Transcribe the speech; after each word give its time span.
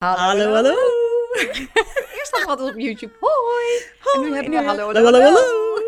Hallo, 0.00 0.54
hallo. 0.54 0.74
Eerst 2.18 2.32
nog 2.32 2.44
wat 2.44 2.60
op 2.60 2.78
YouTube. 2.78 3.12
Hoi. 3.20 4.14
En 4.14 4.20
nu 4.20 4.34
hebben 4.34 4.50
we 4.50 4.66
hallo, 4.66 4.84
hallo, 4.84 5.02
hallo, 5.02 5.20
hallo. 5.20 5.40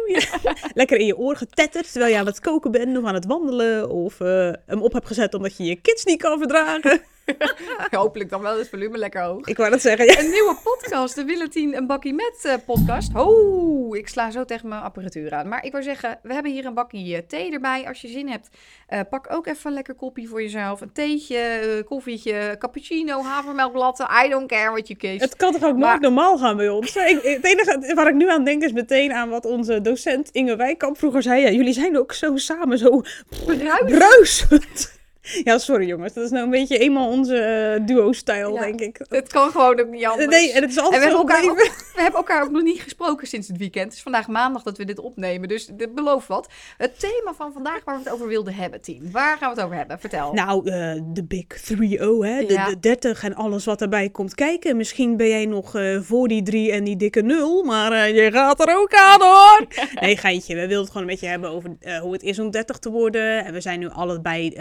Ja. 0.07 0.55
Lekker 0.75 0.99
in 0.99 1.07
je 1.07 1.17
oor 1.17 1.37
getetterd 1.37 1.91
terwijl 1.91 2.13
je 2.13 2.19
aan 2.19 2.27
het 2.27 2.41
koken 2.41 2.71
bent 2.71 2.99
of 2.99 3.05
aan 3.05 3.15
het 3.15 3.27
wandelen. 3.27 3.91
Of 3.91 4.21
eh, 4.21 4.51
hem 4.67 4.83
op 4.83 4.93
hebt 4.93 5.07
gezet 5.07 5.35
omdat 5.35 5.57
je 5.57 5.65
je 5.65 5.77
kids 5.77 6.05
niet 6.05 6.23
kan 6.23 6.39
verdragen. 6.39 7.03
Hopelijk 7.91 8.31
dan 8.31 8.43
wel 8.43 8.59
het 8.59 8.69
volume 8.69 8.99
lekker 8.99 9.23
hoog. 9.23 9.47
Ik 9.47 9.57
wou 9.57 9.71
dat 9.71 9.81
zeggen, 9.81 10.05
ja. 10.07 10.19
Een 10.19 10.31
nieuwe 10.31 10.57
podcast, 10.65 11.15
de 11.15 11.25
Willentien 11.25 11.77
een 11.77 11.87
bakkie 11.87 12.15
met 12.15 12.39
eh, 12.43 12.55
podcast. 12.67 13.11
Oh, 13.17 13.97
ik 13.97 14.09
sla 14.09 14.31
zo 14.31 14.45
tegen 14.45 14.69
mijn 14.69 14.83
apparatuur 14.83 15.33
aan. 15.33 15.49
Maar 15.49 15.65
ik 15.65 15.73
wou 15.73 15.85
zeggen, 15.85 16.19
we 16.23 16.33
hebben 16.35 16.53
hier 16.53 16.65
een 16.67 16.75
bakkie 16.75 17.17
eh, 17.17 17.23
thee 17.29 17.53
erbij. 17.53 17.87
Als 17.87 18.01
je 18.01 18.09
zin 18.09 18.29
hebt, 18.29 18.49
eh, 18.87 19.01
pak 19.11 19.27
ook 19.33 19.47
even 19.47 19.67
een 19.67 19.73
lekker 19.73 19.95
koppie 19.95 20.29
voor 20.29 20.43
jezelf. 20.43 20.81
Een 20.81 20.93
theetje, 20.93 21.83
koffietje, 21.87 22.57
cappuccino, 22.59 23.23
havermelklatte. 23.23 24.09
I 24.25 24.29
don't 24.29 24.49
care 24.49 24.71
what 24.71 24.87
you 24.89 24.99
kies. 24.99 25.21
Het 25.21 25.37
kan 25.37 25.53
toch 25.53 25.65
ook 25.65 25.77
Maar- 25.77 25.89
nooit 25.89 26.01
normaal 26.01 26.39
gaan 26.39 26.57
bij 26.57 26.69
ons? 26.69 26.97
Ik, 26.97 27.19
het 27.23 27.45
enige 27.45 27.93
waar 27.95 28.09
ik 28.09 28.15
nu 28.15 28.29
aan 28.31 28.45
denk 28.45 28.63
is 28.63 28.73
meteen 28.73 29.13
aan 29.13 29.29
wat 29.29 29.45
onze 29.45 29.81
docent 29.81 30.29
Inge 30.31 30.57
Wijkamp 30.57 30.99
vroeger 30.99 31.23
zei. 31.23 31.41
Ja, 31.43 31.51
jullie 31.51 31.73
zijn 31.73 31.99
ook 31.99 32.13
zo 32.13 32.37
samen, 32.37 32.79
zo 32.79 33.03
Bruis. 33.47 33.83
bruisend. 33.87 35.01
Ja, 35.45 35.59
sorry 35.59 35.87
jongens. 35.87 36.13
Dat 36.13 36.25
is 36.25 36.31
nou 36.31 36.45
een 36.45 36.51
beetje 36.51 36.79
eenmaal 36.79 37.09
onze 37.09 37.37
eh, 37.37 37.87
duo-stijl, 37.87 38.55
Ja. 38.55 38.61
denk 38.61 38.81
ik. 38.81 39.01
Het 39.09 39.29
kan 39.33 39.51
gewoon 39.51 39.81
ook 39.81 39.89
niet 39.89 40.05
anders. 40.05 40.29
Nee, 40.29 40.53
en 40.53 40.63
het 40.63 40.71
is 40.71 40.77
En 40.77 40.83
altijd 40.83 41.03
we 41.03 41.09
hebben, 41.09 41.29
elkaar 41.35 41.55
we 41.95 42.01
hebben 42.01 42.21
elkaar 42.21 42.43
ook 42.43 42.51
nog 42.51 42.63
niet 42.63 42.81
gesproken 42.81 43.27
sinds 43.27 43.49
het 43.49 43.57
weekend. 43.57 43.85
Het 43.85 43.95
is 43.95 44.03
vandaag 44.03 44.29
maandag 44.29 44.63
dat 44.63 44.77
we 44.79 44.85
dit 44.85 44.99
opnemen, 44.99 45.49
dus 45.49 45.67
dit 45.67 45.95
belooft 45.95 46.29
wat. 46.29 46.49
Het 46.77 47.01
thema 47.01 47.35
van 47.37 47.53
vandaag 47.53 47.81
waar 47.85 47.95
we 47.97 48.03
het 48.05 48.13
over 48.13 48.27
wilden 48.27 48.55
hebben, 48.55 48.81
Tien. 48.81 49.09
Waar 49.13 49.37
gaan 49.39 49.49
we 49.49 49.55
het 49.57 49.65
over 49.65 49.77
hebben? 49.77 49.99
Vertel. 50.01 50.33
Nou, 50.33 50.71
eh, 50.71 51.01
de 51.05 51.25
Big 51.25 51.47
3-0, 51.47 52.25
hè? 52.25 52.47
De, 52.47 52.53
Ja. 52.53 52.67
de 52.69 52.81
30 52.81 53.25
en 53.25 53.35
alles 53.35 53.65
wat 53.65 53.81
erbij 53.81 54.09
komt 54.09 54.35
kijken. 54.35 54.77
Misschien 54.77 55.17
ben 55.17 55.29
jij 55.29 55.47
nog 55.47 55.75
eh, 55.75 56.01
voor 56.01 56.29
die 56.29 56.43
3 56.43 56.73
en 56.73 56.85
die 56.85 56.97
dikke 56.97 57.21
0, 57.23 57.63
maar 57.63 58.09
je 58.11 58.31
gaat 58.33 58.69
er 58.69 58.77
ook 58.79 58.95
aan 58.95 59.21
hoor. 59.21 59.67
nee, 60.01 60.17
geintje. 60.17 60.55
We 60.55 60.61
wilden 60.61 60.79
het 60.79 60.87
gewoon 60.87 61.03
een 61.03 61.13
beetje 61.13 61.27
hebben 61.29 61.51
over 61.51 61.71
hoe 62.01 62.13
het 62.13 62.23
is 62.23 62.39
om 62.39 62.51
30 62.51 62.79
te 62.79 62.91
worden. 62.91 63.45
En 63.45 63.53
we 63.53 63.61
zijn 63.61 63.79
nu 63.81 63.89
allebei 63.89 64.53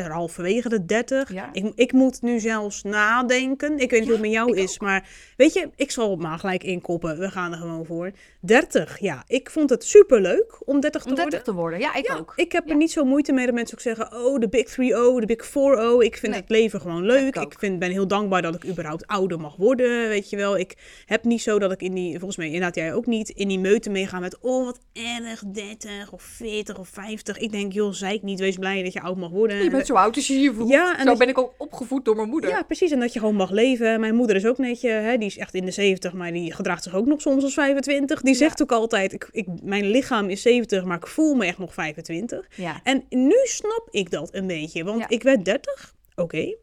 halverwege 0.00 0.68
de 0.68 0.84
30. 0.84 1.32
Ja. 1.32 1.48
Ik, 1.52 1.72
ik 1.74 1.92
moet 1.92 2.22
nu 2.22 2.40
zelfs 2.40 2.82
nadenken. 2.82 3.78
Ik 3.78 3.90
weet 3.90 4.00
niet 4.00 4.02
hoe 4.08 4.12
het 4.12 4.20
met 4.20 4.30
jou 4.30 4.50
ik 4.56 4.62
is, 4.62 4.78
maar 4.78 5.08
weet 5.36 5.52
je, 5.52 5.70
ik 5.76 5.90
zal 5.90 6.10
het 6.10 6.20
maar 6.20 6.38
gelijk 6.38 6.64
inkoppen. 6.64 7.18
We 7.18 7.30
gaan 7.30 7.52
er 7.52 7.58
gewoon 7.58 7.86
voor. 7.86 8.10
30, 8.40 8.98
ja. 9.00 9.24
Ik 9.26 9.50
vond 9.50 9.70
het 9.70 9.84
super 9.84 10.20
leuk 10.20 10.56
om 10.64 10.80
30 10.80 11.02
te 11.02 11.08
om 11.08 11.14
worden. 11.14 11.30
30 11.30 11.52
te 11.54 11.60
worden. 11.60 11.78
Ja, 11.78 11.94
ik 11.94 12.06
Ja, 12.08 12.16
ook. 12.16 12.32
ik 12.36 12.52
heb 12.52 12.70
er 12.70 12.76
niet 12.76 12.92
zo 12.92 13.04
moeite 13.04 13.32
mee 13.32 13.46
dat 13.46 13.54
mensen 13.54 13.74
ook 13.76 13.82
zeggen: 13.82 14.24
Oh, 14.24 14.38
de 14.40 14.48
Big 14.48 14.68
3-0, 14.70 14.74
de 15.20 15.26
Big 15.26 15.46
4-0. 15.46 16.02
Ik 16.04 16.16
vind 16.16 16.32
Nee. 16.32 16.40
het 16.40 16.50
leven 16.50 16.80
gewoon 16.80 17.02
leuk. 17.06 17.36
ik 17.36 17.42
Ik, 17.52 17.58
vind, 17.58 17.78
ben 17.78 17.90
heel 17.90 18.06
dankbaar 18.06 18.42
dat 18.42 18.54
ik 18.54 18.66
überhaupt 18.66 19.06
ouder 19.06 19.40
mag 19.40 19.56
worden. 19.56 20.08
Weet 20.08 20.30
je 20.30 20.36
wel. 20.36 20.58
Ik 20.58 20.76
heb 21.06 21.24
niet 21.24 21.42
zo 21.42 21.58
dat 21.58 21.72
ik 21.72 21.82
in 21.82 21.94
die, 21.94 22.10
volgens 22.12 22.36
mij 22.36 22.46
inderdaad 22.46 22.74
jij 22.74 22.94
ook 22.94 23.06
niet, 23.06 23.28
in 23.28 23.48
die 23.48 23.58
meute 23.58 23.90
meega 23.90 24.18
met: 24.18 24.38
Oh, 24.40 24.64
wat 24.64 24.80
erg, 24.92 25.42
30 25.52 26.12
of 26.12 26.22
40 26.22 26.78
of 26.78 26.88
50. 26.88 27.38
Ik 27.38 27.52
denk, 27.52 27.72
joh, 27.72 27.92
zeik 27.92 28.22
niet. 28.22 28.40
Wees 28.40 28.56
blij 28.56 28.82
dat 28.82 28.92
je 28.92 29.00
oud 29.00 29.16
mag 29.16 29.30
worden. 29.30 29.62
Je 29.62 29.70
bent 29.86 29.98
zo 29.98 30.04
oud 30.04 30.16
als 30.16 30.26
je 30.26 30.40
je 30.40 30.54
voelt. 30.54 30.68
Ja, 30.70 30.98
en 30.98 31.06
zo 31.06 31.16
ben 31.16 31.28
ik 31.28 31.38
ook 31.38 31.54
opgevoed 31.58 32.04
door 32.04 32.16
mijn 32.16 32.28
moeder. 32.28 32.50
Ja, 32.50 32.62
precies. 32.62 32.90
En 32.90 33.00
dat 33.00 33.12
je 33.12 33.18
gewoon 33.18 33.34
mag 33.34 33.50
leven. 33.50 34.00
Mijn 34.00 34.14
moeder 34.14 34.36
is 34.36 34.46
ook 34.46 34.58
netje, 34.58 34.88
hè, 34.90 35.16
die 35.18 35.26
is 35.28 35.38
echt 35.38 35.54
in 35.54 35.64
de 35.64 35.70
70, 35.70 36.12
maar 36.12 36.32
die 36.32 36.52
gedraagt 36.52 36.82
zich 36.82 36.94
ook 36.94 37.06
nog 37.06 37.20
soms 37.20 37.42
als 37.44 37.54
25. 37.54 38.20
Die 38.22 38.32
Ja. 38.32 38.38
zegt 38.38 38.62
ook 38.62 38.72
altijd: 38.72 39.12
ik, 39.12 39.28
ik, 39.32 39.46
Mijn 39.62 39.90
lichaam 39.90 40.28
is 40.28 40.42
70, 40.42 40.84
maar 40.84 40.96
ik 40.96 41.06
voel 41.06 41.34
me 41.34 41.46
echt 41.46 41.58
nog 41.58 41.74
25. 41.74 42.46
Ja. 42.56 42.80
En 42.82 43.04
nu 43.08 43.36
snap 43.44 43.88
ik 43.90 44.10
dat 44.10 44.28
een 44.34 44.46
beetje, 44.46 44.84
want 44.84 45.04
ik 45.08 45.22
werd 45.22 45.44
30, 45.44 45.94
oké. 46.16 46.54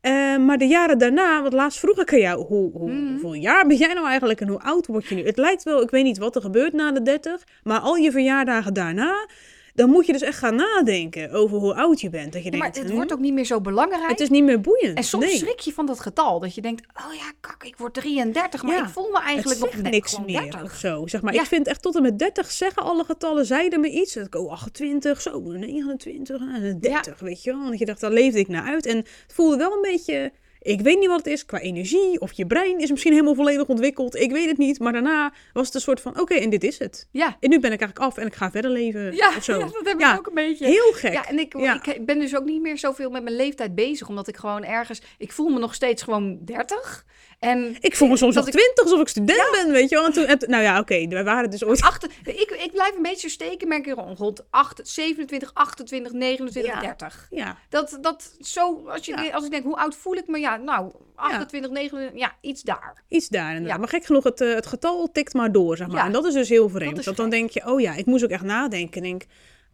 Eh, 0.00 0.36
maar 0.36 0.58
de 0.58 0.66
jaren 0.66 0.98
daarna, 0.98 1.42
want 1.42 1.52
laatst 1.54 1.78
vroeg 1.78 1.98
ik 2.00 2.12
aan 2.12 2.18
jou, 2.18 2.44
hoe, 2.46 2.70
hoe, 2.72 2.90
Mhm. 2.90 3.10
hoeveel 3.10 3.32
jaar 3.34 3.66
ben 3.66 3.76
jij 3.76 3.92
nou 3.94 4.06
eigenlijk 4.08 4.40
en 4.40 4.48
hoe 4.48 4.60
oud 4.60 4.86
word 4.86 5.06
je 5.06 5.14
nu? 5.14 5.26
Het 5.26 5.36
lijkt 5.38 5.62
wel, 5.62 5.82
ik 5.82 5.90
weet 5.90 6.04
niet 6.04 6.18
wat 6.18 6.36
er 6.36 6.42
gebeurt 6.42 6.72
na 6.72 6.92
de 6.92 7.02
30, 7.02 7.44
maar 7.62 7.80
al 7.80 7.94
je 7.94 8.10
verjaardagen 8.10 8.74
daarna, 8.74 9.28
dan 9.74 9.90
moet 9.90 10.06
je 10.06 10.12
dus 10.12 10.22
echt 10.22 10.38
gaan 10.38 10.54
nadenken 10.54 11.30
over 11.30 11.58
hoe 11.58 11.74
oud 11.74 12.00
je 12.00 12.10
bent. 12.10 12.32
Dat 12.32 12.44
je 12.44 12.50
Ja, 12.50 12.56
maar 12.56 12.60
denkt, 12.60 12.76
het 12.76 12.88
hm, 12.88 12.94
wordt 12.94 13.12
ook 13.12 13.18
niet 13.18 13.32
meer 13.32 13.44
zo 13.44 13.60
belangrijk. 13.60 14.08
het 14.08 14.20
is 14.20 14.28
niet 14.28 14.44
meer 14.44 14.60
boeiend. 14.60 14.96
En 14.96 15.04
soms 15.04 15.24
nee. 15.24 15.36
schrik 15.36 15.60
je 15.60 15.72
van 15.72 15.86
dat 15.86 16.00
getal. 16.00 16.40
Dat 16.40 16.54
je 16.54 16.60
denkt, 16.60 16.86
oh 17.06 17.14
ja, 17.14 17.32
kak, 17.40 17.64
ik 17.64 17.76
word 17.76 17.94
33. 17.94 18.62
Maar 18.62 18.74
Ja, 18.74 18.82
ik 18.82 18.88
voel 18.88 19.10
me 19.10 19.20
eigenlijk 19.20 19.60
nog 19.60 19.74
net 19.82 19.92
niks 19.92 20.18
meer 20.18 20.40
30. 20.40 20.62
of 20.62 20.74
zo. 20.74 21.06
Zeg 21.06 21.22
maar, 21.22 21.34
Ja. 21.34 21.40
Ik 21.40 21.46
vind 21.46 21.66
echt 21.66 21.82
tot 21.82 21.96
en 21.96 22.02
met 22.02 22.18
30 22.18 22.50
zeggen 22.50 22.82
alle 22.82 23.04
getallen 23.04 23.46
zeiden 23.46 23.80
me 23.80 23.90
iets. 23.90 24.14
Dat 24.14 24.26
ik, 24.26 24.34
oh, 24.34 24.52
28, 24.52 25.20
zo, 25.20 25.40
29, 25.40 26.40
eh, 26.40 26.74
30, 26.80 27.20
weet 27.20 27.42
je 27.42 27.50
wel. 27.52 27.62
Want 27.62 27.78
je 27.78 27.84
dacht, 27.84 28.00
daar 28.00 28.12
leefde 28.12 28.38
ik 28.38 28.48
naar 28.48 28.64
uit. 28.64 28.86
En 28.86 28.96
het 28.96 29.32
voelde 29.34 29.56
wel 29.56 29.72
een 29.72 29.82
beetje... 29.82 30.32
Ik 30.64 30.80
weet 30.80 30.98
niet 30.98 31.08
wat 31.08 31.16
het 31.18 31.26
is 31.26 31.46
qua 31.46 31.58
energie. 31.58 32.20
Of 32.20 32.32
je 32.32 32.46
brein 32.46 32.78
is 32.78 32.90
misschien 32.90 33.12
helemaal 33.12 33.34
volledig 33.34 33.66
ontwikkeld. 33.66 34.14
Ik 34.16 34.30
weet 34.30 34.48
het 34.48 34.58
niet. 34.58 34.78
Maar 34.78 34.92
daarna 34.92 35.32
was 35.52 35.66
het 35.66 35.74
een 35.74 35.80
soort 35.80 36.00
van, 36.00 36.20
oké, 36.20 36.34
en 36.34 36.50
dit 36.50 36.64
is 36.64 36.78
het. 36.78 37.08
Ja. 37.10 37.36
En 37.40 37.50
nu 37.50 37.60
ben 37.60 37.72
ik 37.72 37.80
eigenlijk 37.80 37.98
af 37.98 38.16
en 38.22 38.26
ik 38.26 38.34
ga 38.34 38.50
verder 38.50 38.70
leven 38.70 39.14
Ja, 39.14 39.28
of 39.36 39.44
zo. 39.44 39.58
ja, 39.58 39.64
dat 39.78 39.80
heb 39.84 40.00
Ja, 40.00 40.12
ik 40.12 40.18
ook 40.18 40.26
een 40.26 40.34
beetje. 40.34 40.66
Heel 40.66 40.92
gek. 40.92 41.12
Ja, 41.12 41.28
en 41.28 41.38
ik, 41.38 41.58
Ja. 41.58 41.84
ik 41.84 42.06
ben 42.06 42.18
dus 42.18 42.36
ook 42.36 42.44
niet 42.44 42.60
meer 42.60 42.78
zoveel 42.78 43.10
met 43.10 43.22
mijn 43.22 43.36
leeftijd 43.36 43.74
bezig. 43.74 44.08
Omdat 44.08 44.28
ik 44.28 44.36
gewoon 44.36 44.64
ergens... 44.64 45.02
Ik 45.18 45.32
voel 45.32 45.48
me 45.48 45.58
nog 45.58 45.74
steeds 45.74 46.02
gewoon 46.02 46.38
30. 46.44 47.04
En 47.44 47.76
Ik 47.80 47.96
voel 47.96 48.08
me 48.08 48.16
soms 48.16 48.34
nog 48.34 48.50
20 48.50 48.84
alsof 48.84 49.00
ik 49.00 49.08
student 49.08 49.50
ben, 49.52 49.70
weet 49.72 49.88
je 49.88 49.94
wel. 49.96 50.04
En 50.04 50.12
toen, 50.12 50.24
en 50.24 50.38
toen- 50.38 50.50
nou 50.50 50.62
ja, 50.62 50.78
oké, 50.78 51.08
wij 51.08 51.24
waren 51.24 51.50
dus 51.50 51.64
ooit... 51.64 51.80
Acht, 51.80 52.04
ik, 52.24 52.56
ik 52.64 52.70
blijf 52.72 52.96
een 52.96 53.02
beetje 53.02 53.28
steken, 53.28 53.68
merk 53.68 53.86
ik 53.86 53.94
rond, 53.94 54.18
rond 54.18 54.44
8, 54.50 54.80
27, 54.84 55.50
28, 55.54 56.12
29, 56.12 56.72
Ja. 56.74 56.80
30. 56.80 57.26
Ja, 57.30 57.56
Dat, 57.68 57.98
dat 58.00 58.36
zo, 58.40 58.82
als, 58.88 59.06
je, 59.06 59.16
Ja. 59.22 59.30
als 59.30 59.44
ik 59.44 59.50
denk, 59.50 59.64
hoe 59.64 59.76
oud 59.76 59.94
voel 59.96 60.14
ik 60.14 60.26
me? 60.26 60.38
Ja, 60.38 60.56
nou, 60.56 60.92
28, 61.14 61.70
29, 61.70 62.20
ja, 62.20 62.32
iets 62.40 62.62
daar. 62.62 63.02
Iets 63.08 63.28
daar 63.28 63.48
inderdaad. 63.48 63.70
Ja. 63.72 63.76
Maar 63.78 63.88
gek 63.88 64.04
genoeg, 64.04 64.24
het, 64.24 64.40
eh, 64.40 64.54
het 64.54 64.66
getal 64.66 65.12
tikt 65.12 65.34
maar 65.34 65.52
door, 65.52 65.76
zeg 65.76 65.86
maar. 65.86 66.04
En 66.06 66.12
dat 66.12 66.24
is 66.24 66.32
dus 66.34 66.48
heel 66.48 66.68
vreemd. 66.68 66.96
Dat 66.96 67.04
Want 67.04 67.16
dan 67.16 67.30
denk 67.30 67.50
je, 67.50 67.66
oh 67.66 67.80
ja, 67.80 67.94
ik 67.94 68.06
moest 68.06 68.24
ook 68.24 68.30
echt 68.30 68.42
nadenken. 68.44 69.02
Denk, 69.02 69.22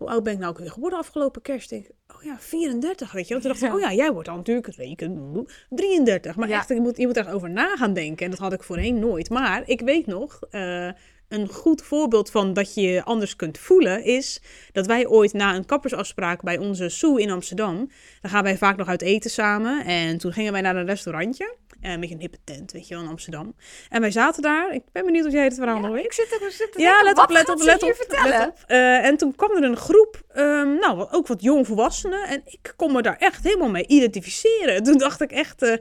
hoe 0.00 0.09
oud 0.09 0.22
ben 0.22 0.33
ik 0.33 0.38
nou 0.38 0.50
ook 0.50 0.59
weer 0.59 0.71
geworden 0.71 0.99
afgelopen 0.99 1.43
kerst? 1.43 1.72
Ik 1.72 1.83
denk, 1.83 2.16
oh 2.16 2.22
ja, 2.22 2.37
34, 2.38 3.12
weet 3.12 3.28
je 3.28 3.33
wel. 3.33 3.43
Toen 3.43 3.50
dacht 3.50 3.62
ik, 3.62 3.69
Ja. 3.69 3.75
oh 3.75 3.81
ja, 3.81 3.93
jij 3.93 4.12
wordt 4.12 4.28
dan 4.28 4.37
natuurlijk, 4.37 4.75
reken, 4.75 5.47
33. 5.69 6.37
Maar 6.37 6.49
Ja. 6.49 6.56
echt, 6.59 6.69
je 6.69 6.81
moet, 6.81 6.97
je 6.97 7.06
moet 7.06 7.16
er 7.16 7.25
echt 7.27 7.34
over 7.34 7.50
na 7.50 7.77
gaan 7.77 7.93
denken. 7.93 8.25
En 8.25 8.31
dat 8.31 8.41
had 8.41 8.53
ik 8.53 8.62
voorheen 8.62 8.99
nooit. 8.99 9.31
Maar 9.31 9.62
ik 9.66 9.81
weet 9.81 10.06
nog... 10.06 10.38
eh, 10.50 10.88
een 11.28 11.49
goed 11.49 11.83
voorbeeld 11.83 12.31
van 12.31 12.53
dat 12.53 12.75
je 12.75 12.81
je 12.81 13.05
anders 13.05 13.37
kunt 13.37 13.59
voelen 13.59 14.05
is 14.05 14.43
dat 14.72 14.87
wij 14.87 15.06
ooit 15.06 15.33
na 15.33 15.55
een 15.55 15.66
kappersafspraak 15.66 16.43
bij 16.43 16.59
onze 16.59 16.88
Soe 16.88 17.21
in 17.21 17.31
Amsterdam, 17.31 17.77
dan 18.21 18.31
gaan 18.31 18.43
wij 18.43 18.56
vaak 18.59 18.77
nog 18.77 18.88
uit 18.88 19.03
eten 19.03 19.31
samen. 19.31 19.84
En 19.84 20.19
toen 20.19 20.32
gingen 20.32 20.53
wij 20.53 20.61
naar 20.61 20.77
een 20.77 20.87
restaurantje, 20.87 21.55
eh, 21.81 21.93
een 21.93 22.01
beetje 22.01 22.15
een 22.15 22.21
hippe 22.21 22.39
tent, 22.45 22.73
weet 22.73 22.89
je 22.89 22.95
wel, 22.95 23.03
in 23.03 23.11
Amsterdam. 23.11 23.55
En 23.89 24.01
wij 24.01 24.11
zaten 24.11 24.43
daar, 24.43 24.75
ik 24.75 24.83
ben 24.93 25.05
benieuwd 25.05 25.27
of 25.27 25.33
jij 25.33 25.45
het 25.45 25.55
verhaal 25.55 25.81
nog 25.81 25.91
weet. 25.91 26.05
Ik 26.05 26.13
zit 26.13 26.39
er, 26.41 26.51
zit 26.51 26.73
te 26.73 26.81
Ja, 26.81 27.03
let 27.03 27.19
op, 27.19 27.31
let 27.31 27.49
op, 27.49 27.63
let 27.63 27.83
op. 27.83 28.07
Let 28.09 28.47
op. 28.47 28.59
Eh, 28.67 29.07
en 29.07 29.17
toen 29.17 29.35
kwam 29.35 29.57
er 29.57 29.63
een 29.63 29.77
groep, 29.77 30.23
ehm, 30.33 30.75
nou, 30.75 31.07
ook 31.11 31.27
wat 31.27 31.43
jong 31.43 31.67
volwassenen. 31.67 32.29
En 32.29 32.43
ik 32.45 32.73
kon 32.77 32.93
me 32.93 33.03
daar 33.03 33.17
echt 33.17 33.45
helemaal 33.45 33.71
mee 33.71 33.87
identificeren. 33.87 34.83
Toen 34.83 34.99
dacht 34.99 35.21
ik 35.21 35.33
echt, 35.33 35.63
eh, 35.63 35.77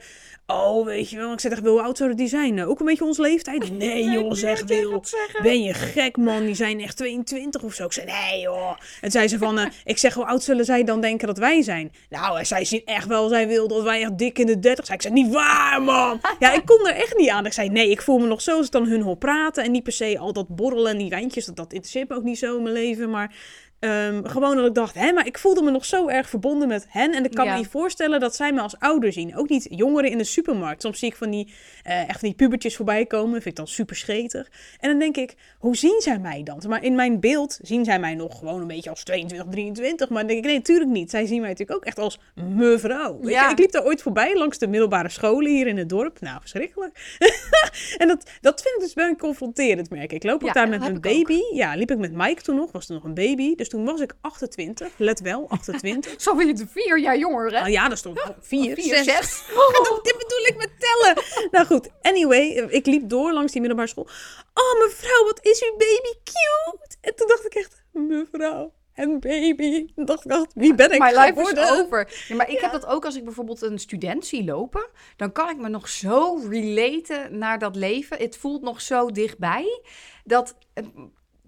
oh, 0.49 0.85
weet 0.85 1.09
je 1.09 1.17
wel. 1.17 1.33
Ik 1.33 1.39
zei 1.39 1.53
echt, 1.53 1.65
hoe 1.65 1.81
oud 1.81 1.97
zouden 1.97 2.17
die 2.17 2.27
zijn? 2.27 2.65
Ook 2.65 2.79
een 2.79 2.85
beetje 2.85 3.05
onze 3.05 3.21
leeftijd? 3.21 3.71
Nee, 3.79 4.09
joh, 4.09 4.33
zeg 4.33 4.63
Wil. 4.63 5.03
Ben 5.41 5.63
je 5.63 5.73
gek, 5.73 6.17
man? 6.17 6.45
Die 6.45 6.55
zijn 6.55 6.81
echt 6.81 6.97
22 6.97 7.61
of 7.61 7.73
zo. 7.73 7.85
Ik 7.85 7.91
zei, 7.91 8.05
nee, 8.05 8.41
joh. 8.41 8.77
En 9.01 9.11
zei 9.11 9.27
ze 9.27 9.37
van, 9.37 9.59
eh, 9.59 9.65
ik 9.83 9.97
zeg, 9.97 10.13
hoe 10.13 10.25
oud 10.25 10.43
zullen 10.43 10.65
zij 10.65 10.83
dan 10.83 11.01
denken 11.01 11.27
dat 11.27 11.37
wij 11.37 11.61
zijn? 11.61 11.91
Nou, 12.09 12.39
eh, 12.39 12.45
zij 12.45 12.65
zien 12.65 12.81
echt 12.85 13.07
wel, 13.07 13.27
zij 13.27 13.47
wil 13.47 13.67
dat 13.67 13.83
wij 13.83 14.01
echt 14.01 14.17
dik 14.17 14.39
in 14.39 14.45
de 14.45 14.59
30 14.59 14.85
zijn. 14.85 14.97
Ik 14.97 15.03
zei, 15.03 15.13
niet 15.13 15.33
waar, 15.33 15.81
man. 15.81 16.19
Ja, 16.39 16.53
ik 16.53 16.65
kon 16.65 16.87
er 16.87 16.95
echt 16.95 17.17
niet 17.17 17.29
aan. 17.29 17.45
Ik 17.45 17.53
zei, 17.53 17.69
nee, 17.69 17.89
ik 17.89 18.01
voel 18.01 18.17
me 18.17 18.27
nog 18.27 18.41
zo 18.41 18.57
als 18.57 18.65
ik 18.65 18.71
dan 18.71 18.87
hun 18.87 19.01
hoor 19.01 19.17
praten. 19.17 19.63
En 19.63 19.71
niet 19.71 19.83
per 19.83 19.93
se 19.93 20.17
al 20.19 20.33
dat 20.33 20.47
borrelen 20.47 20.91
en 20.91 20.97
die 20.97 21.09
wijntjes. 21.09 21.45
Dat, 21.45 21.55
dat 21.55 21.73
interesseert 21.73 22.09
me 22.09 22.15
ook 22.15 22.23
niet 22.23 22.39
zo 22.39 22.57
in 22.57 22.63
mijn 22.63 22.75
leven. 22.75 23.09
Maar 23.09 23.35
ehm, 23.79 24.25
gewoon 24.25 24.55
dat 24.55 24.65
ik 24.65 24.73
dacht, 24.73 24.95
hè, 24.95 25.11
maar 25.11 25.25
ik 25.25 25.37
voelde 25.37 25.61
me 25.61 25.71
nog 25.71 25.85
zo 25.85 26.07
erg 26.07 26.29
verbonden 26.29 26.67
met 26.67 26.85
hen. 26.89 27.13
En 27.13 27.23
ik 27.25 27.31
kan 27.31 27.45
Ja. 27.45 27.51
me 27.51 27.57
niet 27.57 27.67
voorstellen 27.67 28.19
dat 28.19 28.35
zij 28.35 28.51
me 28.53 28.61
als 28.61 28.79
ouder 28.79 29.13
zien. 29.13 29.35
Ook 29.35 29.49
niet 29.49 29.67
jongeren 29.69 30.09
in 30.11 30.17
de 30.17 30.23
supermarkt. 30.23 30.81
Soms 30.81 30.99
zie 30.99 31.07
ik 31.09 31.15
van 31.15 31.29
die, 31.29 31.53
eh, 31.83 31.99
echt 32.09 32.19
van 32.19 32.27
die 32.27 32.33
pubertjes 32.37 32.75
voorbij 32.75 33.05
komen. 33.05 33.31
Vind 33.33 33.45
ik 33.45 33.55
dan 33.55 33.67
super 33.67 33.95
schetig. 33.95 34.51
En 34.79 34.89
dan 34.89 34.99
denk 34.99 35.17
ik, 35.17 35.35
hoe 35.59 35.75
zien 35.75 36.01
zij 36.01 36.19
mij 36.19 36.43
dan? 36.43 36.61
Maar 36.67 36.83
in 36.83 36.95
mijn 36.95 37.19
beeld 37.19 37.59
zien 37.61 37.85
zij 37.85 37.99
mij 37.99 38.15
nog 38.15 38.37
gewoon 38.37 38.61
een 38.61 38.67
beetje 38.67 38.89
als 38.89 39.03
22, 39.03 39.47
23. 39.51 40.09
Maar 40.09 40.17
dan 40.19 40.27
denk 40.27 40.39
ik, 40.39 40.45
nee, 40.45 40.55
natuurlijk 40.57 40.89
niet. 40.89 41.09
Zij 41.09 41.25
zien 41.25 41.39
mij 41.39 41.49
natuurlijk 41.49 41.77
ook 41.79 41.85
echt 41.85 41.99
als 41.99 42.19
mevrouw. 42.55 43.19
Ja. 43.21 43.45
je? 43.45 43.51
Ik 43.51 43.59
liep 43.59 43.71
daar 43.71 43.83
ooit 43.85 44.01
voorbij 44.01 44.37
langs 44.37 44.57
de 44.57 44.67
middelbare 44.67 45.09
scholen 45.09 45.51
hier 45.51 45.67
in 45.67 45.77
het 45.77 45.89
dorp. 45.89 46.19
Nou, 46.21 46.39
verschrikkelijk. 46.39 47.17
en 47.97 48.07
dat, 48.07 48.29
dat 48.41 48.61
vind 48.61 48.75
ik 48.75 48.81
dus 48.81 48.93
wel 48.93 49.15
confronterend, 49.15 49.89
merk 49.89 50.03
ik. 50.03 50.11
Ik 50.11 50.23
loop 50.23 50.41
ook 50.41 50.47
Ja, 50.47 50.53
daar 50.53 50.69
met 50.69 50.79
mijn 50.79 50.91
ik 50.95 50.97
ook. 50.97 51.01
baby. 51.13 51.39
Ja, 51.53 51.75
liep 51.75 51.91
ik 51.91 51.97
met 51.97 52.11
Mike 52.13 52.41
toen 52.41 52.55
nog. 52.55 52.71
Was 52.71 52.85
toen 52.85 52.95
nog 52.95 53.05
een 53.05 53.13
baby. 53.13 53.55
Dus 53.55 53.68
toen 53.69 53.85
was 53.85 53.99
ik 53.99 54.13
28. 54.21 54.89
Let 54.97 55.19
wel, 55.19 55.45
28. 55.49 56.13
Zo 56.21 56.35
weer 56.35 56.47
het 56.47 56.65
vier 56.67 56.99
jaar 56.99 57.17
jonger, 57.17 57.45
hè? 57.45 57.59
Nou 57.59 57.71
ja, 57.71 57.87
daar 57.87 57.97
stond 57.97 58.19
vier, 58.39 58.75
Vier, 58.75 58.95
zes. 58.95 59.05
zes. 59.05 59.43
Oh, 59.89 60.03
dit 60.03 60.17
bedoel 60.17 60.45
ik 60.45 60.55
met 60.57 60.69
tellen. 60.79 61.23
nou 61.51 61.65
goed, 61.65 61.89
anyway, 62.01 62.57
eh, 62.57 62.73
ik 62.73 62.85
liep 62.85 63.09
door 63.09 63.33
langs 63.33 63.51
die 63.51 63.61
middelbare 63.61 63.89
school. 63.89 64.07
Oh, 64.53 64.83
mevrouw, 64.85 65.25
wat 65.25 65.39
is 65.45 65.63
uw 65.63 65.71
baby 65.77 66.13
cute? 66.23 66.95
En 67.01 67.15
toen 67.15 67.27
dacht 67.27 67.45
ik 67.45 67.53
echt, 67.55 67.83
mevrouw. 67.91 68.73
En 68.93 69.19
baby, 69.19 69.87
dacht 69.95 70.25
ik, 70.25 70.31
dacht, 70.31 70.51
wie 70.53 70.75
ben 70.75 70.91
ik 70.91 70.99
My 70.99 71.07
life 71.09 71.33
geworden? 71.33 71.63
is 71.63 71.69
over. 71.71 72.25
Ja, 72.27 72.35
maar 72.35 72.49
ik 72.49 72.59
heb 72.59 72.71
dat 72.71 72.85
ook 72.85 73.05
als 73.05 73.15
ik 73.15 73.23
bijvoorbeeld 73.23 73.61
een 73.61 73.79
student 73.79 74.25
zie 74.25 74.43
lopen. 74.43 74.87
Dan 75.15 75.31
kan 75.31 75.49
ik 75.49 75.57
me 75.57 75.69
nog 75.69 75.89
zo 75.89 76.39
relaten 76.49 77.37
naar 77.37 77.59
dat 77.59 77.75
leven. 77.75 78.17
Het 78.17 78.37
voelt 78.37 78.61
nog 78.61 78.81
zo 78.81 79.11
dichtbij. 79.11 79.81
Dat, 80.23 80.55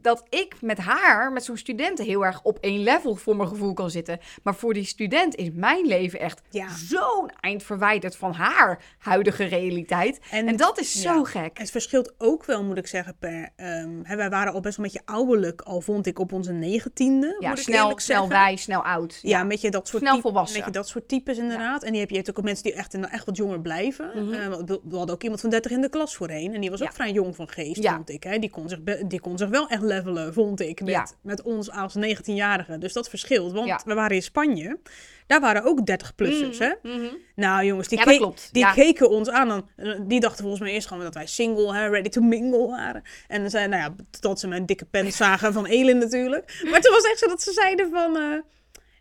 dat 0.01 0.23
ik 0.29 0.55
met 0.61 0.77
haar, 0.77 1.31
met 1.31 1.43
zo'n 1.43 1.57
studenten, 1.57 2.05
heel 2.05 2.25
erg 2.25 2.41
op 2.43 2.57
één 2.59 2.83
level 2.83 3.15
voor 3.15 3.35
mijn 3.35 3.49
gevoel 3.49 3.73
kan 3.73 3.89
zitten. 3.89 4.19
Maar 4.43 4.55
voor 4.55 4.73
die 4.73 4.83
student 4.85 5.35
is 5.35 5.49
mijn 5.53 5.85
leven 5.85 6.19
echt 6.19 6.41
Ja. 6.49 6.67
zo'n 6.75 7.29
eind 7.39 7.63
verwijderd 7.63 8.15
van 8.15 8.31
haar 8.33 8.83
huidige 8.97 9.43
realiteit. 9.43 10.19
En, 10.31 10.47
En- 10.47 10.55
dat 10.55 10.79
is 10.79 11.01
zo 11.01 11.23
gek. 11.23 11.57
Het 11.57 11.71
verschilt 11.71 12.13
ook 12.17 12.45
wel, 12.45 12.63
moet 12.63 12.77
ik 12.77 12.87
zeggen, 12.87 13.15
per... 13.19 13.49
ehm, 13.55 13.89
hè, 14.03 14.15
wij 14.15 14.29
waren 14.29 14.53
al 14.53 14.59
best 14.59 14.77
wel 14.77 14.85
een 14.85 14.91
beetje 14.91 15.13
ouderlijk, 15.13 15.61
al 15.61 15.81
vond 15.81 16.05
ik 16.05 16.19
op 16.19 16.33
onze 16.33 16.51
negentiende, 16.53 17.35
Ja, 17.39 17.49
moet 17.49 17.57
ik 17.57 17.63
snel, 17.63 17.99
snel 17.99 18.27
wijs, 18.27 18.61
snel 18.61 18.83
oud. 18.85 19.19
Ja, 19.21 19.43
met 19.43 19.61
je 19.61 19.69
dat 19.71 19.87
soort 19.87 20.01
Snel 20.01 20.15
type- 20.15 20.27
volwassen. 20.27 20.57
Met 20.57 20.65
je 20.67 20.71
dat 20.73 20.87
soort 20.87 21.07
types 21.07 21.37
inderdaad. 21.37 21.83
En 21.83 21.91
die 21.91 21.99
heb 21.99 22.09
je, 22.09 22.15
hebt 22.15 22.29
ook 22.29 22.43
mensen 22.43 22.63
die 22.63 22.73
echt, 22.73 22.93
echt 22.99 23.25
wat 23.25 23.37
jonger 23.37 23.61
blijven. 23.61 24.11
Mhm. 24.15 24.33
Eh, 24.33 24.47
want 24.47 24.69
we 24.69 24.95
hadden 24.97 25.15
ook 25.15 25.23
iemand 25.23 25.41
van 25.41 25.49
30 25.49 25.71
in 25.71 25.81
de 25.81 25.89
klas 25.89 26.15
voorheen. 26.15 26.53
En 26.53 26.61
die 26.61 26.69
was 26.69 26.81
ook 26.81 26.93
vrij 26.93 27.11
jong 27.11 27.35
van 27.35 27.49
geest, 27.49 27.87
vond 27.89 28.09
ik. 28.09 28.23
Hè. 28.23 28.39
Die, 28.39 28.49
kon 28.49 28.69
zich, 28.69 28.79
die 29.07 29.19
kon 29.19 29.37
zich 29.37 29.49
wel 29.49 29.67
echt 29.67 29.81
levelen, 29.95 30.33
vond 30.33 30.59
ik, 30.61 30.79
met, 30.79 30.89
Ja. 30.89 31.07
met 31.21 31.41
ons 31.41 31.71
als 31.71 31.95
19-jarigen. 31.95 32.79
Dus 32.79 32.93
dat 32.93 33.09
verschilt. 33.09 33.51
Want 33.51 33.67
Ja. 33.67 33.81
we 33.85 33.93
waren 33.93 34.15
in 34.15 34.21
Spanje. 34.23 34.79
Daar 35.27 35.39
waren 35.41 35.63
ook 35.63 35.85
30-plussers, 35.85 36.57
hè. 36.59 36.71
Mhm. 36.83 37.05
Nou 37.35 37.65
jongens, 37.65 37.87
die, 37.87 37.97
Ja, 37.97 38.35
die 38.51 38.71
keken 38.73 39.09
ons 39.09 39.29
aan. 39.29 39.47
Dan, 39.47 39.69
eh, 39.75 39.99
die 40.01 40.19
dachten 40.19 40.39
volgens 40.41 40.61
mij 40.61 40.71
eerst 40.71 40.87
gewoon 40.87 41.03
dat 41.03 41.13
wij 41.13 41.25
single, 41.27 41.73
hè, 41.75 41.87
ready 41.89 42.09
to 42.09 42.21
mingle 42.21 42.67
waren. 42.67 43.03
En 43.27 43.41
dan 43.41 43.49
zei, 43.49 43.67
nou 43.67 43.81
ja, 43.81 43.95
tot 44.19 44.39
ze 44.39 44.47
mijn 44.47 44.65
dikke 44.65 44.85
pen 44.85 45.11
zagen 45.11 45.53
van 45.53 45.65
Elin 45.65 45.97
natuurlijk. 45.97 46.61
Maar 46.71 46.81
toen 46.81 46.93
was 46.93 47.03
echt 47.03 47.19
zo 47.19 47.27
dat 47.27 47.41
ze 47.41 47.51
zeiden 47.51 47.89
van... 47.91 48.15
eh, 48.17 48.39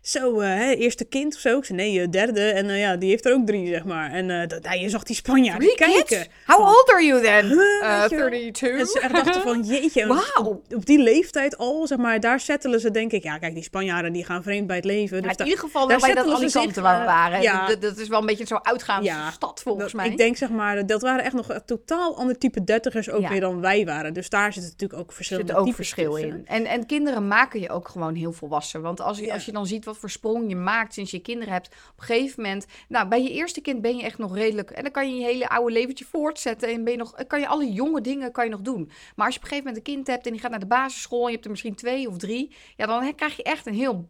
zo, 0.01 0.39
eh, 0.39 0.47
hè, 0.47 0.71
eerste 0.71 1.05
kind 1.05 1.35
of 1.35 1.39
zo. 1.41 1.57
Ik 1.57 1.65
zei, 1.65 1.77
nee, 1.77 2.01
eh, 2.01 2.09
derde. 2.09 2.41
En 2.41 2.69
eh, 2.69 2.79
ja, 2.79 2.95
die 2.95 3.09
heeft 3.09 3.25
er 3.25 3.33
ook 3.33 3.45
drie, 3.45 3.67
zeg 3.67 3.83
maar. 3.85 4.11
En 4.11 4.47
dat- 4.47 4.59
je 4.79 4.89
zag 4.89 5.03
die 5.03 5.15
Spanjaarden 5.15 5.75
kijken. 5.75 6.27
How 6.45 6.59
old 6.67 6.89
are 6.93 7.05
you 7.05 7.21
then? 7.21 7.45
Huh, 7.47 7.57
Uh, 7.81 7.99
weet 8.01 8.09
je 8.09 8.15
wel. 8.15 8.27
32? 8.27 9.01
En 9.01 9.09
ze 9.09 9.23
dachten 9.23 9.41
van, 9.41 9.63
jeetje, 9.63 10.07
Wauw. 10.35 10.61
op, 10.75 10.85
die 10.85 10.99
leeftijd 10.99 11.57
al, 11.57 11.87
zeg 11.87 11.97
maar, 11.97 12.19
daar 12.19 12.39
settelen 12.39 12.79
ze 12.79 12.91
denk 12.91 13.11
ik... 13.11 13.23
Ja, 13.23 13.37
kijk, 13.37 13.53
die 13.53 13.63
Spanjaarden 13.63 14.13
die 14.13 14.25
gaan 14.25 14.43
vreemd 14.43 14.67
bij 14.67 14.75
het 14.75 14.85
leven. 14.85 15.21
Dus 15.21 15.35
in 15.35 15.45
ieder 15.45 15.59
geval 15.59 15.87
daar 15.87 15.99
bij 15.99 16.13
dat 16.13 16.27
Alicante 16.29 16.81
waar 16.81 16.99
we 16.99 17.05
waren. 17.05 17.41
ja. 17.41 17.75
Dat, 17.75 17.97
is 17.97 18.07
wel 18.07 18.19
een 18.19 18.25
beetje 18.25 18.47
zo'n 18.47 18.65
uitgaande 18.65 19.13
stad 19.31 19.61
volgens 19.63 19.93
mij. 19.93 20.07
Ik 20.09 20.17
denk 20.17 20.37
zeg 20.37 20.49
maar, 20.49 20.85
dat 20.85 21.01
waren 21.01 21.23
echt 21.23 21.33
nog 21.33 21.49
een 21.49 21.65
totaal 21.65 22.17
ander 22.17 22.37
type 22.37 22.63
dertigers 22.63 23.09
ook 23.09 23.27
weer 23.27 23.39
dan 23.39 23.61
wij 23.61 23.85
waren. 23.85 24.13
Dus 24.13 24.29
daar 24.29 24.53
zit 24.53 24.63
natuurlijk 24.63 24.99
ook 24.99 25.09
er 25.09 25.15
verschillende 25.15 25.53
zit 25.53 25.61
ook 25.61 25.75
verschil 25.75 26.15
in. 26.15 26.41
En, 26.45 26.65
en 26.65 26.85
kinderen 26.85 27.27
maken 27.27 27.59
je 27.59 27.69
ook 27.69 27.87
gewoon 27.87 28.15
heel 28.15 28.31
volwassen. 28.31 28.81
Want 28.81 29.01
als 29.01 29.19
je, 29.19 29.33
als 29.33 29.45
je 29.45 29.51
dan 29.51 29.67
ziet 29.67 29.85
wat 29.91 29.99
voor 29.99 30.09
sprong 30.09 30.49
je 30.49 30.55
maakt 30.55 30.93
sinds 30.93 31.11
je 31.11 31.19
kinderen 31.19 31.53
hebt. 31.53 31.67
Op 31.67 31.99
een 31.99 32.03
gegeven 32.03 32.43
moment, 32.43 32.65
nou 32.87 33.07
bij 33.07 33.23
je 33.23 33.31
eerste 33.31 33.61
kind 33.61 33.81
ben 33.81 33.97
je 33.97 34.03
echt 34.03 34.17
nog 34.17 34.35
redelijk. 34.35 34.71
En 34.71 34.83
dan 34.83 34.91
kan 34.91 35.09
je 35.09 35.19
je 35.19 35.25
hele 35.25 35.49
oude 35.49 35.73
leventje 35.73 36.05
voortzetten. 36.05 36.69
En 36.69 36.83
ben 36.83 36.93
je 36.93 36.99
nog, 36.99 37.25
kan 37.27 37.39
je 37.39 37.47
alle 37.47 37.71
jonge 37.71 38.01
dingen 38.01 38.31
kan 38.31 38.45
je 38.45 38.51
nog 38.51 38.61
doen. 38.61 38.91
Maar 39.15 39.25
als 39.25 39.35
je 39.35 39.39
op 39.39 39.45
een 39.45 39.49
gegeven 39.49 39.57
moment 39.57 39.77
een 39.77 39.93
kind 39.93 40.07
hebt 40.07 40.25
en 40.25 40.31
die 40.31 40.41
gaat 40.41 40.51
naar 40.51 40.59
de 40.59 40.65
basisschool. 40.65 41.21
En 41.21 41.25
je 41.25 41.31
hebt 41.31 41.45
er 41.45 41.51
misschien 41.51 41.75
twee 41.75 42.07
of 42.07 42.17
drie. 42.17 42.55
Ja, 42.75 42.85
dan 42.85 43.15
krijg 43.15 43.35
je 43.35 43.43
echt 43.43 43.65
een 43.65 43.73
heel 43.73 44.09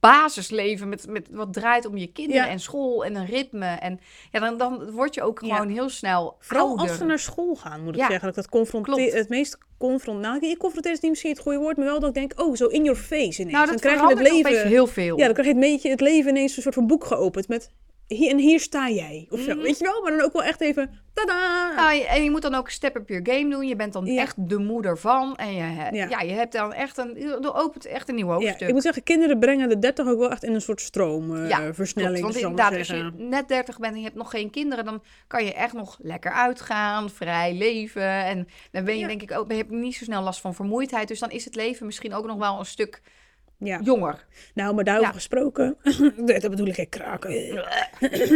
basisleven 0.00 0.88
met, 0.88 1.06
met 1.08 1.28
wat 1.30 1.52
draait 1.52 1.86
om 1.86 1.96
je 1.96 2.12
kinderen 2.12 2.44
Ja. 2.44 2.48
en 2.50 2.60
school 2.60 3.04
en 3.04 3.14
een 3.14 3.26
ritme. 3.26 3.66
En 3.66 4.00
ja, 4.30 4.40
dan, 4.40 4.56
dan 4.58 4.90
word 4.90 5.14
je 5.14 5.22
ook 5.22 5.40
Ja. 5.44 5.54
gewoon 5.56 5.70
heel 5.72 5.88
snel 5.88 6.36
Vooral 6.38 6.66
ouder. 6.68 6.88
als 6.88 6.98
ze 6.98 7.04
naar 7.04 7.18
school 7.18 7.54
gaan, 7.54 7.80
moet 7.84 7.94
ik 7.94 8.00
Ja, 8.00 8.06
zeggen. 8.08 8.26
Dat 8.26 8.36
ik 8.36 8.42
dat 8.42 8.48
confronteer, 8.60 8.94
klopt. 8.94 9.12
het 9.12 9.28
meest 9.28 9.58
confront. 9.78 10.20
Nou, 10.20 10.38
ik 10.46 10.58
confronteer 10.58 10.92
is 10.92 11.00
niet 11.00 11.10
misschien 11.10 11.30
het 11.30 11.40
goede 11.40 11.58
woord, 11.58 11.76
maar 11.76 11.86
wel 11.86 12.00
dat 12.00 12.08
ik 12.08 12.14
denk, 12.14 12.40
oh, 12.40 12.54
zo 12.56 12.66
in 12.66 12.84
your 12.84 12.98
face 12.98 13.40
ineens. 13.40 13.56
Nou, 13.56 13.66
dan 13.66 13.76
krijg 13.78 14.00
je 14.00 14.06
het 14.08 14.32
leven. 14.32 14.66
heel 14.68 14.86
veel. 14.86 15.18
Ja, 15.18 15.24
dan 15.24 15.32
krijg 15.32 15.48
je 15.48 15.54
het, 15.54 15.62
beetje, 15.62 15.90
het 15.90 16.00
leven 16.00 16.30
ineens 16.30 16.56
een 16.56 16.62
soort 16.62 16.74
van 16.74 16.86
boek 16.86 17.04
geopend 17.04 17.48
met. 17.48 17.70
Hier, 18.14 18.30
en 18.30 18.38
hier 18.38 18.60
sta 18.60 18.88
jij. 18.88 19.26
Of 19.30 19.40
zo, 19.40 19.54
Mhm. 19.54 19.62
weet 19.62 19.78
je 19.78 19.84
wel? 19.84 20.02
Maar 20.02 20.10
dan 20.12 20.20
ook 20.20 20.32
wel 20.32 20.42
echt 20.42 20.60
even. 20.60 20.90
Tada! 21.14 21.72
Nou, 21.76 22.00
en 22.00 22.22
je 22.24 22.30
moet 22.30 22.42
dan 22.42 22.54
ook 22.54 22.70
step 22.70 22.96
up 22.96 23.08
your 23.08 23.26
game 23.30 23.50
doen. 23.50 23.66
Je 23.68 23.76
bent 23.76 23.92
dan 23.92 24.04
Ja. 24.06 24.20
echt 24.22 24.48
de 24.48 24.58
moeder 24.58 24.98
van. 24.98 25.36
En 25.36 25.54
je, 25.54 25.74
Ja. 25.92 26.06
ja. 26.08 26.20
je 26.20 26.32
hebt 26.32 26.52
dan 26.52 26.72
echt 26.72 26.98
een. 26.98 27.14
Je 27.18 27.54
opent 27.54 27.84
echt 27.86 28.08
een 28.08 28.14
nieuw 28.14 28.26
ja, 28.26 28.32
hoofdstuk. 28.32 28.68
ik 28.68 28.72
moet 28.74 28.82
zeggen, 28.82 29.02
kinderen 29.02 29.38
brengen 29.38 29.68
de 29.68 29.78
30 29.78 30.06
ook 30.06 30.18
wel 30.18 30.30
echt 30.30 30.42
in 30.44 30.54
een 30.54 30.60
soort 30.60 30.80
stroom. 30.80 31.36
eh. 31.36 31.58
Klopt, 31.58 32.20
want 32.20 32.36
inderdaad, 32.36 32.76
als 32.78 32.86
je 32.86 33.10
net 33.16 33.48
30 33.48 33.78
bent 33.78 33.92
en 33.92 33.98
je 33.98 34.04
hebt 34.04 34.16
nog 34.16 34.30
geen 34.30 34.50
kinderen, 34.50 34.84
dan 34.84 35.02
kan 35.26 35.44
je 35.44 35.52
echt 35.54 35.72
nog 35.72 35.96
lekker 36.02 36.32
uitgaan, 36.32 37.10
vrij 37.10 37.54
leven. 37.54 38.02
En 38.24 38.48
dan 38.70 38.84
ben 38.84 38.98
je 38.98 39.06
denk 39.06 39.22
ik 39.22 39.32
ook, 39.32 39.52
heb 39.52 39.70
je 39.70 39.76
niet 39.76 39.94
zo 39.96 40.04
snel 40.04 40.22
last 40.22 40.40
van 40.40 40.54
vermoeidheid. 40.54 41.08
Dus 41.08 41.18
dan 41.18 41.30
is 41.30 41.44
het 41.44 41.54
leven 41.54 41.86
misschien 41.86 42.14
ook 42.14 42.26
nog 42.26 42.38
wel 42.38 42.58
een 42.58 42.66
stuk 42.66 43.00
Ja. 43.64 43.80
jonger. 43.82 44.26
Nou, 44.54 44.74
maar 44.74 44.84
daarover 44.84 45.08
Ja. 45.10 45.14
gesproken. 45.16 45.76
dat 46.26 46.50
bedoel 46.50 46.66
ik 46.66 46.74
geen 46.74 46.88
kraken. 46.88 47.30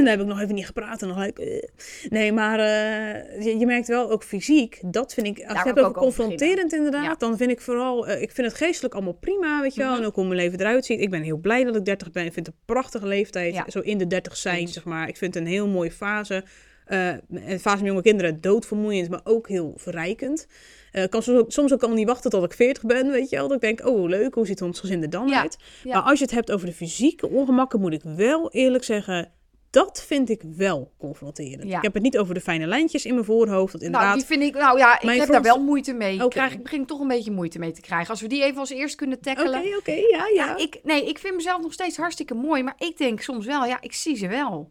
Daar 0.05 0.07
heb 0.11 0.21
ik 0.21 0.27
nog 0.27 0.41
even 0.41 0.55
niet 0.55 0.67
gepraat. 0.67 1.03
En 1.03 1.09
nog 1.09 1.17
gelijk, 1.17 1.39
eh. 1.39 1.63
Nee, 2.09 2.33
maar 2.33 2.59
eh, 2.59 3.45
je, 3.45 3.59
je 3.59 3.67
merkt 3.67 3.89
wel 3.89 4.11
ook 4.11 4.25
fysiek. 4.25 4.79
Dat 4.85 5.15
vind 5.15 5.27
ik. 5.27 5.39
Als 5.45 5.55
Daar 5.55 5.65
je 5.65 5.71
ik 5.71 5.77
over 5.79 5.89
ook 5.91 5.97
confronterend 5.97 6.73
inderdaad. 6.73 7.05
Ja. 7.05 7.15
Dan 7.15 7.37
vind 7.37 7.51
ik 7.51 7.61
vooral. 7.61 8.07
eh, 8.07 8.23
ik 8.23 8.31
vind 8.33 8.47
het 8.47 8.57
geestelijk 8.57 8.95
allemaal 8.95 9.13
prima. 9.21 9.61
Weet 9.61 9.75
je 9.75 9.81
wel. 9.81 9.91
Mhm. 9.93 10.01
En 10.01 10.07
ook 10.07 10.15
hoe 10.15 10.25
mijn 10.25 10.37
leven 10.37 10.61
eruit 10.61 10.85
ziet. 10.85 11.01
Ik 11.01 11.11
ben 11.11 11.23
heel 11.23 11.37
blij 11.39 11.65
dat 11.65 11.77
ik 11.77 11.85
30 11.85 12.11
ben. 12.11 12.25
Ik 12.25 12.33
vind 12.33 12.47
het 12.47 12.55
een 12.55 12.63
prachtige 12.75 13.07
leeftijd. 13.07 13.63
Zo 13.67 13.79
in 13.81 13.99
de 13.99 14.07
30 14.07 14.37
zijn, 14.37 14.69
zeg 14.69 14.85
maar. 14.85 15.09
Ik 15.09 15.17
vind 15.17 15.35
het 15.35 15.43
een 15.45 15.51
heel 15.51 15.69
mooie 15.69 15.91
fase. 15.93 16.45
Eh, 16.85 17.09
een 17.31 17.61
fase 17.61 17.77
met 17.77 17.87
jonge 17.87 18.03
kinderen 18.03 18.41
doodvermoeiend, 18.41 19.11
maar 19.11 19.21
ook 19.25 19.49
heel 19.49 19.73
verrijkend. 19.77 20.47
Eh, 20.93 21.03
Ik 21.03 21.11
kan 21.11 21.23
soms, 21.23 21.55
soms 21.55 21.73
ook 21.73 21.83
al 21.83 21.91
niet 21.91 22.07
wachten 22.07 22.31
tot 22.31 22.45
ik 22.45 22.53
40 22.53 22.83
ben, 22.85 23.11
weet 23.11 23.31
je 23.31 23.37
wel. 23.37 23.49
Dat 23.49 23.57
ik 23.57 23.77
denk, 23.77 23.87
oh 23.89 24.09
leuk, 24.09 24.35
hoe 24.35 24.47
ziet 24.47 24.63
ons 24.63 24.81
gezin 24.81 25.03
er 25.03 25.11
dan 25.11 25.29
Ja, 25.29 25.41
uit? 25.41 25.57
ja. 25.85 25.93
Maar 25.95 26.03
als 26.11 26.19
je 26.19 26.25
het 26.25 26.35
hebt 26.35 26.53
over 26.53 26.67
de 26.67 26.73
fysieke 26.73 27.29
ongemakken, 27.29 27.81
moet 27.81 27.93
ik 27.93 28.03
wel 28.03 28.51
eerlijk 28.51 28.85
zeggen, 28.85 29.31
dat 29.71 30.05
vind 30.07 30.31
ik 30.31 30.43
wel 30.57 30.93
confronterend. 30.99 31.69
Ja. 31.69 31.77
Ik 31.77 31.83
heb 31.83 31.95
het 31.95 32.03
niet 32.03 32.19
over 32.19 32.35
de 32.35 32.41
fijne 32.41 32.67
lijntjes 32.67 33.05
in 33.07 33.13
mijn 33.15 33.27
voorhoofd. 33.27 33.73
Dat 33.73 33.83
inderdaad, 33.83 34.09
Nou, 34.09 34.19
die 34.19 34.27
vind 34.27 34.43
ik, 34.43 34.55
nou 34.63 34.79
ja, 34.79 35.01
ik 35.01 35.11
heb 35.21 35.29
daar 35.29 35.43
wel 35.43 35.63
moeite 35.63 35.93
mee. 35.93 36.15
Ik, 36.15 36.21
Oké. 36.23 36.29
krijg, 36.29 36.53
ik 36.53 36.63
begin 36.63 36.87
toch 36.87 37.01
een 37.01 37.09
beetje 37.09 37.31
moeite 37.31 37.59
mee 37.59 37.73
te 37.73 37.81
krijgen. 37.81 38.09
Als 38.11 38.21
we 38.21 38.27
die 38.27 38.43
even 38.43 38.59
als 38.59 38.71
eerst 38.71 38.95
kunnen 38.97 39.17
Oké, 39.19 39.25
tackelen. 39.35 39.61
oké, 39.79 39.93
ja, 39.93 40.01
ja. 40.11 40.27
Ja, 40.35 40.57
ik, 40.57 40.81
nee, 40.83 41.09
ik 41.09 41.19
vind 41.19 41.35
mezelf 41.35 41.63
nog 41.63 41.73
steeds 41.73 41.97
hartstikke 41.97 42.35
mooi. 42.35 42.63
Maar 42.63 42.75
ik 42.79 42.97
denk 42.99 43.21
soms 43.21 43.47
wel, 43.47 43.65
ja, 43.65 43.79
ik 43.81 43.93
zie 43.93 44.17
ze 44.17 44.29
wel. 44.29 44.71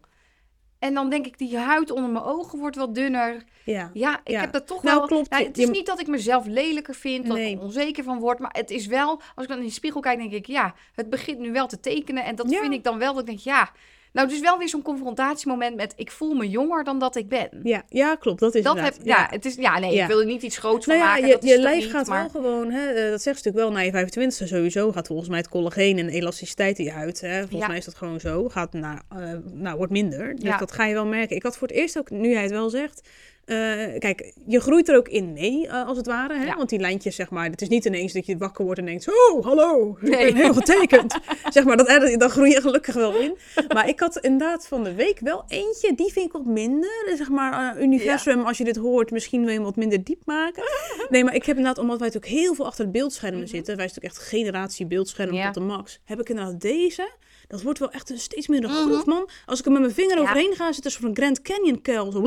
En 0.84 0.94
dan 0.94 1.10
denk 1.10 1.26
ik, 1.26 1.38
die 1.38 1.56
huid 1.58 1.90
onder 1.90 2.10
mijn 2.10 2.24
ogen 2.24 2.58
wordt 2.58 2.76
wat 2.76 2.94
dunner. 2.94 3.44
ja. 3.64 3.90
Ja, 3.94 4.20
ik 4.24 4.30
Ja. 4.32 4.40
heb 4.40 4.52
dat 4.52 4.66
toch 4.66 4.82
Nou, 4.82 4.98
wel... 4.98 5.06
klopt. 5.06 5.30
Nou, 5.30 5.44
het 5.44 5.58
is 5.58 5.68
niet 5.70 5.86
dat 5.86 6.00
ik 6.00 6.06
mezelf 6.06 6.46
lelijker 6.46 6.94
vind, 6.94 7.26
dat 7.26 7.36
ik 7.36 7.42
Nee. 7.42 7.54
er 7.56 7.62
onzeker 7.62 8.04
van 8.04 8.18
word. 8.18 8.38
Maar 8.38 8.54
het 8.58 8.70
is 8.70 8.86
wel, 8.86 9.08
als 9.34 9.44
ik 9.44 9.48
dan 9.48 9.58
in 9.58 9.64
de 9.66 9.70
spiegel 9.72 10.00
kijk, 10.00 10.18
denk 10.18 10.32
ik... 10.32 10.46
Ja, 10.46 10.74
het 10.94 11.10
begint 11.10 11.38
nu 11.38 11.52
wel 11.52 11.66
te 11.66 11.80
tekenen. 11.80 12.24
En 12.24 12.34
dat 12.36 12.50
Ja. 12.50 12.60
vind 12.60 12.72
ik 12.74 12.84
dan 12.84 12.98
wel, 12.98 13.12
dat 13.12 13.20
ik 13.22 13.26
denk, 13.28 13.38
ja... 13.38 13.70
Nou, 14.14 14.26
het 14.26 14.36
is 14.36 14.42
wel 14.42 14.58
weer 14.58 14.68
zo'n 14.68 14.82
confrontatiemoment 14.82 15.76
met... 15.76 15.92
Ik 15.96 16.10
voel 16.10 16.34
me 16.34 16.48
jonger 16.48 16.84
dan 16.84 16.98
dat 16.98 17.16
ik 17.16 17.28
ben. 17.28 17.48
Ja, 17.62 17.82
ja, 17.88 18.14
klopt. 18.14 18.40
Dat 18.40 18.54
is 18.54 18.62
dat 18.62 18.80
heb, 18.80 18.94
ja. 19.02 19.26
het 19.30 19.44
is, 19.44 19.54
ja, 19.54 19.78
nee, 19.78 19.94
Ja. 19.94 20.02
ik 20.02 20.08
wil 20.08 20.20
er 20.20 20.26
niet 20.26 20.42
iets 20.42 20.58
groots 20.58 20.86
Nou 20.86 20.98
van 20.98 21.08
ja, 21.08 21.12
maken. 21.14 21.26
je, 21.26 21.32
dat 21.32 21.42
is 21.44 21.50
je 21.50 21.58
lijf 21.58 21.82
niet, 21.82 21.90
gaat 21.92 22.06
maar... 22.06 22.20
wel 22.20 22.42
gewoon, 22.42 22.70
hè, 22.70 22.86
eh, 22.86 23.10
dat 23.10 23.22
zegt 23.22 23.38
ze 23.42 23.48
natuurlijk 23.48 23.56
wel, 23.56 23.70
na 23.70 23.78
je 23.78 23.90
25 23.90 24.48
sowieso 24.48 24.92
gaat 24.92 25.06
volgens 25.06 25.28
mij 25.28 25.38
het 25.38 25.48
collageen 25.48 25.98
en 25.98 26.08
elasticiteit 26.08 26.78
in 26.78 26.84
je 26.84 26.90
huid. 26.90 27.20
Hè, 27.20 27.40
volgens 27.40 27.68
mij 27.68 27.78
is 27.78 27.84
dat 27.84 27.94
gewoon 27.94 28.20
zo. 28.20 28.48
Gaat 28.48 28.72
naar, 28.72 29.02
eh, 29.08 29.18
nou, 29.52 29.76
wordt 29.76 29.92
minder. 29.92 30.36
Dus 30.36 30.58
dat 30.58 30.72
ga 30.72 30.84
je 30.84 30.94
wel 30.94 31.06
merken. 31.06 31.36
Ik 31.36 31.42
had 31.42 31.56
voor 31.56 31.68
het 31.68 31.76
eerst 31.76 31.98
ook, 31.98 32.10
nu 32.10 32.32
hij 32.32 32.42
het 32.42 32.50
wel 32.50 32.70
zegt, 32.70 33.08
eh, 33.44 33.98
kijk, 33.98 34.32
je 34.46 34.60
groeit 34.60 34.88
er 34.88 34.96
ook 34.96 35.08
in 35.08 35.32
mee, 35.32 35.66
eh, 35.68 35.86
als 35.86 35.96
het 35.96 36.06
ware. 36.06 36.34
Hè? 36.38 36.44
Ja. 36.44 36.56
Want 36.56 36.68
die 36.68 36.78
lijntjes, 36.78 37.16
zeg 37.16 37.30
maar, 37.30 37.50
het 37.50 37.62
is 37.62 37.68
niet 37.68 37.84
ineens 37.84 38.12
dat 38.12 38.26
je 38.26 38.36
wakker 38.36 38.64
wordt 38.64 38.80
en 38.80 38.86
denkt, 38.86 39.08
oh, 39.08 39.44
hallo, 39.44 39.96
ik 40.00 40.08
Nee. 40.08 40.32
ben 40.32 40.36
heel 40.42 40.54
getekend. 40.54 41.18
zeg 41.48 41.64
maar, 41.64 41.76
dat, 41.76 42.14
dan 42.18 42.30
groei 42.30 42.50
je 42.50 42.60
gelukkig 42.60 42.94
wel 42.94 43.16
in. 43.16 43.36
Maar 43.74 43.88
ik 43.88 44.00
had 44.00 44.18
inderdaad 44.18 44.66
van 44.66 44.84
de 44.84 44.94
week 44.94 45.18
wel 45.20 45.44
eentje, 45.48 45.94
die 45.94 46.12
vind 46.12 46.26
ik 46.26 46.32
wat 46.32 46.44
minder. 46.44 47.12
Zeg 47.16 47.28
maar, 47.28 47.76
eh, 47.76 47.82
universum, 47.82 48.42
als 48.44 48.58
je 48.58 48.64
dit 48.64 48.76
hoort, 48.76 49.10
misschien 49.10 49.40
wil 49.40 49.48
je 49.48 49.54
hem 49.54 49.64
wat 49.64 49.76
minder 49.76 50.04
diep 50.04 50.22
maken. 50.24 50.62
Nee, 51.10 51.24
maar 51.24 51.34
ik 51.34 51.44
heb 51.44 51.56
inderdaad, 51.56 51.82
omdat 51.82 51.98
wij 51.98 52.08
natuurlijk 52.08 52.32
heel 52.42 52.54
veel 52.54 52.66
achter 52.66 52.84
de 52.84 52.90
beeldschermen 52.90 53.48
zitten, 53.48 53.76
wij 53.76 53.88
zijn 53.88 54.00
natuurlijk 54.00 54.14
echt 54.14 54.28
generatie 54.28 54.86
beeldschermen 54.86 55.34
Ja. 55.34 55.44
tot 55.44 55.54
de 55.54 55.60
max, 55.60 56.00
heb 56.04 56.20
ik 56.20 56.28
inderdaad 56.28 56.60
deze. 56.60 57.10
Dat 57.48 57.62
wordt 57.62 57.78
wel 57.78 57.90
echt 57.90 58.10
een 58.10 58.18
steeds 58.18 58.48
minder 58.48 58.70
Mhm. 58.70 58.78
groef, 58.78 59.04
man. 59.06 59.28
Als 59.46 59.58
ik 59.58 59.64
er 59.66 59.72
met 59.72 59.80
mijn 59.80 59.92
vinger 59.94 60.18
overheen 60.18 60.54
ga, 60.54 60.72
zit 60.72 60.84
er 60.84 60.90
zo'n 60.90 61.16
Grand 61.16 61.42
Canyon 61.42 61.80
kuil. 61.82 62.12
Zo, 62.12 62.22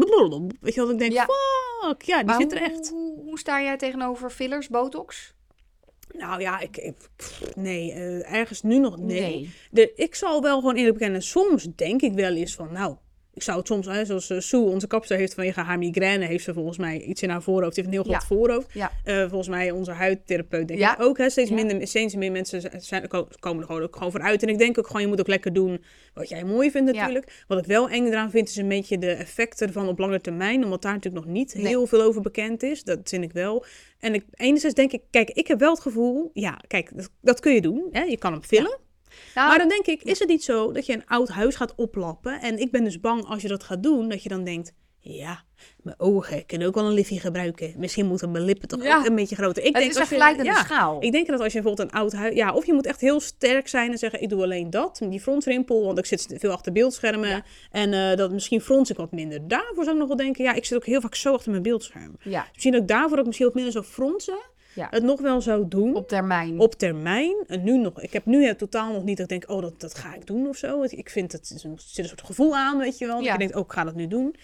weet 0.62 0.74
je 0.74 0.82
wat 0.82 0.90
ik 0.90 1.00
denk? 1.00 1.07
Ja. 1.12 1.26
Fuck, 1.82 2.02
ja, 2.02 2.18
die 2.18 2.26
Maar 2.26 2.42
zit 2.42 2.52
er 2.52 2.60
hoe, 2.60 2.68
echt. 2.68 2.90
Hoe, 2.90 3.20
hoe 3.24 3.40
sta 3.40 3.62
jij 3.62 3.78
tegenover 3.78 4.30
fillers, 4.30 4.68
botox? 4.68 5.36
Nou 6.12 6.42
ja, 6.42 6.60
ik, 6.60 6.78
ik- 6.78 7.10
nee, 7.56 7.92
eh, 7.92 8.34
ergens 8.34 8.62
nu 8.62 8.78
nog 8.80 8.98
nee. 8.98 9.54
De, 9.72 9.94
ik 9.96 10.16
zal 10.16 10.42
wel 10.42 10.60
gewoon 10.60 10.76
eerlijk 10.76 10.98
bekennen, 10.98 11.22
soms 11.22 11.68
denk 11.76 12.02
ik 12.02 12.14
wel 12.14 12.34
eens 12.36 12.56
van, 12.56 12.72
nou, 12.72 12.96
ik 13.38 13.44
zou 13.44 13.58
het 13.58 13.68
soms, 13.68 13.86
hè, 13.86 14.06
zoals 14.06 14.30
eh, 14.30 14.40
Sue, 14.40 14.60
onze 14.62 14.88
kapster, 14.88 15.18
heeft 15.18 15.34
vanwege 15.34 15.60
haar 15.62 15.78
migraine, 15.78 16.26
heeft 16.26 16.44
ze 16.44 16.54
volgens 16.54 16.78
mij 16.78 17.02
iets 17.02 17.22
in 17.22 17.30
haar 17.30 17.42
voorhoofd. 17.42 17.76
Ze 17.76 17.82
heeft 17.82 17.94
een 17.94 18.02
heel 18.04 18.12
Ja. 18.12 18.22
voorhoofd. 18.22 18.74
Ja. 18.74 18.92
Eh, 19.04 19.20
volgens 19.20 19.48
mij 19.48 19.72
onze 19.72 19.92
huidtherapeut 19.92 20.68
denk 20.68 20.80
Ja. 20.80 20.94
ik 20.98 21.02
ook. 21.04 21.18
Hè, 21.18 21.30
steeds, 21.30 21.50
minder, 21.50 21.88
steeds 21.88 22.16
meer 22.16 22.32
mensen 22.32 22.62
zijn- 22.62 22.82
zijn, 22.82 23.08
ko- 23.08 23.28
komen 23.40 23.60
er 23.62 23.66
gewoon, 23.68 23.82
ook 23.84 23.96
gewoon 23.96 24.12
voor 24.12 24.22
uit. 24.22 24.44
En 24.44 24.50
ik 24.50 24.58
denk 24.58 24.78
ook 24.78 24.88
gewoon, 24.88 25.02
je 25.02 25.08
moet 25.08 25.20
ook 25.20 25.28
lekker 25.28 25.54
doen 25.54 25.84
wat 26.14 26.30
jij 26.30 26.44
mooi 26.44 26.72
vindt 26.72 26.92
natuurlijk. 26.94 27.44
Wat 27.48 27.58
ik 27.58 27.66
wel 27.66 27.90
eng 27.90 28.06
eraan 28.06 28.30
vind, 28.32 28.50
is 28.50 28.56
een 28.56 28.68
beetje 28.68 28.98
de 28.98 29.12
effecten 29.12 29.68
ervan 29.68 29.88
op 29.88 30.00
lange 30.00 30.22
termijn. 30.22 30.64
Omdat 30.64 30.82
daar 30.82 30.94
natuurlijk 30.94 31.26
nog 31.26 31.34
niet 31.34 31.56
Nee. 31.56 31.68
heel 31.68 31.88
veel 31.88 32.02
over 32.02 32.22
bekend 32.22 32.64
is. 32.64 32.84
Dat 32.84 33.00
vind 33.04 33.24
ik 33.24 33.32
wel. 33.32 33.66
En 34.00 34.14
ik, 34.14 34.24
enerzijds 34.34 34.76
denk 34.76 34.92
ik, 34.92 35.02
kijk, 35.12 35.30
ik 35.30 35.48
heb 35.48 35.60
wel 35.60 35.72
het 35.72 35.80
gevoel, 35.82 36.30
ja, 36.34 36.60
kijk, 36.68 36.92
dat, 36.96 37.10
dat 37.22 37.40
kun 37.40 37.54
je 37.54 37.62
doen. 37.62 37.88
Hè? 37.92 38.02
Je 38.04 38.18
kan 38.18 38.32
hem 38.32 38.44
vullen. 38.44 38.78
Nou, 39.36 39.48
Maar 39.50 39.58
dan 39.58 39.68
denk 39.70 39.86
ik, 39.86 40.04
is 40.04 40.20
het 40.20 40.28
niet 40.28 40.44
zo 40.44 40.72
dat 40.72 40.86
je 40.86 40.94
een 40.94 41.06
oud 41.08 41.30
huis 41.30 41.56
gaat 41.56 41.76
oplappen? 41.76 42.42
En 42.42 42.60
ik 42.60 42.72
ben 42.72 42.84
dus 42.84 43.00
bang 43.00 43.26
als 43.26 43.42
je 43.42 43.48
dat 43.48 43.64
gaat 43.64 43.84
doen, 43.84 44.10
dat 44.10 44.24
je 44.24 44.30
dan 44.30 44.44
denkt... 44.44 44.74
Ja, 45.00 45.44
mijn 45.84 46.00
ogen 46.00 46.46
kunnen 46.46 46.68
ook 46.68 46.76
wel 46.76 46.86
een 46.86 46.94
liftje 46.94 47.20
gebruiken. 47.20 47.74
Misschien 47.78 48.06
moeten 48.06 48.32
mijn 48.32 48.44
lippen 48.44 48.68
toch 48.68 48.84
Ja. 48.84 48.98
ook 48.98 49.06
een 49.06 49.16
beetje 49.16 49.36
groter. 49.36 49.64
Ik 49.64 49.68
het 49.68 49.78
denk 49.78 49.92
is 49.92 49.98
als 50.00 50.10
je- 50.10 50.16
gelijkende 50.16 50.50
ja, 50.52 50.56
schaal. 50.64 51.04
Ik 51.04 51.12
denk 51.12 51.28
dat 51.28 51.40
als 51.40 51.54
je 51.54 51.62
bijvoorbeeld 51.62 51.90
een 51.94 52.00
oud 52.00 52.14
huis... 52.14 52.36
Ja, 52.36 52.54
of 52.54 52.66
je 52.66 52.74
moet 52.74 52.86
echt 52.86 53.02
heel 53.02 53.20
sterk 53.20 53.68
zijn 53.68 53.92
en 53.92 53.98
zeggen... 53.98 54.22
Ik 54.22 54.30
doe 54.30 54.44
alleen 54.44 54.70
dat, 54.70 55.00
die 55.10 55.20
frontrimpel. 55.20 55.86
Want 55.86 55.98
ik 55.98 56.06
zit 56.06 56.36
veel 56.38 56.52
achter 56.52 56.72
beeldschermen. 56.72 57.30
Ja. 57.30 57.44
En 57.72 57.94
eh, 57.94 58.18
dat 58.18 58.32
misschien 58.32 58.62
frons 58.62 58.90
ik 58.90 58.98
wat 58.98 59.12
minder. 59.12 59.48
Daarvoor 59.48 59.84
zou 59.84 59.90
ik 59.92 59.98
nog 59.98 60.08
wel 60.08 60.18
denken... 60.18 60.44
Ja, 60.44 60.54
ik 60.54 60.66
zit 60.66 60.78
ook 60.78 60.86
heel 60.86 61.02
vaak 61.02 61.16
zo 61.16 61.34
achter 61.34 61.52
mijn 61.52 61.64
beeldscherm. 61.64 62.16
Ja, 62.24 62.48
Misschien 62.52 62.72
dat 62.72 62.82
ik 62.82 62.88
daarvoor 62.88 63.18
ook 63.20 63.26
misschien 63.26 63.46
wat 63.46 63.56
minder 63.56 63.74
zou 63.74 63.86
fronsen. 63.86 64.38
Ja. 64.78 64.88
Het 64.90 65.04
nog 65.04 65.22
wel 65.22 65.42
zou 65.42 65.68
doen 65.68 65.96
op 65.96 66.08
termijn. 66.08 66.60
op 66.60 66.74
termijn. 66.76 67.36
En 67.48 67.64
nu 67.64 67.78
nog, 67.78 68.02
ik 68.02 68.14
heb 68.14 68.26
nu 68.26 68.46
het 68.46 68.58
totaal 68.58 68.94
nog 68.94 69.04
niet 69.04 69.18
dat 69.18 69.32
ik 69.32 69.40
denk, 69.40 69.52
oh, 69.58 69.62
dat, 69.62 69.80
dat 69.82 69.96
ga 69.98 70.16
ik 70.16 70.26
doen 70.28 70.48
of 70.48 70.58
zo. 70.58 70.84
Ik 70.84 71.10
vind 71.10 71.32
het, 71.32 71.50
er 71.50 71.60
zit 71.76 71.98
een 71.98 72.08
soort 72.08 72.22
gevoel 72.24 72.56
aan, 72.56 72.78
weet 72.78 72.98
je 72.98 73.06
wel. 73.06 73.16
Dat 73.16 73.26
Ja. 73.26 73.32
je 73.32 73.38
denkt, 73.38 73.56
oh, 73.56 73.66
ik 73.66 73.72
ga 73.72 73.84
dat 73.84 73.96
nu 73.96 74.08
doen. 74.08 74.36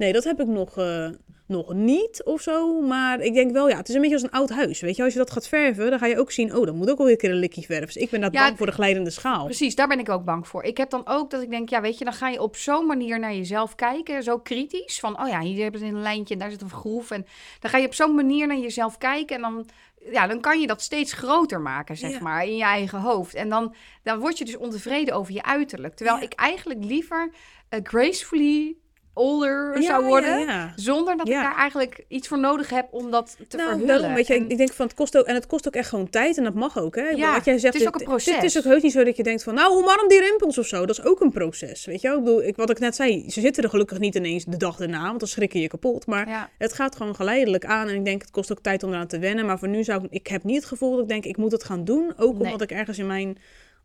Nee, 0.00 0.12
dat 0.12 0.24
heb 0.24 0.40
ik 0.40 0.46
nog, 0.46 0.76
eh, 0.78 1.08
nog 1.46 1.72
niet 1.74 2.22
of 2.24 2.40
zo. 2.40 2.80
Maar 2.80 3.20
ik 3.20 3.34
denk 3.34 3.52
wel, 3.52 3.68
ja, 3.68 3.76
het 3.76 3.88
is 3.88 3.94
een 3.94 4.00
beetje 4.00 4.16
als 4.16 4.24
een 4.24 4.30
oud 4.30 4.50
huis. 4.50 4.80
Weet 4.80 4.96
je, 4.96 5.02
als 5.02 5.12
je 5.12 5.18
dat 5.18 5.30
gaat 5.30 5.48
verven, 5.48 5.90
dan 5.90 5.98
ga 5.98 6.06
je 6.06 6.18
ook 6.18 6.32
zien, 6.32 6.56
oh, 6.56 6.66
dan 6.66 6.76
moet 6.76 6.90
ook 6.90 6.96
wel 6.96 7.06
weer 7.06 7.14
een 7.14 7.20
keer 7.20 7.30
een 7.30 7.36
likje 7.38 7.62
verven. 7.62 7.86
Dus 7.86 7.96
ik 7.96 8.10
ben 8.10 8.20
dat 8.20 8.32
Ja, 8.32 8.44
bang 8.44 8.56
voor 8.56 8.66
de 8.66 8.72
glijdende 8.72 9.10
schaal. 9.10 9.44
Precies, 9.44 9.74
daar 9.74 9.88
ben 9.88 9.98
ik 9.98 10.08
ook 10.08 10.24
bang 10.24 10.48
voor. 10.48 10.62
Ik 10.64 10.76
heb 10.76 10.90
dan 10.90 11.02
ook 11.06 11.30
dat 11.30 11.42
ik 11.42 11.50
denk, 11.50 11.68
ja, 11.68 11.80
weet 11.80 11.98
je, 11.98 12.04
dan 12.04 12.12
ga 12.12 12.28
je 12.28 12.42
op 12.42 12.56
zo'n 12.56 12.86
manier 12.86 13.18
naar 13.18 13.34
jezelf 13.34 13.74
kijken, 13.74 14.22
zo 14.22 14.38
kritisch. 14.38 15.00
Van, 15.00 15.20
oh 15.22 15.28
ja, 15.28 15.40
hier 15.40 15.62
hebben 15.62 15.80
ze 15.80 15.86
een 15.86 16.02
lijntje 16.02 16.34
en 16.34 16.40
daar 16.40 16.50
zit 16.50 16.62
een 16.62 16.70
groef. 16.70 17.10
En 17.10 17.26
dan 17.60 17.70
ga 17.70 17.78
je 17.78 17.86
op 17.86 17.94
zo'n 17.94 18.14
manier 18.14 18.46
naar 18.46 18.58
jezelf 18.58 18.98
kijken 18.98 19.36
en 19.36 19.42
dan, 19.42 19.68
ja, 20.12 20.26
dan 20.26 20.40
kan 20.40 20.60
je 20.60 20.66
dat 20.66 20.82
steeds 20.82 21.12
groter 21.12 21.60
maken, 21.60 21.96
zeg 21.96 22.10
Ja. 22.10 22.20
maar, 22.20 22.44
in 22.46 22.56
je 22.56 22.62
eigen 22.64 23.00
hoofd. 23.00 23.34
En 23.34 23.48
dan, 23.48 23.74
dan 24.02 24.18
word 24.18 24.38
je 24.38 24.44
dus 24.44 24.56
ontevreden 24.56 25.14
over 25.14 25.32
je 25.32 25.42
uiterlijk. 25.44 25.94
Terwijl 25.94 26.16
Ja. 26.18 26.22
ik 26.24 26.32
eigenlijk 26.32 26.84
liever 26.84 27.30
eh, 27.68 27.80
gracefully 27.82 28.76
older 29.20 29.80
Ja, 29.80 29.86
zou 29.86 30.04
worden. 30.04 30.38
ja. 30.38 30.72
Zonder 30.76 31.16
dat 31.16 31.28
ik 31.28 31.34
daar 31.34 31.56
eigenlijk 31.56 32.04
iets 32.08 32.28
voor 32.28 32.38
nodig 32.38 32.70
heb 32.70 32.86
om 32.90 33.10
dat 33.10 33.36
te 33.48 33.56
nou, 33.56 33.68
verhullen. 33.68 33.86
daarom, 33.96 34.14
weet 34.14 34.26
je, 34.26 34.34
En- 34.34 34.48
ik 34.50 34.56
denk 34.56 34.72
van 34.72 34.86
het 34.86 34.94
kost 34.94 35.16
ook 35.18 35.24
en 35.26 35.34
het 35.34 35.46
kost 35.46 35.66
ook 35.66 35.74
echt 35.74 35.88
gewoon 35.88 36.10
tijd 36.10 36.36
en 36.36 36.44
dat 36.44 36.54
mag 36.54 36.78
ook, 36.78 36.94
hè? 36.96 37.08
Ja, 37.08 37.32
wat 37.34 37.44
jij 37.44 37.58
zegt, 37.58 37.72
het 37.74 37.82
is 37.82 37.88
ook 37.88 37.92
dit- 37.92 38.02
een 38.02 38.08
proces. 38.08 38.34
Het 38.34 38.44
is 38.44 38.58
ook 38.58 38.64
heus 38.64 38.82
niet 38.82 38.92
zo 38.92 39.04
dat 39.04 39.16
je 39.16 39.22
denkt 39.22 39.42
van, 39.42 39.54
nou, 39.54 39.72
omarm 39.76 40.08
die 40.08 40.20
rimpels 40.20 40.58
of 40.58 40.66
zo. 40.66 40.86
Dat 40.86 40.98
is 40.98 41.04
ook 41.04 41.20
een 41.20 41.30
proces, 41.30 41.84
weet 41.84 42.00
je? 42.00 42.08
Ik 42.08 42.18
bedoel, 42.18 42.42
ik, 42.42 42.56
wat 42.56 42.70
ik 42.70 42.78
net 42.78 42.94
zei, 42.94 43.30
ze 43.30 43.40
zitten 43.40 43.62
er 43.62 43.68
gelukkig 43.70 43.98
niet 43.98 44.14
ineens 44.14 44.44
de 44.44 44.56
dag 44.56 44.80
erna, 44.80 45.02
want 45.06 45.18
dan 45.20 45.28
schrik 45.28 45.52
je 45.52 45.60
je 45.60 45.68
kapot. 45.68 46.06
Maar 46.06 46.28
ja. 46.28 46.50
het 46.58 46.72
gaat 46.72 46.96
gewoon 46.96 47.14
geleidelijk 47.14 47.64
aan 47.64 47.88
en 47.88 47.94
ik 47.94 48.04
denk, 48.04 48.22
het 48.22 48.30
kost 48.30 48.52
ook 48.52 48.60
tijd 48.60 48.82
om 48.82 48.90
eraan 48.92 49.06
te 49.06 49.18
wennen. 49.18 49.46
Maar 49.46 49.58
voor 49.58 49.68
nu 49.68 49.84
zou 49.84 50.04
ik, 50.04 50.10
ik 50.10 50.26
heb 50.26 50.44
niet 50.44 50.56
het 50.56 50.64
gevoel 50.64 50.90
dat 50.90 51.00
ik 51.02 51.08
denk, 51.08 51.24
ik 51.24 51.36
moet 51.36 51.52
het 51.52 51.64
gaan 51.64 51.84
doen. 51.84 52.12
Ook 52.16 52.32
Nee. 52.38 52.44
omdat 52.44 52.60
ik 52.60 52.70
ergens 52.70 52.98
in 52.98 53.06
mijn 53.06 53.38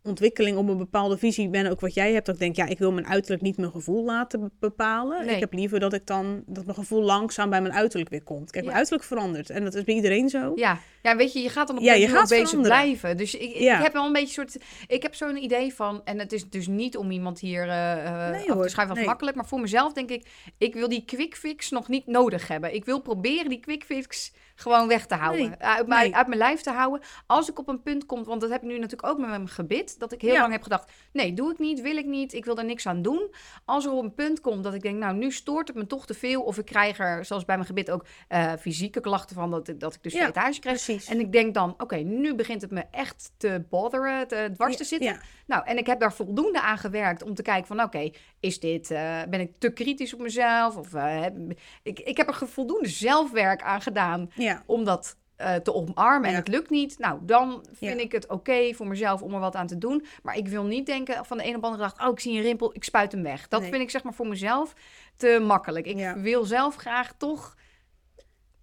ontwikkeling 0.05 0.57
op 0.57 0.67
een 0.69 0.77
bepaalde 0.77 1.17
visie 1.17 1.49
ben, 1.49 1.71
ook 1.71 1.79
wat 1.79 1.93
jij 1.93 2.13
hebt. 2.13 2.25
Dat 2.25 2.35
ik 2.35 2.41
denk, 2.41 2.55
ja, 2.55 2.65
ik 2.65 2.77
wil 2.77 2.91
mijn 2.91 3.07
uiterlijk 3.07 3.41
niet 3.41 3.57
mijn 3.57 3.71
gevoel 3.71 4.03
laten 4.03 4.39
be- 4.39 4.49
bepalen. 4.59 5.25
Nee. 5.25 5.33
Ik 5.35 5.39
heb 5.39 5.53
liever 5.53 5.79
dat 5.79 5.93
ik 5.93 6.05
dan, 6.05 6.43
dat 6.45 6.63
mijn 6.65 6.77
gevoel 6.77 7.01
langzaam 7.01 7.49
bij 7.49 7.61
mijn 7.61 7.73
uiterlijk 7.73 8.09
weer 8.09 8.23
komt. 8.23 8.43
Kijk, 8.51 8.55
Ja. 8.55 8.61
mijn 8.63 8.75
uiterlijk 8.75 9.03
verandert 9.07 9.49
en 9.49 9.63
dat 9.63 9.73
is 9.75 9.83
bij 9.83 9.95
iedereen 9.95 10.29
zo. 10.29 10.51
Ja, 10.55 10.79
ja, 11.01 11.15
weet 11.15 11.33
je, 11.33 11.39
je 11.39 11.49
gaat 11.49 11.67
dan 11.67 11.77
op 11.77 11.83
Ja, 11.83 11.93
je 11.93 12.07
gaat 12.07 12.29
bezig 12.29 12.61
blijven. 12.61 13.17
Dus 13.17 13.35
ik, 13.35 13.41
ik 13.53 13.55
Ja. 13.61 13.81
heb 13.81 13.93
wel 13.93 14.05
een 14.05 14.13
beetje 14.13 14.33
soort. 14.33 14.57
Ik 14.87 15.01
heb 15.01 15.15
zo'n 15.15 15.43
idee 15.43 15.73
van. 15.73 16.01
En 16.03 16.19
het 16.19 16.31
is 16.31 16.49
dus 16.49 16.67
niet 16.67 16.97
om 16.97 17.11
iemand 17.11 17.39
hier 17.39 17.61
eh, 17.69 18.29
Nee, 18.31 18.51
af 18.51 18.61
te 18.61 18.69
schuiven 18.69 18.95
Nee. 18.95 19.05
makkelijk. 19.05 19.35
Maar 19.35 19.45
voor 19.47 19.59
mezelf 19.59 19.93
denk 19.93 20.09
ik. 20.09 20.27
Ik 20.57 20.73
wil 20.73 20.89
die 20.89 21.05
quick 21.05 21.35
fix 21.35 21.69
nog 21.69 21.87
niet 21.87 22.07
nodig 22.07 22.47
hebben. 22.47 22.73
Ik 22.73 22.85
wil 22.85 23.01
proberen 23.01 23.49
die 23.49 23.59
quick 23.59 23.83
fix 23.83 24.33
gewoon 24.55 24.87
weg 24.87 25.05
te 25.05 25.15
houden. 25.15 25.49
Nee, 25.49 25.57
Uit, 25.59 25.87
mijn, 25.87 26.01
nee. 26.03 26.15
uit 26.15 26.27
mijn 26.27 26.39
lijf 26.39 26.61
te 26.61 26.71
houden. 26.71 27.01
Als 27.25 27.49
ik 27.49 27.59
op 27.59 27.67
een 27.67 27.81
punt 27.81 28.05
kom. 28.05 28.23
Want 28.23 28.41
dat 28.41 28.49
heb 28.49 28.61
ik 28.61 28.67
nu 28.67 28.73
natuurlijk 28.79 29.07
ook 29.07 29.17
met 29.17 29.29
mijn 29.29 29.47
gebit. 29.49 29.99
Dat 29.99 30.11
ik 30.11 30.21
heel 30.21 30.33
Ja. 30.33 30.39
lang 30.39 30.51
heb 30.51 30.63
gedacht. 30.63 30.91
Nee, 31.13 31.33
doe 31.33 31.51
ik 31.51 31.59
niet. 31.59 31.81
Wil 31.81 31.97
ik 31.97 32.05
niet. 32.05 32.33
Ik 32.33 32.45
wil 32.45 32.57
er 32.57 32.65
niks 32.65 32.87
aan 32.87 33.01
doen. 33.01 33.33
Als 33.65 33.85
er 33.85 33.91
op 33.91 34.03
een 34.03 34.13
punt 34.13 34.41
komt 34.41 34.63
dat 34.63 34.73
ik 34.73 34.81
denk. 34.81 34.97
Nou, 34.97 35.15
nu 35.15 35.31
stoort 35.31 35.67
het 35.67 35.77
me 35.77 35.87
toch 35.87 36.05
te 36.05 36.13
veel. 36.13 36.41
Of 36.41 36.57
ik 36.57 36.65
krijg 36.65 36.99
er, 36.99 37.25
zoals 37.25 37.45
bij 37.45 37.55
mijn 37.55 37.67
gebit 37.67 37.91
ook. 37.91 38.05
eh, 38.27 38.53
fysieke 38.59 38.99
klachten 38.99 39.35
van. 39.35 39.51
Dat, 39.51 39.67
ik- 39.67 39.79
dat 39.79 39.93
ik 39.93 40.03
dus 40.03 40.13
Ja, 40.13 40.19
vleetage 40.19 40.59
krijg. 40.59 40.83
Precies. 40.85 41.07
En 41.07 41.19
ik 41.19 41.31
denk 41.31 41.53
dan, 41.53 41.73
oké, 41.77 41.95
nu 41.95 42.35
begint 42.35 42.61
het 42.61 42.71
me 42.71 42.83
echt 42.91 43.31
te 43.37 43.65
botheren, 43.69 44.27
te 44.27 44.49
dwars 44.53 44.77
te 44.77 44.83
zitten. 44.83 45.19
Nou, 45.47 45.65
en 45.65 45.77
ik 45.77 45.85
heb 45.85 45.99
daar 45.99 46.13
voldoende 46.13 46.61
aan 46.61 46.77
gewerkt 46.77 47.23
om 47.23 47.33
te 47.33 47.41
kijken 47.41 47.67
van, 47.67 47.81
oké, 47.81 48.09
is 48.45 48.59
dit, 48.59 48.91
eh, 48.91 49.21
ben 49.29 49.39
ik 49.39 49.51
te 49.57 49.69
kritisch 49.73 50.13
op 50.13 50.19
mezelf? 50.19 50.77
Of 50.77 50.91
heb- 50.91 51.35
ik, 51.83 51.99
ik 51.99 52.17
heb 52.17 52.27
er 52.27 52.47
voldoende 52.47 52.87
zelfwerk 52.89 53.61
aan 53.61 53.81
gedaan 53.81 54.31
Ja. 54.35 54.63
om 54.65 54.83
dat 54.83 55.17
eh, 55.35 55.55
te 55.55 55.73
omarmen 55.73 56.29
en 56.29 56.35
het 56.35 56.47
lukt 56.47 56.69
niet. 56.69 56.99
Nou, 56.99 57.19
dan 57.21 57.65
vind 57.73 57.97
Ja. 57.97 58.03
ik 58.03 58.11
het 58.11 58.27
oké 58.27 58.73
voor 58.73 58.87
mezelf 58.87 59.21
om 59.21 59.33
er 59.33 59.39
wat 59.39 59.55
aan 59.55 59.67
te 59.67 59.77
doen. 59.77 60.05
Maar 60.23 60.37
ik 60.37 60.47
wil 60.47 60.63
niet 60.63 60.85
denken 60.85 61.25
van 61.25 61.37
de 61.37 61.47
een 61.47 61.55
op 61.55 61.61
de 61.61 61.67
andere 61.67 61.83
dag, 61.89 62.07
oh, 62.07 62.11
ik 62.13 62.19
zie 62.19 62.35
een 62.37 62.41
rimpel, 62.43 62.73
ik 62.75 62.83
spuit 62.83 63.11
hem 63.11 63.23
weg. 63.23 63.47
Dat 63.47 63.61
Nee. 63.61 63.69
vind 63.69 63.81
ik 63.81 63.89
zeg 63.89 64.03
maar 64.03 64.13
voor 64.13 64.27
mezelf 64.27 64.73
te 65.17 65.39
makkelijk. 65.47 65.85
Ik 65.85 66.13
wil 66.15 66.43
zelf 66.43 66.75
graag 66.75 67.13
toch 67.17 67.55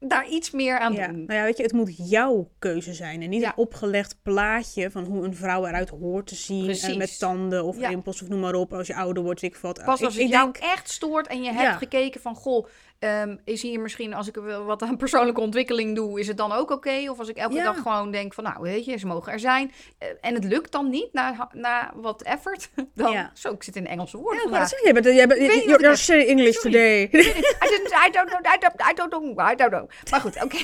daar 0.09 0.29
iets 0.29 0.51
meer 0.51 0.79
aan 0.79 0.93
Ja, 0.93 1.07
doen. 1.07 1.25
nou 1.25 1.39
ja, 1.39 1.45
weet 1.45 1.57
je, 1.57 1.63
het 1.63 1.73
moet 1.73 2.11
jouw 2.11 2.51
keuze 2.59 2.95
zijn. 2.95 3.23
En 3.23 3.29
niet 3.31 3.41
Ja. 3.41 3.49
een 3.49 3.57
opgelegd 3.57 4.17
plaatje 4.23 4.91
van 4.91 5.05
hoe 5.05 5.25
een 5.25 5.35
vrouw 5.37 5.67
eruit 5.67 5.89
hoort 5.89 6.27
te 6.27 6.35
zien. 6.35 6.65
Precies. 6.65 6.89
En 6.89 6.99
met 6.99 7.19
tanden 7.19 7.65
of 7.65 7.79
rimpels 7.79 8.23
of 8.23 8.29
noem 8.29 8.41
maar 8.41 8.55
op. 8.55 8.73
Als 8.73 8.87
je 8.87 8.95
ouder 8.95 9.23
wordt, 9.23 9.43
ik 9.43 9.57
wat. 9.57 9.85
Pas 9.85 9.99
ik, 10.01 10.05
als 10.05 10.15
het 10.15 10.23
ik 10.25 10.31
jou 10.31 10.53
denk, 10.53 10.65
echt 10.65 10.91
stoort 10.91 11.27
en 11.27 11.43
je 11.43 11.53
hebt 11.53 11.77
gekeken 11.79 12.21
van... 12.21 12.35
Goh, 12.35 12.67
ehm, 13.03 13.37
is 13.45 13.63
hier 13.63 13.81
misschien 13.81 14.15
als 14.15 14.29
ik 14.29 14.37
wat 14.67 14.83
aan 14.83 14.97
persoonlijke 14.97 15.41
ontwikkeling 15.41 15.95
doe... 15.97 16.21
is 16.21 16.27
het 16.29 16.37
dan 16.37 16.53
ook 16.53 16.71
oké? 16.71 17.11
Of 17.11 17.19
als 17.19 17.29
ik 17.29 17.37
elke 17.37 17.55
Ja. 17.55 17.65
dag 17.65 17.77
gewoon 17.83 18.11
denk 18.11 18.35
van... 18.35 18.45
nou, 18.45 18.57
weet 18.61 18.85
je, 18.85 18.97
ze 18.97 19.07
mogen 19.07 19.33
er 19.33 19.41
zijn. 19.41 19.73
eh, 19.99 20.09
en 20.21 20.35
het 20.35 20.45
lukt 20.45 20.73
dan 20.73 20.91
niet 20.91 21.13
na, 21.13 21.49
na 21.53 21.93
wat 21.95 22.23
effort. 22.23 22.71
Dan, 22.95 23.13
Ja. 23.13 23.31
Zo, 23.35 23.53
ik 23.53 23.63
zit 23.63 23.77
in 23.77 23.87
Engelse 23.87 24.17
woorden 24.17 24.51
Ja, 24.51 24.67
zeggen. 24.67 24.93
Jij 24.93 24.93
bent, 25.03 25.17
jij 25.17 25.27
bent, 25.27 25.41
you're, 25.41 25.97
you're 26.07 26.27
English 26.27 26.55
Sorry. 26.57 26.71
today. 26.71 27.03
I, 27.03 27.69
didn't, 27.69 27.93
I, 28.07 28.11
don't 28.11 28.29
know, 28.29 28.55
I, 28.55 28.59
don't, 28.59 28.91
I 28.91 28.95
don't 28.95 29.11
know, 29.11 29.51
I 29.51 29.55
don't 29.55 29.71
know. 29.71 29.89
Maar 30.11 30.21
goed, 30.21 30.43
oké. 30.43 30.57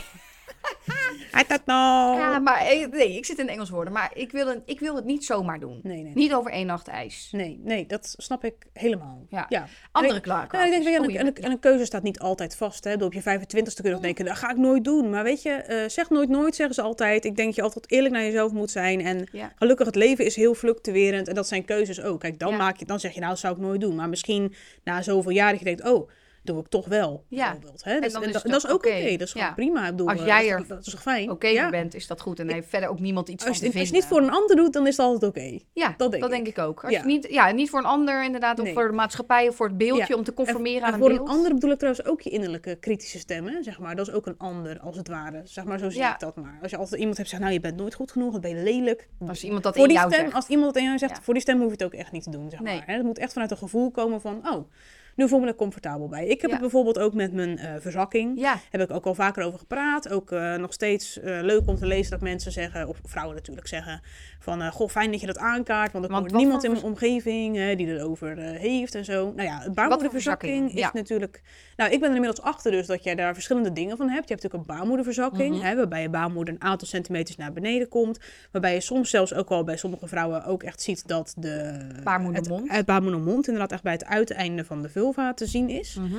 I 1.39 1.43
don't 1.49 1.65
know. 1.65 2.19
Ja, 2.19 2.39
maar 2.39 2.63
nee, 2.91 3.17
ik 3.17 3.25
zit 3.25 3.39
in 3.39 3.49
Engels 3.49 3.71
woorden. 3.71 3.93
Maar 3.93 4.11
ik 4.15 4.33
wil, 4.33 4.47
het, 4.47 4.61
ik 4.65 4.81
wil 4.81 4.95
het 4.97 5.05
niet 5.05 5.25
zomaar 5.25 5.61
doen. 5.61 5.81
Nee, 5.83 6.03
nee. 6.03 6.13
Niet 6.15 6.35
over 6.35 6.51
één 6.51 6.67
nacht 6.67 6.89
ijs. 6.89 7.29
Nee, 7.33 7.61
nee, 7.65 7.87
dat 7.87 8.15
snap 8.19 8.45
ik 8.45 8.55
helemaal. 8.73 9.27
Ja. 9.29 9.47
ja. 9.49 9.67
Andere 9.93 10.21
klaarkast. 10.21 10.53
Nou, 10.65 10.77
ik 10.77 10.85
denk, 10.85 10.99
Oh, 10.99 11.05
en, 11.05 11.11
een, 11.11 11.17
en, 11.17 11.27
een- 11.27 11.43
en 11.45 11.51
een 11.51 11.59
keuze 11.59 11.85
staat 11.85 12.03
niet 12.03 12.19
altijd 12.19 12.57
vast. 12.57 12.85
Hè. 12.85 12.95
Op 13.05 13.13
je 13.13 13.21
25ste 13.21 13.75
kun 13.75 13.85
je 13.85 13.91
nog 13.91 14.01
denken, 14.01 14.25
dat 14.25 14.37
ga 14.37 14.51
ik 14.51 14.57
nooit 14.57 14.85
doen. 14.85 15.11
Maar 15.11 15.23
weet 15.25 15.43
je, 15.43 15.51
eh, 15.51 15.89
zeg 15.89 16.11
nooit 16.11 16.29
nooit, 16.29 16.55
zeggen 16.57 16.75
ze 16.75 16.83
altijd. 16.83 17.25
Ik 17.25 17.37
denk 17.37 17.47
dat 17.49 17.57
je 17.57 17.63
altijd 17.63 17.91
eerlijk 17.91 18.15
naar 18.15 18.25
jezelf 18.25 18.53
moet 18.53 18.71
zijn. 18.71 19.01
En 19.01 19.29
Ja. 19.33 19.53
gelukkig, 19.57 19.87
het 19.87 19.95
leven 19.97 20.25
is 20.25 20.37
heel 20.37 20.55
fluctuerend. 20.55 21.29
En 21.29 21.35
dat 21.35 21.49
zijn 21.49 21.65
keuzes 21.65 22.03
ook. 22.03 22.21
Kijk, 22.21 22.39
dan, 22.39 22.57
maak 22.57 22.77
je, 22.77 22.85
dan 22.85 23.01
zeg 23.01 23.13
je, 23.13 23.19
nou, 23.21 23.31
dat 23.31 23.41
zou 23.41 23.55
ik 23.55 23.61
nooit 23.61 23.81
doen. 23.81 23.95
Maar 23.95 24.09
misschien 24.09 24.55
na 24.85 25.03
zoveel 25.03 25.33
jaar 25.33 25.51
dat 25.51 25.59
je 25.59 25.65
denkt, 25.65 25.85
oh, 25.89 26.11
doe 26.43 26.61
ik 26.61 26.69
toch 26.69 26.87
wel. 26.87 27.25
Ja. 27.29 27.51
Bijvoorbeeld, 27.51 27.85
hè. 27.85 28.01
Dat, 28.01 28.13
dan 28.13 28.23
en 28.23 28.29
is 28.29 28.35
dat, 28.35 28.43
dat 28.43 28.65
is 28.65 28.71
ook 28.71 28.77
oké. 28.77 29.11
Dat 29.11 29.21
is 29.21 29.33
gewoon 29.33 29.47
Ja. 29.47 29.53
prima. 29.55 29.91
Bedoel, 29.91 30.09
Als 30.09 30.21
eh, 30.21 30.27
jij 30.27 30.49
dat, 30.49 30.61
er 30.61 30.67
dat 30.69 30.87
is 30.87 30.93
toch 30.93 31.03
fijn? 31.03 31.31
Oké 31.31 31.47
ja. 31.47 31.63
voor 31.63 31.71
bent, 31.71 31.95
is 31.95 32.07
dat 32.07 32.21
goed. 32.21 32.39
En 32.39 32.51
heeft 32.51 32.69
verder 32.69 32.89
ook 32.89 33.01
niemand 33.01 33.29
iets 33.29 33.47
Als, 33.47 33.57
van 33.59 33.67
je, 33.67 33.73
te 33.73 33.79
als 33.79 33.89
je 33.89 33.95
het 33.97 34.05
vinden. 34.05 34.21
niet 34.21 34.31
voor 34.31 34.37
een 34.37 34.43
ander 34.43 34.57
doet, 34.57 34.73
dan 34.73 34.87
is 34.87 34.97
het 34.97 35.07
altijd 35.07 35.31
oké. 35.31 35.59
Ja, 35.73 35.95
Dat 35.97 36.11
denk 36.11 36.47
ik. 36.47 36.47
ik 36.47 36.59
ook. 36.59 36.85
Als 36.85 36.93
Ja. 36.93 36.99
je 37.01 37.07
niet, 37.07 37.27
ja, 37.31 37.51
niet 37.51 37.71
voor 37.71 37.79
een 37.79 37.85
ander 37.85 38.25
inderdaad, 38.25 38.59
of 38.59 38.65
Nee. 38.65 38.75
voor 38.75 38.87
de 38.89 38.95
maatschappij 38.95 39.49
of 39.49 39.57
voor 39.57 39.67
het 39.69 39.79
beeldje 39.79 40.17
om 40.17 40.25
te 40.25 40.35
conformeren 40.35 40.81
En 40.81 40.87
aan 40.87 40.93
een 40.93 40.99
voor 40.99 41.09
beeld. 41.09 41.21
een 41.21 41.35
ander 41.35 41.55
bedoel 41.55 41.71
ik 41.71 41.79
trouwens 41.79 42.07
ook 42.07 42.21
je 42.21 42.31
innerlijke 42.31 42.77
kritische 42.77 43.19
stemmen, 43.19 43.65
zeg 43.65 43.79
maar. 43.79 43.97
Dat 43.97 44.09
is 44.09 44.15
ook 44.15 44.27
een 44.27 44.39
ander, 44.39 44.79
als 44.81 44.97
het 44.97 45.09
ware. 45.09 45.41
Zeg 45.45 45.65
maar, 45.65 45.79
zo 45.79 45.91
zie 45.91 46.03
ik 46.05 46.19
dat 46.19 46.37
maar. 46.37 46.59
Als 46.63 46.71
je 46.71 46.77
altijd 46.77 46.99
iemand 47.01 47.17
hebt 47.17 47.29
zeggen, 47.29 47.49
nou, 47.49 47.61
je 47.61 47.67
bent 47.69 47.81
nooit 47.81 47.95
goed 47.95 48.13
genoeg, 48.13 48.33
dat 48.33 48.41
ben 48.41 48.57
je 48.57 48.63
lelijk. 48.63 49.09
Als 49.29 49.45
iemand 49.45 49.63
dat 49.63 49.73
voor 49.75 49.83
in 49.83 49.89
die 49.89 49.99
jou 49.99 50.11
stem, 50.11 50.23
zegt. 50.25 50.35
als 50.37 50.47
iemand 50.49 50.67
dat 50.75 50.83
in 50.83 50.89
jou 50.89 50.99
zegt, 50.99 51.19
voor 51.23 51.35
die 51.35 51.43
stem 51.43 51.57
hoef 51.59 51.67
je 51.67 51.73
het 51.73 51.85
ook 51.85 51.95
echt 51.95 52.13
niet 52.13 52.23
te 52.23 52.31
doen, 52.31 52.51
zeg 52.51 52.61
maar. 52.61 52.83
Het 52.87 53.03
moet 53.03 53.19
echt 53.19 53.33
vanuit 53.33 53.51
een 53.51 53.57
gevoel 53.57 53.91
komen 53.91 54.21
van, 54.21 54.49
oh, 54.49 54.71
nu 55.19 55.29
voel 55.29 55.39
ik 55.39 55.45
me 55.45 55.51
er 55.51 55.57
comfortabel 55.57 56.09
bij. 56.09 56.27
Ik 56.27 56.41
heb 56.41 56.51
Ja. 56.51 56.51
het 56.51 56.61
bijvoorbeeld 56.61 56.99
ook 56.99 57.15
met 57.15 57.33
mijn 57.33 57.59
eh, 57.59 57.75
verzakking. 57.79 58.39
Ja, 58.41 58.59
Heb 58.71 58.81
ik 58.81 58.91
ook 58.91 59.07
al 59.07 59.15
vaker 59.15 59.43
over 59.45 59.59
gepraat. 59.59 60.09
Ook 60.09 60.33
eh, 60.33 60.55
nog 60.55 60.73
steeds 60.73 61.21
eh, 61.21 61.39
leuk 61.43 61.67
om 61.67 61.77
te 61.77 61.87
lezen 61.87 62.11
dat 62.11 62.21
mensen 62.21 62.53
zeggen, 62.53 62.89
of 62.89 63.01
vrouwen 63.05 63.35
natuurlijk 63.37 63.67
zeggen, 63.69 64.01
van 64.39 64.63
eh, 64.63 64.71
goh, 64.71 64.89
fijn 64.89 65.11
dat 65.11 65.21
je 65.21 65.27
dat 65.27 65.39
aankaart. 65.39 65.93
Want 65.93 66.05
er 66.05 66.11
Want 66.11 66.27
komt 66.27 66.37
niemand 66.37 66.65
in 66.65 66.71
mijn 66.71 66.83
omgeving 66.83 67.59
eh, 67.59 67.77
die 67.77 67.87
erover 67.87 68.39
eh 68.39 68.61
heeft 68.61 68.95
en 68.95 69.05
zo. 69.05 69.33
Nou 69.37 69.49
ja, 69.49 69.71
baarmoederverzakking 69.75 70.53
verzakking? 70.53 70.73
is 70.73 70.79
Ja. 70.81 70.91
natuurlijk... 70.93 71.43
Nou, 71.77 71.91
ik 71.93 72.01
ben 72.01 72.09
er 72.09 72.15
inmiddels 72.15 72.47
achter 72.47 72.71
dus 72.71 72.87
dat 72.87 73.05
jij 73.05 73.15
daar 73.15 73.35
verschillende 73.35 73.73
dingen 73.73 73.97
van 73.97 74.09
hebt. 74.09 74.29
Je 74.29 74.35
hebt 74.35 74.43
natuurlijk 74.43 74.71
een 74.71 74.77
baarmoederverzakking, 74.77 75.55
Mhm. 75.55 75.65
hè, 75.65 75.77
waarbij 75.77 76.03
je 76.03 76.09
baarmoeder 76.09 76.55
een 76.55 76.63
aantal 76.63 76.89
centimeters 76.89 77.37
naar 77.37 77.53
beneden 77.53 77.89
komt. 77.89 78.19
Waarbij 78.53 78.75
je 78.75 78.81
soms 78.81 79.11
zelfs 79.11 79.35
ook 79.35 79.49
wel 79.49 79.65
bij 79.65 79.77
sommige 79.77 80.07
vrouwen 80.07 80.45
ook 80.45 80.63
echt 80.63 80.83
ziet 80.83 81.09
dat 81.09 81.35
de... 81.37 81.79
Baarmoedermond. 82.05 82.63
Het, 82.69 82.77
het 82.77 82.87
baarmoedermond, 82.87 83.47
inderdaad 83.47 83.73
echt 83.73 83.83
bij 83.83 83.93
het 83.93 84.05
uiteinde 84.05 84.65
van 84.65 84.83
de 84.83 84.89
vulva 84.89 85.35
te 85.35 85.47
zien 85.47 85.69
is. 85.69 85.95
Mhm. 85.95 86.17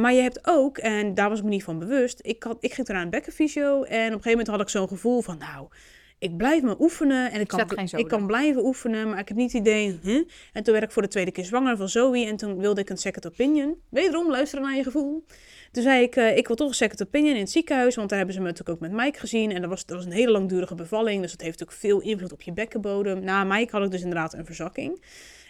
Maar 0.00 0.12
je 0.12 0.22
hebt 0.22 0.40
ook, 0.42 0.78
en 0.78 1.14
daar 1.14 1.28
was 1.28 1.38
ik 1.38 1.44
me 1.44 1.50
niet 1.50 1.64
van 1.64 1.78
bewust, 1.78 2.20
ik, 2.22 2.42
had, 2.42 2.56
ik 2.60 2.72
ging 2.72 2.86
toen 2.86 2.94
naar 2.96 3.04
een 3.04 3.10
bekkenfysio 3.10 3.66
en 3.66 3.78
op 3.78 3.88
een 3.88 4.02
gegeven 4.10 4.30
moment 4.30 4.46
had 4.48 4.60
ik 4.60 4.68
zo'n 4.68 4.88
gevoel 4.88 5.20
van, 5.22 5.38
nou, 5.38 5.68
ik 6.18 6.36
blijf 6.36 6.62
me 6.62 6.76
oefenen 6.78 7.32
en 7.32 7.40
ik 7.40 7.48
kan, 7.48 7.66
ik 7.96 8.08
kan 8.08 8.26
blijven 8.26 8.64
oefenen, 8.64 9.08
maar 9.08 9.18
ik 9.18 9.28
heb 9.28 9.36
niet 9.36 9.52
het 9.52 9.60
idee, 9.60 9.98
huh? 10.02 10.24
En 10.52 10.62
toen 10.62 10.72
werd 10.72 10.84
ik 10.84 10.90
voor 10.90 11.02
de 11.02 11.08
tweede 11.08 11.30
keer 11.30 11.44
zwanger 11.44 11.76
van 11.76 11.88
Zoe 11.88 12.26
en 12.26 12.36
toen 12.36 12.58
wilde 12.58 12.80
ik 12.80 12.90
een 12.90 12.96
second 12.96 13.26
opinion. 13.26 13.80
Wederom, 13.88 14.30
luisteren 14.30 14.64
naar 14.64 14.76
je 14.76 14.82
gevoel. 14.82 15.24
Toen 15.72 15.82
zei 15.82 16.02
ik, 16.02 16.16
eh, 16.16 16.36
ik 16.36 16.46
wil 16.46 16.56
toch 16.56 16.68
een 16.68 16.74
second 16.74 17.02
opinion 17.02 17.34
in 17.34 17.40
het 17.40 17.50
ziekenhuis, 17.50 17.94
want 17.94 18.08
daar 18.08 18.18
hebben 18.18 18.36
ze 18.36 18.40
me 18.40 18.46
natuurlijk 18.46 18.82
ook 18.82 18.90
met 18.90 19.00
Mike 19.00 19.18
gezien. 19.18 19.52
En 19.52 19.60
dat 19.60 19.70
was, 19.70 19.86
dat 19.86 19.96
was 19.96 20.06
een 20.06 20.12
hele 20.12 20.30
langdurige 20.30 20.74
bevalling, 20.74 21.22
dus 21.22 21.30
dat 21.30 21.40
heeft 21.40 21.58
natuurlijk 21.58 21.86
veel 21.86 22.10
invloed 22.10 22.32
op 22.32 22.42
je 22.42 22.52
bekkenbodem. 22.52 23.24
Na 23.24 23.44
Mike 23.44 23.76
had 23.76 23.84
ik 23.84 23.90
dus 23.90 24.02
inderdaad 24.02 24.34
een 24.34 24.46
verzakking. 24.46 25.00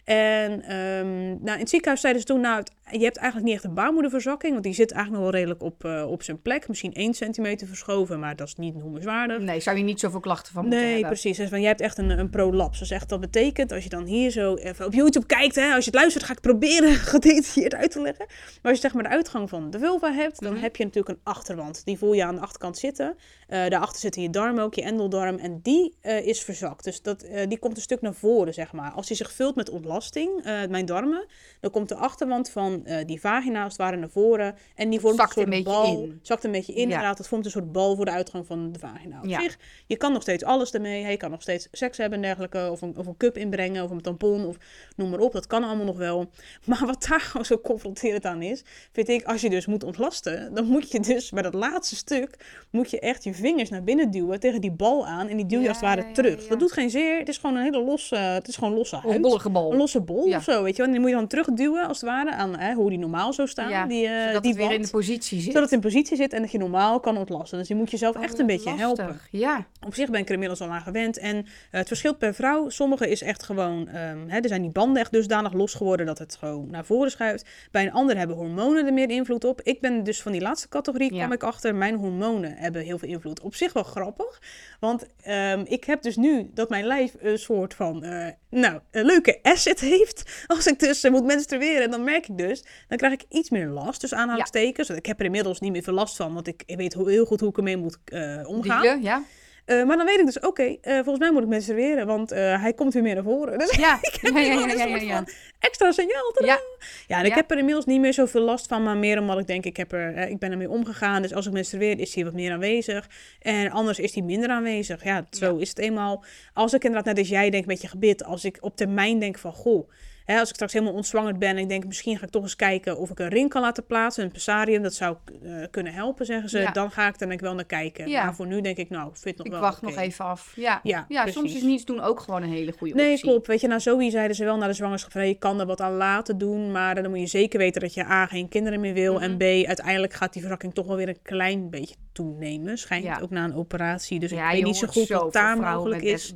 En 0.09 0.63
ehm, 0.63 1.27
nou, 1.29 1.53
in 1.53 1.59
het 1.59 1.69
ziekenhuis 1.69 2.01
zeiden 2.01 2.23
ze 2.23 2.29
toen, 2.29 2.41
nou, 2.41 2.63
je 2.91 3.05
hebt 3.05 3.17
eigenlijk 3.17 3.47
niet 3.47 3.55
echt 3.57 3.65
een 3.65 3.75
baarmoederverzakking, 3.75 4.53
want 4.53 4.65
die 4.65 4.75
zit 4.75 4.93
eigenlijk 4.93 5.23
nog 5.23 5.31
wel 5.33 5.41
redelijk 5.41 5.63
op, 5.63 5.85
eh, 5.85 6.11
op 6.11 6.23
zijn 6.23 6.43
plek. 6.43 6.69
Misschien 6.69 6.91
1 6.95 7.15
centimeter 7.15 7.67
verschoven, 7.67 8.19
maar 8.19 8.37
dat 8.37 8.47
is 8.47 8.55
niet 8.55 8.75
noemenswaardig. 8.75 9.39
Nee, 9.39 9.61
zou 9.61 9.77
je 9.77 9.83
niet 9.83 10.01
zoveel 10.01 10.21
klachten 10.21 10.53
van 10.53 10.63
moeten 10.63 10.81
Nee, 10.81 10.91
hebben. 10.93 11.09
precies. 11.11 11.37
Dus 11.37 11.51
jij 11.51 11.63
hebt 11.63 11.81
echt 11.81 11.99
een, 11.99 12.11
een 12.19 12.31
prolaps. 12.31 12.79
Dus 12.79 12.91
echt, 12.91 13.09
dat 13.09 13.21
betekent, 13.21 13.73
als 13.73 13.83
je 13.83 13.89
dan 13.89 14.05
hier 14.05 14.31
zo 14.31 14.55
even 14.55 14.87
op 14.87 14.93
YouTube 14.95 15.27
kijkt, 15.27 15.55
hè, 15.55 15.75
als 15.75 15.85
je 15.85 15.91
het 15.91 16.01
luistert, 16.01 16.25
ga 16.25 16.33
ik 16.33 16.41
proberen 16.41 16.93
gedetailleerd 17.13 17.75
uit 17.75 17.91
te 17.91 18.01
leggen. 18.01 18.27
Maar 18.29 18.59
als 18.63 18.73
je 18.75 18.81
zeg 18.81 18.95
maar 18.95 19.03
de 19.03 19.09
uitgang 19.09 19.49
van 19.49 19.71
de 19.71 19.79
vulva 19.79 20.13
hebt, 20.13 20.41
dan 20.41 20.53
Mhm. 20.53 20.63
heb 20.63 20.77
je 20.77 20.85
natuurlijk 20.85 21.15
een 21.19 21.25
achterwand. 21.33 21.85
Die 21.85 21.99
voel 21.99 22.13
je 22.13 22.25
aan 22.25 22.35
de 22.35 22.41
achterkant 22.41 22.79
zitten. 22.79 23.17
Eh 23.49 23.69
daarachter 23.69 24.01
zitten 24.01 24.23
je 24.23 24.31
darmen 24.31 24.65
ook, 24.65 24.75
je 24.75 24.83
endeldarm. 24.83 25.37
En 25.39 25.61
die 25.63 25.95
eh, 26.01 26.27
is 26.27 26.41
verzakt. 26.43 26.85
Dus 26.85 27.03
dat, 27.03 27.27
die 27.49 27.59
komt 27.59 27.77
een 27.77 27.83
stuk 27.83 28.01
naar 28.01 28.15
voren, 28.15 28.55
zeg 28.55 28.73
maar. 28.73 28.91
Als 28.91 29.07
die 29.07 29.17
zich 29.17 29.33
vult 29.33 29.55
met 29.55 29.71
ontlasting, 29.71 29.97
eh, 30.07 30.67
mijn 30.69 30.87
darmen, 30.87 31.27
dan 31.61 31.71
komt 31.71 31.89
de 31.89 31.95
achterwand 31.95 32.51
van 32.51 32.85
eh, 32.87 33.07
die 33.07 33.21
vagina 33.21 33.63
als 33.63 33.73
het 33.73 33.83
ware 33.83 33.97
naar 33.97 34.09
voren. 34.09 34.57
En 34.75 34.91
die 34.91 35.01
vormt 35.01 35.17
Zakt 35.17 35.37
een 35.37 35.43
een 35.47 35.53
soort 35.53 35.65
beetje 35.65 35.81
bal. 35.93 36.03
in. 36.03 36.19
Zakt 36.23 36.45
een 36.45 36.51
beetje 36.51 36.73
in, 36.73 36.79
Ja. 36.79 36.85
inderdaad. 36.85 37.17
Dat 37.17 37.29
vormt 37.29 37.45
een 37.45 37.51
soort 37.51 37.73
bal 37.73 37.97
voor 37.97 38.05
de 38.05 38.11
uitgang 38.11 38.47
van 38.47 38.73
de 38.73 38.79
vagina. 38.79 39.19
Op 39.19 39.27
Ja. 39.29 39.41
zich, 39.41 39.59
je 39.87 39.97
kan 39.97 40.13
nog 40.13 40.23
steeds 40.23 40.45
alles 40.45 40.71
ermee. 40.73 41.07
Je 41.07 41.17
kan 41.17 41.31
nog 41.31 41.43
steeds 41.43 41.69
seks 41.73 41.97
hebben 41.99 42.19
en 42.19 42.25
dergelijke. 42.25 42.69
Of 42.71 42.81
een, 42.83 42.97
of 42.97 43.07
een 43.07 43.17
cup 43.17 43.37
inbrengen, 43.37 43.85
of 43.85 43.91
een 43.91 44.01
tampon, 44.01 44.45
of 44.47 44.57
noem 44.97 45.11
maar 45.11 45.21
op. 45.21 45.33
Dat 45.33 45.47
kan 45.47 45.65
allemaal 45.65 45.87
nog 45.87 45.97
wel. 45.97 46.31
Maar 46.67 46.83
wat 46.87 47.07
daar 47.09 47.21
gewoon 47.21 47.45
zo 47.47 47.59
confronterend 47.59 48.25
aan 48.25 48.43
is, 48.43 48.65
vind 48.93 49.09
ik, 49.09 49.25
als 49.25 49.41
je 49.41 49.51
dus 49.51 49.67
moet 49.67 49.85
ontlasten, 49.85 50.55
dan 50.55 50.65
moet 50.67 50.91
je 50.91 51.01
dus 51.01 51.31
bij 51.31 51.43
dat 51.43 51.55
laatste 51.55 51.97
stuk, 51.97 52.65
moet 52.71 52.91
je 52.91 53.01
echt 53.01 53.25
je 53.25 53.35
vingers 53.35 53.71
naar 53.71 53.85
binnen 53.85 54.11
duwen 54.11 54.41
tegen 54.41 54.61
die 54.61 54.71
bal 54.73 55.07
aan. 55.07 55.29
En 55.29 55.37
die 55.37 55.47
duw 55.47 55.57
je 55.59 55.63
Ja, 55.63 55.69
als 55.69 55.77
het 55.81 55.87
ware 55.87 56.13
terug. 56.13 56.47
Dat 56.47 56.59
doet 56.59 56.73
geen 56.73 56.91
zeer. 56.91 57.19
Het 57.19 57.29
is 57.29 57.39
gewoon 57.39 57.57
een 57.57 57.63
hele 57.63 57.83
losse, 57.85 58.17
het 58.17 58.49
is 58.49 58.57
gewoon 58.57 58.75
losse 58.75 58.97
Een 58.97 59.03
huid. 59.09 59.21
bollige 59.21 59.51
bal. 59.51 59.71
Een 59.71 59.77
losse 59.95 60.01
bol 60.13 60.27
Ja. 60.27 60.37
of 60.37 60.43
zo, 60.43 60.63
weet 60.63 60.71
je 60.77 60.77
wel. 60.77 60.87
En 60.87 60.93
die 60.93 61.01
moet 61.01 61.11
je 61.11 61.17
dan 61.17 61.27
terugduwen, 61.27 61.87
als 61.87 62.01
het 62.01 62.11
ware, 62.11 62.33
aan 62.33 62.59
hè, 62.59 62.75
hoe 62.75 62.89
die 62.91 62.99
normaal 62.99 63.33
zou 63.33 63.49
staan. 63.49 63.69
Ja, 63.71 63.87
die, 63.87 64.07
eh, 64.07 64.27
zodat 64.27 64.43
die 64.43 64.51
het 64.53 64.61
weer 64.61 64.73
in 64.73 64.83
de 64.83 64.91
positie 64.91 65.37
zit. 65.41 65.47
Zodat 65.53 65.63
het 65.63 65.73
in 65.73 65.81
positie 65.81 66.17
zit 66.17 66.33
en 66.33 66.43
dat 66.43 66.51
je 66.53 66.59
normaal 66.59 67.01
kan 67.01 67.17
ontlasten. 67.17 67.59
Dus 67.59 67.69
je 67.69 67.75
moet 67.75 67.91
jezelf 67.91 68.17
Oh, 68.17 68.23
echt 68.23 68.39
een 68.39 68.47
beetje 68.47 68.65
lastig. 68.77 68.81
helpen. 68.87 69.21
Ja. 69.31 69.67
Op 69.87 69.95
zich 69.95 70.11
ben 70.11 70.21
ik 70.21 70.27
er 70.27 70.33
inmiddels 70.33 70.61
al 70.61 70.69
aan 70.69 70.81
gewend. 70.81 71.19
En 71.19 71.37
eh, 71.37 71.45
het 71.71 71.87
verschilt 71.89 72.19
per 72.19 72.35
vrouw. 72.35 72.69
Sommige 72.69 73.09
is 73.09 73.23
echt 73.23 73.43
gewoon... 73.43 73.89
ehm, 73.89 74.19
hè, 74.29 74.39
er 74.41 74.49
zijn 74.49 74.63
die 74.63 74.71
banden 74.71 75.03
echt 75.03 75.13
dusdanig 75.13 75.53
los 75.53 75.75
geworden 75.75 76.07
dat 76.07 76.19
het 76.19 76.37
gewoon 76.37 76.71
naar 76.71 76.85
voren 76.85 77.11
schuift. 77.11 77.49
Bij 77.71 77.83
een 77.87 77.93
ander 77.93 78.17
hebben 78.17 78.37
hormonen 78.37 78.87
er 78.87 78.93
meer 78.93 79.11
invloed 79.11 79.45
op. 79.45 79.61
Ik 79.63 79.81
ben 79.81 80.05
dus 80.05 80.23
van 80.23 80.33
die 80.33 80.41
laatste 80.41 80.69
categorie, 80.69 81.13
Ja. 81.13 81.19
kwam 81.19 81.33
ik 81.33 81.43
achter. 81.43 81.75
Mijn 81.75 81.95
hormonen 81.95 82.55
hebben 82.57 82.83
heel 82.83 82.99
veel 82.99 83.09
invloed. 83.09 83.41
Op 83.41 83.55
zich 83.55 83.73
wel 83.73 83.83
grappig. 83.83 84.43
Want 84.81 85.07
ehm, 85.23 85.65
ik 85.69 85.85
heb 85.85 86.03
dus 86.03 86.17
nu 86.17 86.51
dat 86.55 86.69
mijn 86.69 86.85
lijf 86.85 87.15
een 87.21 87.39
soort 87.39 87.75
van... 87.75 88.03
eh, 88.05 88.27
nou, 88.51 88.81
een 88.91 89.05
leuke 89.05 89.39
heeft. 89.77 90.45
Als 90.47 90.67
ik 90.67 90.79
dus 90.79 91.05
eh, 91.05 91.11
moet 91.11 91.25
menstrueren, 91.25 91.91
dan 91.91 92.05
merk 92.05 92.29
ik 92.29 92.39
dus... 92.39 92.65
Dan 92.89 92.99
krijg 92.99 93.13
ik 93.13 93.25
iets 93.29 93.51
meer 93.51 93.67
last, 93.67 94.01
dus 94.01 94.15
aanhalingstekens. 94.15 94.91
Ik 94.91 95.07
heb 95.07 95.19
er 95.19 95.25
inmiddels 95.25 95.61
niet 95.61 95.73
meer 95.73 95.83
veel 95.83 95.95
last 95.95 96.17
van. 96.17 96.35
Want 96.35 96.47
ik 96.47 96.63
weet 96.67 96.95
heel 96.95 97.25
goed 97.25 97.41
hoe 97.41 97.49
ik 97.49 97.57
ermee 97.57 97.77
moet 97.77 97.99
eh, 98.05 98.43
omgaan. 98.47 99.03
Ja. 99.03 99.23
Eh, 99.69 99.85
maar 99.85 99.97
dan 99.97 100.07
weet 100.07 100.19
ik 100.19 100.25
dus, 100.25 100.41
oké, 100.41 100.63
eh, 100.63 100.95
volgens 100.95 101.19
mij 101.19 101.33
moet 101.33 101.43
ik 101.43 101.49
menstrueren, 101.49 102.07
want 102.07 102.33
eh, 102.33 102.63
hij 102.63 102.73
komt 102.73 102.95
weer 102.95 103.03
meer 103.03 103.15
naar 103.15 103.25
voren. 103.25 103.59
Dus 103.59 103.77
Ja. 103.77 103.99
ik 104.13 104.19
heb 104.21 104.35
ja, 104.35 104.41
ja, 104.41 104.53
ja, 104.53 104.63
een 104.63 104.79
ja, 104.79 104.97
ja. 104.97 105.15
van 105.15 105.29
extra 105.59 105.93
signaal. 105.93 106.31
tadaa. 106.35 106.55
Ja. 106.55 106.61
Ja, 107.07 107.19
en 107.19 107.25
ik 107.25 107.35
heb 107.35 107.51
er 107.51 107.59
inmiddels 107.59 107.85
niet 107.85 108.01
meer 108.01 108.13
zoveel 108.13 108.41
last 108.41 108.67
van, 108.67 108.83
maar 108.83 108.97
meer 108.97 109.19
omdat 109.19 109.39
ik 109.39 109.47
denk, 109.47 109.65
ik, 109.65 109.77
heb 109.77 109.93
er, 109.93 110.29
ik 110.29 110.39
ben 110.39 110.51
ermee 110.51 110.71
omgegaan. 110.71 111.23
Dus 111.23 111.35
als 111.35 111.47
ik 111.47 111.53
menstrueer, 111.53 111.99
is 111.99 112.15
hij 112.15 112.25
wat 112.25 112.33
meer 112.33 112.53
aanwezig. 112.53 113.09
En 113.41 113.71
anders 113.71 113.99
is 113.99 114.15
hij 114.15 114.23
minder 114.23 114.49
aanwezig. 114.49 115.05
Ja, 115.05 115.27
zo 115.31 115.57
is 115.57 115.69
het 115.69 115.79
eenmaal. 115.79 116.25
Als 116.55 116.73
ik 116.73 116.85
inderdaad 116.85 117.15
net 117.15 117.19
als 117.19 117.29
jij 117.29 117.51
denk 117.51 117.67
met 117.67 117.81
je 117.81 117.89
gebit, 117.89 118.25
als 118.25 118.45
ik 118.45 118.59
op 118.61 118.77
termijn 118.77 119.19
denk 119.19 119.39
van, 119.39 119.53
goh, 119.53 119.91
hè, 120.33 120.39
als 120.39 120.49
ik 120.49 120.55
straks 120.55 120.73
helemaal 120.73 120.95
ontzwangerd 120.95 121.39
ben 121.39 121.49
en 121.49 121.59
ik 121.59 121.69
denk, 121.69 121.85
misschien 121.87 122.19
ga 122.19 122.25
ik 122.25 122.31
toch 122.31 122.43
eens 122.43 122.57
kijken 122.57 122.99
of 122.99 123.11
ik 123.11 123.19
een 123.19 123.29
ring 123.29 123.49
kan 123.51 123.63
laten 123.63 123.87
plaatsen, 123.87 124.25
een 124.25 124.31
pessarium, 124.33 124.83
dat 124.83 124.95
zou 124.95 125.17
eh, 125.43 125.53
kunnen 125.71 125.93
helpen, 125.93 126.27
zeggen 126.27 126.49
ze. 126.49 126.59
Ja. 126.59 126.71
Dan 126.71 126.91
ga 126.91 127.07
ik 127.07 127.13
er 127.13 127.19
denk 127.19 127.33
ik 127.33 127.41
wel 127.41 127.55
naar 127.55 127.65
kijken. 127.65 128.09
Ja. 128.09 128.25
Maar 128.25 128.35
voor 128.35 128.47
nu 128.47 128.61
denk 128.61 128.77
ik, 128.77 128.91
nou, 128.91 129.11
vind 129.13 129.25
het 129.25 129.37
nog 129.37 129.47
Ik 129.47 129.53
wel 129.53 129.61
wacht 129.61 129.83
oké. 129.83 129.91
nog 129.91 129.97
even 130.05 130.25
af. 130.25 130.53
Ja, 130.57 130.81
Ja, 130.83 131.05
ja 131.09 131.27
soms 131.27 131.55
is 131.55 131.63
niets 131.63 131.85
doen 131.85 132.01
ook 132.01 132.21
gewoon 132.21 132.43
een 132.43 132.51
hele 132.53 132.73
goede 132.79 132.95
Nee, 132.95 133.11
optie. 133.13 133.29
klopt. 133.31 133.47
Weet 133.47 133.61
je, 133.61 133.67
nou, 133.69 133.81
Zoe 133.81 134.11
zeiden 134.11 134.37
ze 134.37 134.45
wel 134.45 134.57
na 134.57 134.67
de 134.67 134.73
zwangerschap 134.73 135.13
van, 135.13 135.29
je 135.29 135.35
kan 135.39 135.61
er 135.61 135.67
wat 135.67 135.81
aan 135.81 135.93
laten 135.97 136.39
doen, 136.39 136.73
maar 136.73 136.95
dan 136.95 137.11
moet 137.11 137.21
je 137.21 137.27
zeker 137.27 137.59
weten 137.59 137.81
dat 137.81 137.95
je 137.95 138.05
A, 138.05 138.27
geen 138.27 138.49
kinderen 138.49 138.81
meer 138.81 138.95
wil, 138.95 139.15
Mhm. 139.15 139.23
en 139.23 139.37
B, 139.37 139.43
uiteindelijk 139.67 140.13
gaat 140.13 140.33
die 140.33 140.41
verzakking 140.43 140.75
toch 140.75 140.87
wel 140.87 140.97
weer 140.97 141.09
een 141.09 141.23
klein 141.23 141.71
beetje 141.71 141.95
toenemen. 142.13 142.79
Schijnt 142.79 143.05
Ja. 143.05 143.19
ook 143.23 143.31
na 143.31 143.45
een 143.45 143.55
operatie, 143.55 144.19
dus 144.19 144.31
ja, 144.31 144.47
ik 144.49 144.55
weet 144.55 144.65
niet 144.65 144.77
zo 144.77 144.87
goed 144.87 145.09
wat 145.09 145.33
daar 145.33 145.59
mogelijk 145.59 146.03
is. 146.03 146.35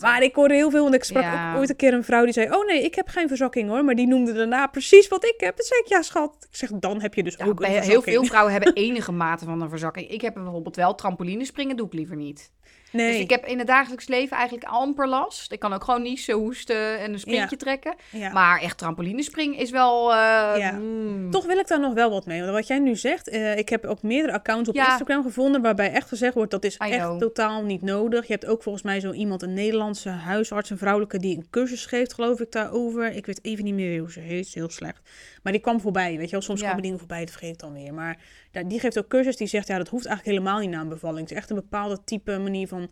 Maar 0.00 0.22
ik 0.22 0.34
hoorde 0.34 0.54
heel 0.54 0.70
veel, 0.70 0.82
want 0.82 0.94
ik 0.94 1.04
sprak 1.04 1.22
Ja. 1.22 1.52
ook 1.52 1.58
ooit 1.58 1.70
een 1.70 1.76
keer 1.76 1.92
een 1.94 2.04
vrouw 2.04 2.24
die 2.24 2.32
zei, 2.32 2.50
oh 2.50 2.66
nee, 2.66 2.82
ik 2.84 2.94
heb 2.94 3.08
geen 3.12 3.28
verzakking 3.28 3.68
hoor, 3.68 3.84
maar 3.84 3.94
die 3.94 4.06
noemde 4.06 4.32
daarna 4.32 4.66
precies 4.66 5.08
wat 5.08 5.24
ik 5.24 5.34
heb. 5.36 5.56
Dan 5.56 5.66
zei 5.66 5.80
ik, 5.80 5.86
ja 5.86 6.02
schat, 6.02 6.46
ik 6.50 6.56
zeg, 6.56 6.70
dan 6.70 7.00
heb 7.00 7.14
je 7.14 7.22
dus 7.22 7.36
Ja, 7.38 7.44
ook 7.46 7.60
een 7.64 7.70
heel 7.70 8.02
veel 8.02 8.24
vrouwen 8.24 8.52
hebben 8.52 8.72
enige 8.86 9.12
mate 9.12 9.44
van 9.44 9.60
een 9.62 9.68
verzakking. 9.68 10.08
Ik 10.08 10.20
heb 10.20 10.34
bijvoorbeeld 10.34 10.76
wel 10.76 10.94
trampolinespringen, 10.94 11.76
doe 11.76 11.86
ik 11.86 11.92
liever 11.92 12.16
niet. 12.16 12.50
Nee, 12.92 13.10
Dus 13.12 13.20
ik 13.20 13.30
heb 13.30 13.44
in 13.46 13.58
het 13.58 13.66
dagelijks 13.66 14.08
leven 14.08 14.36
eigenlijk 14.36 14.66
amper 14.68 15.08
last. 15.08 15.52
Ik 15.52 15.58
kan 15.58 15.72
ook 15.72 15.84
gewoon 15.84 16.02
niezen, 16.02 16.34
hoesten 16.34 16.98
en 16.98 17.12
een 17.12 17.18
sprintje 17.18 17.56
trekken. 17.56 17.94
ja. 18.10 18.32
Maar 18.32 18.60
echt 18.60 18.78
trampolinespringen 18.78 19.58
is 19.58 19.70
wel... 19.70 20.10
eh, 20.12 20.16
Ja. 20.58 20.70
mm, 20.72 21.30
Toch 21.30 21.46
wil 21.46 21.58
ik 21.58 21.66
daar 21.68 21.80
nog 21.80 21.94
wel 21.94 22.10
wat 22.10 22.26
mee. 22.26 22.40
Want 22.40 22.52
wat 22.52 22.66
jij 22.66 22.78
nu 22.78 22.96
zegt, 22.96 23.28
eh, 23.28 23.58
ik 23.58 23.68
heb 23.68 23.84
ook 23.84 24.02
meerdere 24.02 24.32
accounts 24.32 24.68
op. 24.68 24.74
Instagram 24.74 25.22
gevonden 25.22 25.62
waarbij 25.62 25.92
echt 25.92 26.08
gezegd 26.08 26.34
wordt 26.34 26.50
dat 26.50 26.64
is 26.64 26.74
I 26.74 26.90
echt 26.90 27.04
know. 27.06 27.18
totaal 27.20 27.62
niet 27.62 27.82
nodig. 27.82 28.26
Je 28.26 28.32
hebt 28.32 28.46
ook 28.46 28.62
volgens 28.62 28.84
mij 28.84 29.00
zo 29.00 29.12
iemand, 29.12 29.42
een 29.42 29.54
Nederlandse 29.54 30.08
huisarts, 30.08 30.70
een 30.70 30.78
vrouwelijke, 30.78 31.18
die 31.18 31.36
een 31.36 31.46
cursus 31.50 31.86
geeft, 31.86 32.12
geloof 32.14 32.40
ik, 32.40 32.52
daarover. 32.52 33.01
Ik 33.10 33.26
weet 33.26 33.44
even 33.44 33.64
niet 33.64 33.74
meer 33.74 34.00
hoe 34.00 34.12
ze 34.12 34.20
heet, 34.20 34.48
heel 34.48 34.70
slecht. 34.70 35.10
Maar 35.42 35.52
die 35.52 35.60
kwam 35.62 35.80
voorbij, 35.80 36.16
weet 36.16 36.24
je 36.26 36.30
wel. 36.30 36.40
Soms 36.40 36.60
Ja. 36.60 36.68
komen 36.68 36.82
dingen 36.82 36.98
voorbij, 36.98 37.20
dat 37.20 37.30
vergeet 37.30 37.52
ik 37.52 37.58
dan 37.58 37.72
weer. 37.72 37.94
Maar 37.94 38.18
die 38.66 38.80
geeft 38.80 38.98
ook 38.98 39.08
cursus, 39.08 39.36
die 39.36 39.46
zegt, 39.46 39.66
ja, 39.66 39.78
dat 39.78 39.88
hoeft 39.88 40.06
eigenlijk 40.06 40.38
helemaal 40.38 40.60
niet 40.60 40.70
na 40.70 40.80
een 40.80 40.88
bevalling. 40.88 41.20
Het 41.20 41.30
is 41.30 41.36
echt 41.36 41.50
een 41.50 41.56
bepaalde 41.56 41.98
type 42.04 42.38
manier 42.38 42.68
van 42.68 42.90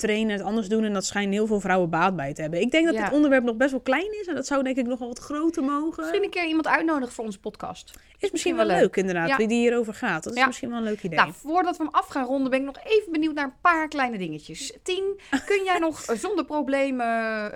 trainen, 0.00 0.36
het 0.36 0.42
anders 0.46 0.68
doen. 0.68 0.84
En 0.84 0.92
dat 0.92 1.04
schijnen 1.04 1.32
heel 1.32 1.46
veel 1.46 1.60
vrouwen 1.60 1.90
baat 1.90 2.16
bij 2.16 2.32
te 2.34 2.40
hebben. 2.40 2.60
Ik 2.60 2.70
denk 2.70 2.86
dat 2.86 2.94
Ja. 2.94 3.04
dit 3.04 3.12
onderwerp 3.12 3.44
nog 3.44 3.56
best 3.56 3.70
wel 3.70 3.80
klein 3.80 4.20
is. 4.20 4.26
En 4.26 4.34
dat 4.34 4.46
zou 4.46 4.62
denk 4.62 4.76
ik 4.76 4.86
nog 4.86 4.98
wel 4.98 5.08
wat 5.08 5.18
groter 5.18 5.62
mogen. 5.64 6.02
Misschien 6.02 6.22
een 6.24 6.30
keer 6.30 6.46
iemand 6.46 6.66
uitnodigen 6.68 7.14
voor 7.14 7.24
onze 7.24 7.40
podcast. 7.40 7.98
Is 8.18 8.30
misschien 8.30 8.56
wel 8.56 8.66
leuk, 8.66 8.96
inderdaad, 8.96 9.28
Ja. 9.28 9.36
wie 9.36 9.48
die 9.48 9.58
hierover 9.60 9.94
gaat. 9.94 10.24
Dat 10.24 10.32
is 10.32 10.38
Ja. 10.38 10.46
misschien 10.46 10.68
wel 10.68 10.78
een 10.78 10.84
leuk 10.84 11.02
idee. 11.02 11.18
Nou, 11.18 11.32
voordat 11.32 11.76
we 11.76 11.82
hem 11.84 11.92
af 11.92 12.06
gaan 12.06 12.24
ronden, 12.24 12.50
ben 12.50 12.60
ik 12.60 12.66
nog 12.66 12.76
even 12.84 13.12
benieuwd 13.12 13.34
naar 13.34 13.44
een 13.44 13.60
paar 13.60 13.88
kleine 13.88 14.18
dingetjes. 14.18 14.72
Tien, 14.82 15.20
kun 15.46 15.64
jij 15.64 15.78
nog 15.78 16.00
zonder 16.24 16.44
problemen 16.44 17.06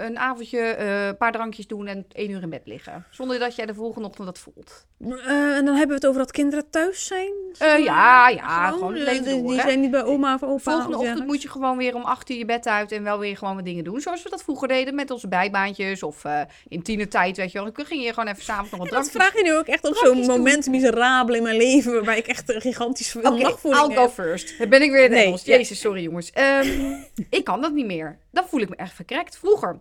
een 0.05 0.19
avondje 0.19 0.59
eh, 0.61 1.07
een 1.07 1.17
paar 1.17 1.33
drankjes 1.33 1.67
doen 1.67 1.87
en 1.87 2.07
één 2.13 2.31
uur 2.31 2.43
in 2.43 2.51
bed 2.51 2.63
liggen? 2.65 3.05
Zonder 3.11 3.39
dat 3.39 3.57
jij 3.57 3.67
de 3.67 3.75
volgende 3.75 4.09
ochtend 4.09 4.27
dat 4.27 4.39
voelt. 4.39 4.87
Eh, 5.01 5.57
en 5.57 5.65
dan 5.65 5.75
hebben 5.75 5.89
we 5.89 5.95
het 5.95 6.07
over 6.07 6.21
dat 6.21 6.31
kinderen 6.31 6.71
thuis 6.71 7.07
zijn? 7.07 7.33
Eh, 7.59 7.79
ja, 7.85 8.29
ja, 8.29 8.71
gewoon 8.71 8.95
die, 8.95 9.05
door, 9.05 9.23
die 9.23 9.55
hè? 9.57 9.61
zijn 9.61 9.81
niet 9.81 9.91
bij 9.91 10.05
oma 10.05 10.35
of 10.35 10.43
opa. 10.43 10.59
Volgende 10.73 10.99
ochtend 10.99 11.27
moet 11.27 11.43
je 11.43 11.49
gewoon 11.49 11.77
weer 11.77 11.95
om 11.95 12.03
acht 12.03 12.31
uur 12.31 12.34
je 12.39 12.45
bed 12.45 12.67
uit 12.67 12.93
en 12.93 13.03
wel 13.03 13.19
weer 13.19 13.37
gewoon 13.37 13.55
wat 13.55 13.65
dingen 13.65 13.85
doen. 13.85 14.01
Zoals 14.01 14.23
we 14.23 14.31
dat 14.31 14.43
vroeger 14.43 14.69
deden 14.69 14.95
met 14.95 15.11
onze 15.11 15.29
bijbaantjes 15.29 16.03
of 16.03 16.25
eh, 16.25 16.41
in 16.69 16.83
tienertijd, 16.83 17.37
weet 17.37 17.53
je 17.53 17.63
wel. 17.63 17.73
Dan 17.73 17.87
ging 17.87 18.03
je 18.05 18.13
gewoon 18.13 18.29
even 18.29 18.43
s'avonds 18.43 18.71
nog 18.71 18.81
wat 18.81 18.89
En 18.89 18.95
dat 18.95 19.11
vraag 19.11 19.37
je 19.37 19.43
nu 19.43 19.55
ook 19.57 19.67
echt 19.67 19.85
op 19.89 19.97
zo'n 19.97 20.27
moment 20.27 20.67
miserabel 20.67 21.35
in 21.35 21.43
mijn 21.43 21.57
leven... 21.57 21.93
waarbij 21.93 22.19
ik 22.19 22.27
echt 22.27 22.55
een 22.55 22.61
gigantisch 22.61 23.11
veel 23.11 23.23
Oké, 23.23 23.43
nachtvoeding 23.43 23.87
I'll 23.89 23.95
go 23.95 24.03
heb. 24.03 24.11
first. 24.11 24.59
Dan 24.59 24.69
ben 24.69 24.83
ik 24.83 24.91
weer 24.91 25.05
in 25.05 25.11
Nee, 25.11 25.25
Engels. 25.25 25.45
Jezus, 25.45 25.81
sorry 25.81 26.03
jongens. 26.03 26.31
Ehm, 26.31 26.93
ik 27.31 27.45
kan 27.45 27.61
dat 27.61 27.73
niet 27.73 27.87
meer. 27.87 28.19
Dan 28.31 28.45
voel 28.49 28.61
ik 28.61 28.69
me 28.69 28.77
echt 28.77 28.95
verkrekt. 28.95 29.39
Vroeger. 29.39 29.81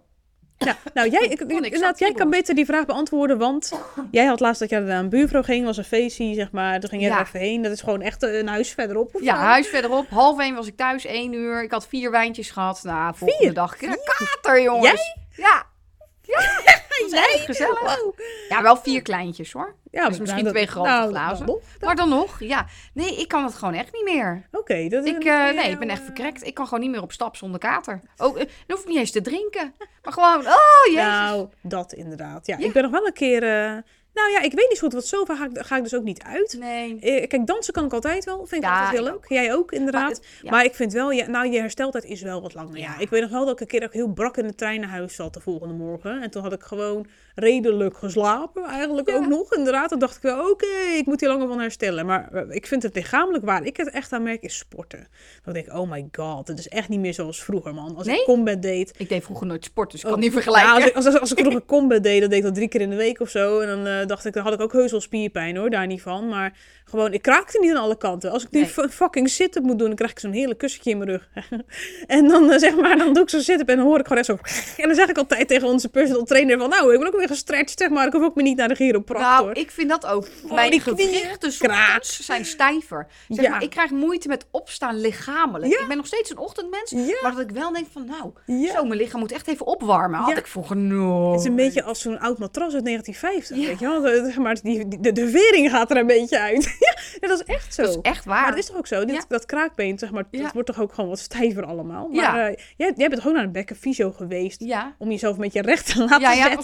Ja, 0.63 0.77
nou, 0.93 1.09
jij, 1.09 1.21
ik, 1.27 1.39
inderdaad, 1.41 1.99
jij 1.99 2.11
kan 2.13 2.29
beter 2.29 2.55
die 2.55 2.65
vraag 2.65 2.85
beantwoorden, 2.85 3.37
want 3.37 3.71
jij 4.11 4.25
had 4.25 4.39
laatst 4.39 4.59
dat 4.59 4.69
je 4.69 4.79
naar 4.79 4.99
een 4.99 5.09
buurvrouw 5.09 5.43
ging, 5.43 5.65
was 5.65 5.77
een 5.77 5.83
feestje, 5.83 6.33
zeg 6.33 6.51
maar. 6.51 6.79
Toen 6.79 6.89
ging 6.89 7.01
je 7.01 7.07
Ja. 7.07 7.19
er 7.19 7.25
even 7.25 7.39
heen. 7.39 7.61
Dat 7.61 7.71
is 7.71 7.81
gewoon 7.81 8.01
echt 8.01 8.21
een 8.23 8.47
huis 8.47 8.71
verderop. 8.71 9.15
of 9.15 9.21
Ja, 9.21 9.35
huis 9.35 9.67
verderop. 9.67 10.09
Half 10.09 10.39
één 10.39 10.55
was 10.55 10.67
ik 10.67 10.77
thuis, 10.77 11.05
één 11.05 11.33
uur. 11.33 11.63
Ik 11.63 11.71
had 11.71 11.87
vier 11.87 12.11
wijntjes 12.11 12.51
gehad. 12.51 12.79
Nou, 12.83 13.15
volgende 13.15 13.43
Vier? 13.43 13.53
dag. 13.53 13.75
Kater, 13.77 14.61
jongens. 14.61 15.01
Ja. 15.35 15.65
Ja, 16.25 16.41
echt 17.11 17.45
gezellig. 17.45 17.79
Wow. 17.81 18.19
Ja, 18.49 18.61
wel 18.61 18.77
vier 18.77 19.01
kleintjes 19.01 19.51
hoor. 19.51 19.75
Ja, 19.91 20.09
Dus 20.09 20.19
misschien 20.19 20.47
twee 20.47 20.67
grote 20.67 20.89
nou, 20.89 21.09
glazen. 21.09 21.45
nog. 21.45 21.59
Maar 21.79 21.95
dan 21.95 22.09
nog, 22.09 22.39
ja. 22.39 22.65
Nee, 22.93 23.15
ik 23.15 23.27
kan 23.27 23.43
het 23.43 23.53
gewoon 23.55 23.73
echt 23.73 23.93
niet 23.93 24.03
meer. 24.03 24.47
Oké, 24.51 24.87
dat 24.87 25.05
is 25.05 25.11
Ik, 25.11 25.23
eh, 25.23 25.49
nee, 25.49 25.71
ik 25.71 25.79
ben 25.79 25.89
echt 25.89 25.99
eh, 25.99 26.05
verkrekt. 26.05 26.45
Ik 26.45 26.53
kan 26.53 26.65
gewoon 26.65 26.79
niet 26.79 26.91
meer 26.91 27.01
op 27.01 27.11
stap 27.11 27.35
zonder 27.35 27.59
kater. 27.59 28.01
Ook, 28.17 28.37
eh, 28.37 28.45
dan 28.45 28.75
hoef 28.75 28.81
ik 28.81 28.87
niet 28.87 28.97
eens 28.97 29.11
te 29.11 29.21
drinken. 29.21 29.73
Maar 30.03 30.13
gewoon, 30.13 30.39
oh 30.47 30.85
jezus. 30.85 31.01
Nou, 31.03 31.49
dat 31.61 31.93
inderdaad. 31.93 32.45
Ja, 32.45 32.55
Ja. 32.57 32.65
ik 32.65 32.73
ben 32.73 32.83
nog 32.83 32.91
wel 32.91 33.05
een 33.05 33.13
keer... 33.13 33.83
Nou 34.13 34.31
ja, 34.31 34.41
ik 34.41 34.53
weet 34.53 34.65
niet 34.69 34.77
zo 34.77 34.83
goed, 34.83 34.93
want 34.93 35.05
zo 35.05 35.25
ga 35.25 35.45
ik, 35.45 35.65
ga 35.65 35.77
ik 35.77 35.83
dus 35.83 35.95
ook 35.95 36.03
niet 36.03 36.23
uit. 36.23 36.55
Nee. 36.59 36.99
Eh, 36.99 37.27
Kijk, 37.27 37.47
dansen 37.47 37.73
kan 37.73 37.85
ik 37.85 37.93
altijd 37.93 38.25
wel. 38.25 38.37
Vind 38.45 38.63
ik 38.63 38.69
Ja, 38.69 38.73
altijd 38.79 38.91
heel 38.99 39.03
leuk. 39.11 39.25
Jij 39.27 39.53
ook, 39.53 39.71
inderdaad. 39.71 40.09
het- 40.17 40.27
ja. 40.41 40.51
Maar 40.51 40.63
ik 40.65 40.75
vind 40.75 40.93
wel, 40.93 41.11
ja, 41.11 41.27
nou, 41.27 41.51
je 41.51 41.59
hersteltijd 41.59 42.03
is 42.03 42.21
wel 42.21 42.41
wat 42.41 42.53
langer. 42.53 42.77
Ja. 42.77 42.81
Ja. 42.83 42.99
ik 42.99 43.09
weet 43.09 43.21
nog 43.21 43.29
wel 43.31 43.45
dat 43.45 43.53
ik 43.53 43.59
een 43.59 43.67
keer 43.67 43.83
ook 43.83 43.93
heel 43.93 44.07
brak 44.07 44.37
in 44.37 44.47
de 44.47 44.55
trein 44.55 44.79
naar 44.79 44.89
huis 44.89 45.15
zat 45.15 45.33
de 45.33 45.39
volgende 45.39 45.73
morgen. 45.73 46.21
En 46.21 46.31
toen 46.31 46.41
had 46.43 46.53
ik 46.53 46.63
gewoon 46.63 47.07
redelijk 47.35 47.97
geslapen, 47.97 48.63
eigenlijk 48.63 49.09
Ja. 49.09 49.15
ook 49.15 49.27
nog. 49.27 49.53
Inderdaad, 49.53 49.89
toen 49.89 49.99
dacht 49.99 50.15
ik 50.15 50.21
wel, 50.21 50.49
oké, 50.49 50.65
ik 50.97 51.05
moet 51.05 51.19
hier 51.19 51.29
langer 51.29 51.47
van 51.47 51.59
herstellen. 51.59 52.05
Maar 52.05 52.29
eh, 52.33 52.43
ik 52.55 52.67
vind 52.67 52.83
het 52.83 52.95
lichamelijk 52.95 53.45
waar 53.45 53.63
ik 53.65 53.77
het 53.77 53.89
echt 53.89 54.13
aan 54.13 54.23
merk, 54.23 54.41
is 54.41 54.57
sporten. 54.57 55.07
Dan 55.43 55.53
denk 55.53 55.65
ik, 55.65 55.73
oh 55.73 55.89
my 55.91 56.07
god, 56.11 56.47
het 56.47 56.59
is 56.59 56.67
echt 56.67 56.89
niet 56.89 56.99
meer 56.99 57.13
zoals 57.13 57.43
vroeger, 57.43 57.73
man. 57.73 57.95
Als 57.95 58.07
Nee? 58.07 58.19
ik 58.19 58.25
combat 58.25 58.61
deed, 58.61 58.93
Ik 58.97 59.09
deed 59.09 59.23
vroeger 59.23 59.47
nooit 59.47 59.63
sport, 59.65 59.91
dus 59.91 59.99
ik 59.99 60.05
kan 60.05 60.15
Oh, 60.15 60.21
niet 60.21 60.31
vergelijken. 60.33 60.71
als, 60.73 60.85
ik, 60.85 60.95
als, 60.95 61.05
als, 61.05 61.19
als 61.19 61.31
ik 61.31 61.39
vroeger 61.45 61.65
combat 61.65 62.03
deed, 62.03 62.19
dan 62.21 62.29
deed 62.29 62.37
ik 62.39 62.43
dat 62.45 62.55
drie 62.55 62.67
keer 62.67 62.81
in 62.81 62.89
de 62.89 62.95
week 62.95 63.19
of 63.19 63.29
zo. 63.29 63.59
En 63.59 63.67
dan 63.67 63.87
eh, 63.87 64.07
dacht 64.07 64.25
ik, 64.25 64.33
dan 64.33 64.43
had 64.43 64.53
ik 64.53 64.61
ook 64.61 64.73
heus 64.73 64.91
wel 64.91 65.01
spierpijn 65.01 65.57
hoor, 65.57 65.69
daar 65.69 65.87
niet 65.87 66.01
van. 66.01 66.27
Maar 66.27 66.57
gewoon, 66.85 67.13
ik 67.13 67.21
kraakte 67.21 67.59
niet 67.59 67.71
aan 67.71 67.81
alle 67.81 67.97
kanten. 67.97 68.31
Als 68.31 68.43
ik 68.43 68.51
nu 68.51 68.59
Nee. 68.59 68.69
f- 68.69 68.85
fucking 68.89 69.29
sit-up 69.29 69.63
moet 69.63 69.77
doen, 69.79 69.87
dan 69.87 69.95
krijg 69.95 70.11
ik 70.11 70.19
zo'n 70.19 70.31
hele 70.31 70.55
kussentje 70.55 70.89
in 70.91 70.97
mijn 70.97 71.09
rug. 71.09 71.29
en 72.07 72.27
dan 72.27 72.51
eh, 72.51 72.59
zeg 72.59 72.75
maar, 72.75 72.97
dan 72.97 73.13
doe 73.13 73.23
ik 73.23 73.29
zo'n 73.29 73.41
sit-up 73.41 73.69
en 73.69 73.77
dan 73.77 73.85
hoor 73.85 73.99
ik 73.99 74.07
gewoon 74.07 74.23
echt 74.23 74.27
zo... 74.27 74.37
En 74.81 74.87
dan 74.87 74.95
zeg 74.95 75.09
ik 75.09 75.17
altijd 75.17 75.47
tegen 75.47 75.67
onze 75.67 75.89
personal 75.89 76.23
trainer 76.23 76.57
van, 76.59 76.69
nou, 76.69 76.93
ik 76.93 76.99
ben 76.99 77.07
ook 77.07 77.13
weer 77.27 77.35
gestretched, 77.37 77.79
zeg 77.79 77.89
maar. 77.89 78.07
Ik 78.07 78.13
hoef 78.13 78.23
ook 78.23 78.35
me 78.35 78.41
niet 78.41 78.57
naar 78.57 78.67
de 78.67 78.75
chiropractor. 78.75 79.45
Nou, 79.45 79.51
ik 79.59 79.71
vind 79.71 79.89
dat 79.89 80.05
ook. 80.05 80.27
Oh, 80.45 80.51
Mijn 80.53 80.81
gewrichten 80.81 81.51
zijn 82.03 82.45
stijver. 82.45 83.07
Zeg 83.29 83.45
Ja. 83.45 83.51
maar, 83.51 83.63
ik 83.63 83.69
krijg 83.69 83.91
moeite 83.91 84.27
met 84.27 84.45
opstaan 84.51 84.99
lichamelijk. 85.01 85.71
Ja. 85.73 85.79
Ik 85.81 85.87
ben 85.87 85.97
nog 85.97 86.07
steeds 86.07 86.29
een 86.29 86.37
ochtendmens. 86.37 86.89
Ja. 86.91 87.19
Maar 87.21 87.31
dat 87.31 87.39
ik 87.41 87.51
wel 87.51 87.71
denk 87.73 87.85
van, 87.91 88.05
nou, 88.05 88.31
Ja. 88.45 88.71
zo, 88.73 88.83
mijn 88.83 88.99
lichaam 88.99 89.19
moet 89.19 89.31
echt 89.31 89.47
even 89.47 89.65
opwarmen. 89.65 90.19
Had 90.19 90.29
Ja. 90.29 90.37
ik 90.37 90.47
vroeger 90.47 90.77
nooit. 90.77 91.31
Het 91.31 91.39
is 91.41 91.45
een 91.47 91.55
beetje 91.55 91.83
als 91.83 92.01
zo'n 92.01 92.19
oud 92.19 92.37
matras 92.37 92.73
uit 92.73 92.83
1950, 92.83 93.57
Ja. 93.57 93.65
weet 93.67 93.79
je 93.79 93.85
wel. 93.87 94.25
Zeg 94.25 94.37
Maar 94.37 94.57
die, 94.61 94.99
de, 94.99 95.11
de 95.11 95.29
vering 95.29 95.69
gaat 95.69 95.91
er 95.91 95.97
een 95.97 96.07
beetje 96.07 96.39
uit. 96.39 96.63
ja, 97.21 97.27
dat 97.27 97.39
is 97.47 97.55
echt 97.55 97.73
zo. 97.73 97.81
Dat 97.81 97.91
is 97.91 97.97
echt 98.01 98.25
waar. 98.25 98.41
Maar 98.41 98.49
het 98.49 98.57
is 98.57 98.65
toch 98.65 98.75
ook 98.77 98.87
zo? 98.87 99.05
Dit, 99.05 99.15
Ja. 99.15 99.21
Dat 99.27 99.45
kraakbeen, 99.45 99.99
zeg 99.99 100.11
maar, 100.11 100.23
Ja. 100.31 100.41
dat 100.43 100.53
wordt 100.53 100.67
toch 100.67 100.81
ook 100.81 100.93
gewoon 100.93 101.09
wat 101.09 101.19
stijver 101.19 101.65
allemaal. 101.65 102.07
Maar 102.07 102.15
Ja. 102.15 102.47
eh, 102.49 102.55
jij, 102.77 102.93
jij 102.95 103.09
bent 103.09 103.27
ook 103.27 103.33
naar 103.33 103.43
een 103.43 103.51
bekkenfysio 103.51 104.11
geweest 104.11 104.59
Ja, 104.63 104.95
om 104.97 105.09
jezelf 105.11 105.35
een 105.35 105.41
beetje 105.41 105.61
recht 105.61 105.85
te 105.93 105.99
laten 105.99 106.19
ja, 106.21 106.31
ja 106.31 106.43
zetten? 106.43 106.57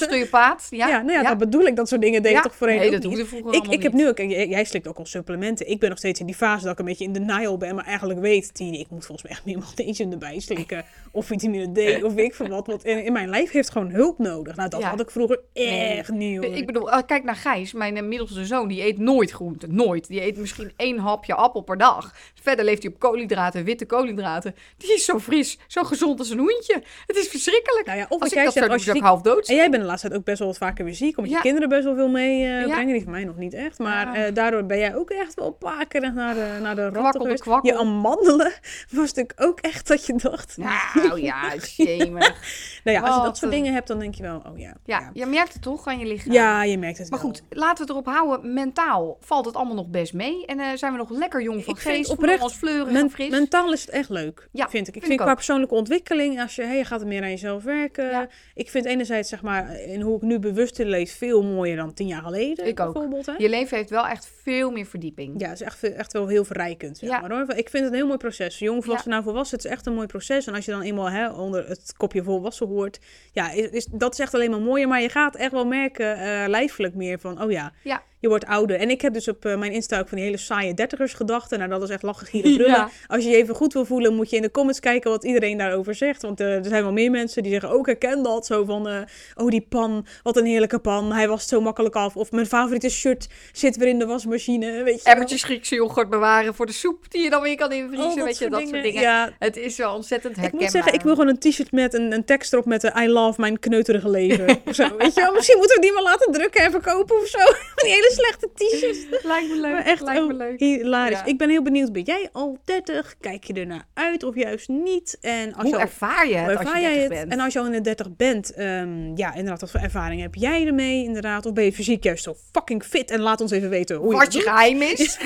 Ja, 0.69 0.87
Ja, 0.87 1.01
nou 1.01 1.11
ja, 1.11 1.23
dat 1.29 1.37
bedoel 1.37 1.61
ik. 1.65 1.75
Dat 1.75 1.87
soort 1.87 2.01
dingen 2.01 2.21
deed 2.21 2.31
Ja. 2.31 2.37
ik 2.37 2.43
toch 2.43 2.55
voorheen 2.55 2.77
Nee, 2.77 2.85
ook 2.85 2.91
dat 2.91 3.01
niet. 3.01 3.11
hoefde 3.11 3.25
vroeger 3.27 3.47
Ik, 3.49 3.55
allemaal 3.55 3.73
ik 3.75 3.83
heb 3.83 3.93
niet. 3.93 4.01
nu 4.01 4.07
ook, 4.07 4.17
jij, 4.17 4.47
jij 4.47 4.63
slikt 4.63 4.87
ook 4.87 4.97
al 4.97 5.05
supplementen. 5.05 5.69
Ik 5.69 5.79
ben 5.79 5.89
nog 5.89 5.97
steeds 5.97 6.19
in 6.19 6.25
die 6.25 6.35
fase 6.35 6.63
dat 6.63 6.73
ik 6.73 6.79
een 6.79 6.85
beetje 6.85 7.03
in 7.05 7.13
denial 7.13 7.57
ben, 7.57 7.75
maar 7.75 7.85
eigenlijk 7.85 8.19
weet, 8.19 8.53
Tine, 8.53 8.77
ik 8.77 8.89
moet 8.89 9.05
volgens 9.05 9.21
mij 9.27 9.31
echt 9.31 9.45
meer 9.45 9.57
magnesium 9.67 10.11
erbij 10.11 10.39
slikken. 10.39 10.85
Of 11.11 11.25
vitamine 11.25 11.97
D, 11.99 12.03
of 12.03 12.13
weet 12.13 12.25
ik 12.25 12.35
veel 12.35 12.47
wat. 12.47 12.67
Want 12.67 12.85
in, 12.85 13.03
in 13.03 13.13
mijn 13.13 13.29
lijf 13.29 13.51
heeft 13.51 13.69
gewoon 13.69 13.89
hulp 13.91 14.17
nodig. 14.19 14.55
Nou, 14.55 14.69
dat 14.69 14.79
Ja. 14.81 14.89
had 14.89 14.99
ik 14.99 15.11
vroeger 15.11 15.39
Nee. 15.53 15.67
echt 15.97 16.11
niet, 16.11 16.43
hoor. 16.45 16.55
Ik 16.55 16.65
bedoel, 16.65 16.91
eh, 16.91 16.99
kijk 17.05 17.23
naar 17.23 17.35
Gijs, 17.35 17.73
mijn 17.73 17.97
eh, 17.97 18.03
middelste 18.03 18.45
zoon. 18.45 18.67
Die 18.67 18.83
eet 18.83 18.97
nooit 18.97 19.31
groente. 19.31 19.67
Nooit. 19.67 20.07
Die 20.07 20.21
eet 20.23 20.37
misschien 20.37 20.71
één 20.75 20.97
hapje 20.97 21.33
appel 21.35 21.61
per 21.61 21.77
dag. 21.77 22.13
Verder 22.41 22.65
leeft 22.65 22.83
hij 22.83 22.91
op 22.91 22.99
koolhydraten, 22.99 23.63
witte 23.63 23.85
koolhydraten. 23.85 24.55
Die 24.77 24.93
is 24.93 25.05
zo 25.05 25.19
fris, 25.19 25.57
zo 25.67 25.83
gezond 25.83 26.19
als 26.19 26.29
een 26.29 26.37
hoentje. 26.39 26.81
Het 27.07 27.15
is 27.15 27.27
verschrikkelijk. 27.27 27.85
Nou 27.85 27.97
ja, 27.97 28.05
of 28.09 28.19
als 28.21 28.29
ik 28.29 28.35
jij 28.35 28.43
dat 28.43 28.53
zegt, 28.53 28.65
zou 28.65 28.77
als 28.77 28.85
doen, 28.85 28.93
je 28.95 28.99
zou 29.01 29.13
ik 29.13 29.21
ziek 29.21 29.31
half 29.33 29.37
dood 29.37 29.47
En 29.49 29.55
jij 29.55 29.69
bent 29.69 29.81
de 29.81 29.87
laatste 29.87 30.07
tijd 30.07 30.19
ook 30.19 30.25
best 30.25 30.38
wel 30.39 30.47
wat 30.47 30.57
vaker 30.57 30.85
weer 30.85 30.93
ziek, 30.95 31.17
omdat 31.17 31.31
Ja. 31.31 31.37
je 31.37 31.43
kinderen 31.43 31.69
best 31.69 31.83
wel 31.83 31.95
veel 31.95 32.09
meebrengen. 32.09 32.67
Ja. 32.67 32.73
brengen. 32.73 32.93
Die 32.93 33.03
van 33.03 33.11
mij 33.11 33.23
nog 33.23 33.37
niet 33.37 33.53
echt. 33.53 33.79
Maar 33.79 34.13
eh, 34.13 34.33
daardoor 34.33 34.65
ben 34.65 34.77
jij 34.77 34.95
ook 34.95 35.09
echt 35.09 35.33
wel 35.33 35.47
een 35.47 35.57
paar 35.57 35.87
keer 35.87 36.13
naar 36.13 36.33
de, 36.33 36.57
naar 36.61 36.75
de 36.75 36.89
ratten 36.89 37.11
de 37.29 37.37
geweest. 37.37 37.65
Je 37.65 37.77
amandelen 37.77 38.51
was 38.91 39.13
natuurlijk 39.13 39.33
ook 39.41 39.59
echt 39.59 39.87
dat 39.87 40.05
je 40.05 40.13
dacht... 40.15 40.57
Nou 40.57 41.21
ja, 41.29 41.59
shemig. 41.59 42.35
Nou 42.83 42.97
ja, 42.97 43.03
als 43.03 43.15
je 43.15 43.21
dat 43.21 43.37
soort 43.37 43.51
dingen 43.51 43.73
hebt, 43.73 43.87
dan 43.87 43.99
denk 43.99 44.15
je 44.15 44.23
wel, 44.23 44.41
oh 44.51 44.57
ja. 44.57 44.73
Ja, 44.85 45.09
je 45.13 45.25
merkt 45.25 45.53
het 45.53 45.61
toch 45.61 45.87
aan 45.87 45.99
je 45.99 46.05
lichaam. 46.05 46.31
Ja, 46.33 46.63
je 46.63 46.77
merkt 46.77 46.97
het 46.97 47.09
Maar 47.09 47.19
wel. 47.21 47.29
goed, 47.29 47.43
laten 47.49 47.75
we 47.75 47.81
het 47.81 47.89
erop 47.89 48.05
houden. 48.15 48.53
Mentaal 48.53 49.17
valt 49.19 49.45
het 49.45 49.55
allemaal 49.55 49.75
nog 49.75 49.87
best 49.89 50.13
mee. 50.13 50.45
En 50.45 50.59
eh, 50.59 50.65
zijn 50.75 50.91
we 50.91 50.97
nog 50.97 51.09
lekker 51.09 51.41
jong 51.41 51.63
van 51.63 51.73
Ik 51.73 51.79
geest. 51.79 52.09
oprecht, 52.09 52.41
ons 52.43 52.53
fleurig 52.53 52.91
Men- 52.91 53.01
en 53.01 53.09
fris. 53.09 53.29
mentaal 53.29 53.73
is 53.73 53.81
het 53.81 53.89
echt 53.89 54.09
leuk, 54.09 54.47
Ja, 54.51 54.69
vind 54.69 54.87
ik. 54.87 54.95
Ik 54.95 55.01
vind 55.01 55.13
ik 55.13 55.19
qua 55.19 55.29
ook. 55.29 55.35
persoonlijke 55.35 55.75
ontwikkeling, 55.75 56.41
als 56.41 56.55
je, 56.55 56.63
hey, 56.63 56.77
je 56.77 56.85
gaat 56.85 57.01
er 57.01 57.07
meer 57.07 57.21
aan 57.23 57.29
jezelf 57.29 57.63
werken. 57.63 58.09
Ja. 58.09 58.27
Ik 58.53 58.69
vind 58.69 58.85
enerzijds, 58.85 59.29
zeg 59.29 59.41
maar, 59.41 59.79
in 59.79 60.01
hoe 60.01 60.15
ik 60.15 60.21
nu 60.29 60.39
bewust 60.39 60.77
leef, 60.77 61.17
veel 61.17 61.43
mooier 61.43 61.75
dan 61.75 61.93
tien 61.93 62.07
jaar 62.07 62.21
geleden. 62.21 62.67
Ik 62.67 62.79
ook. 62.79 62.93
Bijvoorbeeld, 62.93 63.25
hè? 63.25 63.33
Je 63.37 63.49
leven 63.49 63.77
heeft 63.77 63.89
wel 63.89 64.07
echt 64.07 64.31
veel 64.49 64.71
meer 64.71 64.85
verdieping. 64.85 65.33
Ja, 65.41 65.49
het 65.49 65.59
is 65.59 65.65
echt, 65.65 65.83
echt 65.93 66.13
wel 66.13 66.27
heel 66.27 66.43
verrijkend. 66.45 66.97
Zeg 66.97 67.09
Ja. 67.09 67.19
maar, 67.19 67.31
hoor. 67.31 67.41
Ik 67.55 67.69
vind 67.69 67.83
het 67.83 67.91
een 67.91 67.97
heel 67.97 68.05
mooi 68.05 68.17
proces. 68.17 68.59
Jong 68.59 68.83
volwassen 68.83 69.09
naar 69.11 69.23
volwassen, 69.23 69.57
het 69.57 69.65
is 69.65 69.71
echt 69.71 69.85
een 69.85 69.93
mooi 69.93 70.07
proces. 70.07 70.47
En 70.47 70.53
als 70.53 70.65
je 70.65 70.71
dan 70.71 70.81
eenmaal 70.81 71.09
hè, 71.09 71.29
onder 71.29 71.67
het 71.67 71.93
kopje 71.97 72.23
volwassen 72.23 72.67
hoort, 72.67 72.99
ja, 73.31 73.51
is, 73.51 73.69
is, 73.69 73.85
dat 73.91 74.13
is 74.13 74.19
echt 74.19 74.33
alleen 74.33 74.51
maar 74.51 74.61
mooier. 74.61 74.87
Maar 74.87 75.01
je 75.01 75.09
gaat 75.09 75.35
echt 75.35 75.51
wel 75.51 75.65
merken, 75.65 76.17
eh 76.17 76.47
lijfelijk 76.47 76.95
meer 76.95 77.19
van, 77.19 77.43
oh 77.43 77.51
ja, 77.51 77.73
Ja. 77.83 78.03
je 78.19 78.27
wordt 78.27 78.45
ouder. 78.45 78.79
En 78.79 78.89
ik 78.89 79.01
heb 79.01 79.13
dus 79.13 79.27
op 79.27 79.45
eh, 79.45 79.57
mijn 79.57 79.71
Insta 79.71 79.99
ook 79.99 80.07
van 80.07 80.17
die 80.17 80.25
hele 80.25 80.37
saaie 80.37 80.73
dertigers 80.73 81.13
gedachten. 81.13 81.57
Nou, 81.57 81.69
dat 81.69 81.83
is 81.83 81.89
echt 81.89 82.03
lachen, 82.03 82.27
gieren, 82.27 82.53
brullen. 82.55 82.71
Ja. 82.75 82.89
Als 83.07 83.23
je 83.23 83.29
je 83.29 83.35
even 83.35 83.55
goed 83.55 83.73
wil 83.73 83.85
voelen, 83.85 84.15
moet 84.15 84.29
je 84.29 84.35
in 84.35 84.41
de 84.41 84.51
comments 84.51 84.79
kijken 84.79 85.11
wat 85.11 85.23
iedereen 85.23 85.57
daarover 85.57 85.95
zegt. 85.95 86.21
Want 86.21 86.39
eh, 86.39 86.55
er 86.55 86.65
zijn 86.65 86.83
wel 86.83 86.91
meer 86.93 87.11
mensen 87.11 87.43
die 87.43 87.51
zeggen, 87.51 87.69
ook 87.69 87.85
herken 87.85 88.23
dat. 88.23 88.45
Zo 88.45 88.65
van, 88.65 88.87
oh 89.35 89.47
die 89.49 89.65
pan, 89.69 90.05
wat 90.23 90.37
een 90.37 90.45
heerlijke 90.45 90.79
pan. 90.79 91.13
Hij 91.13 91.27
was 91.27 91.47
zo 91.47 91.61
makkelijk 91.61 91.95
af. 91.95 92.15
Of 92.17 92.31
mijn 92.31 92.45
favoriete 92.45 92.89
shirt 92.89 93.27
zit 93.51 93.77
weer 93.77 93.87
in 93.87 93.99
de 93.99 94.05
wasmachine, 94.05 94.37
weet 94.47 95.03
je. 95.03 95.09
Emmertjes 95.09 95.43
Griekse 95.43 95.75
yoghurt 95.75 96.09
bewaren 96.09 96.55
voor 96.55 96.65
de 96.65 96.71
soep 96.71 97.11
die 97.11 97.21
je 97.23 97.29
dan 97.29 97.41
weer 97.41 97.55
kan 97.55 97.71
invriezen. 97.71 98.05
Oh, 98.09 98.15
dat 98.15 98.25
weet 98.25 98.37
je, 98.37 98.39
soort 98.39 98.51
dat 98.51 98.59
dingen. 98.59 98.73
soort 98.73 98.83
dingen. 98.83 99.01
Ja, 99.01 99.31
Het 99.39 99.57
is 99.57 99.77
wel 99.77 99.95
ontzettend 99.95 100.35
Ik 100.35 100.39
herkenbaar. 100.41 100.67
moet 100.67 100.75
zeggen, 100.75 100.93
ik 100.93 101.01
wil 101.01 101.15
gewoon 101.15 101.27
een 101.29 101.39
t-shirt 101.39 101.71
met 101.71 101.93
een, 101.93 102.11
een 102.13 102.25
tekst 102.25 102.53
erop 102.53 102.65
met 102.65 102.81
de 102.81 102.93
I 103.01 103.07
love 103.07 103.41
mijn 103.41 103.59
kneuterige 103.59 104.09
leven. 104.09 104.47
of 104.65 104.75
zo, 104.75 104.97
weet 104.97 105.13
je 105.13 105.21
wel? 105.21 105.33
Misschien 105.33 105.57
moeten 105.57 105.75
we 105.75 105.81
die 105.81 105.93
maar 105.93 106.03
laten 106.03 106.31
drukken 106.31 106.63
en 106.63 106.71
verkopen 106.71 107.15
of 107.15 107.27
zo. 107.27 107.37
die 107.83 107.91
hele 107.91 108.11
slechte 108.13 108.49
t-shirts. 108.55 109.23
Lijkt 109.23 109.49
me 109.49 109.55
leuk. 109.59 109.71
Maar 109.71 109.85
echt 109.85 110.01
lijkt 110.01 110.27
me 110.27 110.31
oh, 110.33 110.37
leuk. 110.37 110.59
hilarisch. 110.59 111.17
Ja. 111.19 111.25
Ik 111.25 111.37
ben 111.37 111.49
heel 111.49 111.61
benieuwd, 111.63 111.91
ben 111.91 112.01
jij 112.01 112.29
al 112.31 112.57
30? 112.65 113.15
Kijk 113.19 113.43
je 113.43 113.53
ernaar 113.53 113.85
uit 113.93 114.23
of 114.23 114.35
juist 114.35 114.67
niet? 114.67 115.17
En 115.21 115.53
als 115.53 115.61
Hoe 115.61 115.67
je 115.69 115.75
al, 115.75 115.81
ervaar 115.81 116.27
je 116.27 116.35
het 116.35 116.49
ervaar 116.59 116.75
je 116.75 116.81
jij 116.81 116.93
30 116.93 117.09
het? 117.09 117.19
bent? 117.19 117.31
En 117.31 117.39
als 117.39 117.53
je 117.53 117.59
al 117.59 117.65
in 117.65 117.71
de 117.71 117.81
30 117.81 118.15
bent, 118.15 118.53
ehm, 118.53 119.15
ja, 119.17 119.29
inderdaad, 119.33 119.61
wat 119.61 119.71
voor 119.71 119.79
ervaring 119.79 120.21
heb 120.21 120.35
jij 120.35 120.65
ermee? 120.67 121.03
Inderdaad, 121.03 121.45
of 121.45 121.53
ben 121.53 121.63
je 121.63 121.73
fysiek 121.73 122.03
juist 122.03 122.23
zo 122.23 122.35
fucking 122.51 122.83
fit? 122.83 123.11
En 123.11 123.19
laat 123.19 123.41
ons 123.41 123.51
even 123.51 123.69
weten 123.69 123.95
hoe 123.95 124.13
je 124.13 124.28
Wat 124.33 124.33
je 124.33 124.39
doet. 124.39 124.49
geheim 124.49 124.81
is. 124.81 125.17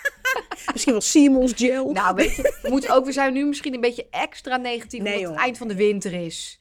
Misschien 0.72 0.92
wel 0.92 1.02
Seamals 1.02 1.52
gel. 1.56 1.92
nou, 1.92 2.14
weet 2.14 2.36
je, 2.36 2.58
we, 2.62 2.68
moeten 2.70 2.90
ook, 2.90 3.04
we 3.04 3.12
zijn 3.12 3.32
nu 3.32 3.44
misschien 3.46 3.74
een 3.74 3.80
beetje 3.80 4.06
extra 4.10 4.56
negatief 4.56 5.02
Nee, 5.02 5.08
omdat 5.12 5.22
joh. 5.28 5.30
het 5.36 5.40
eind 5.44 5.58
van 5.58 5.68
de 5.68 5.74
winter 5.74 6.12
is. 6.12 6.59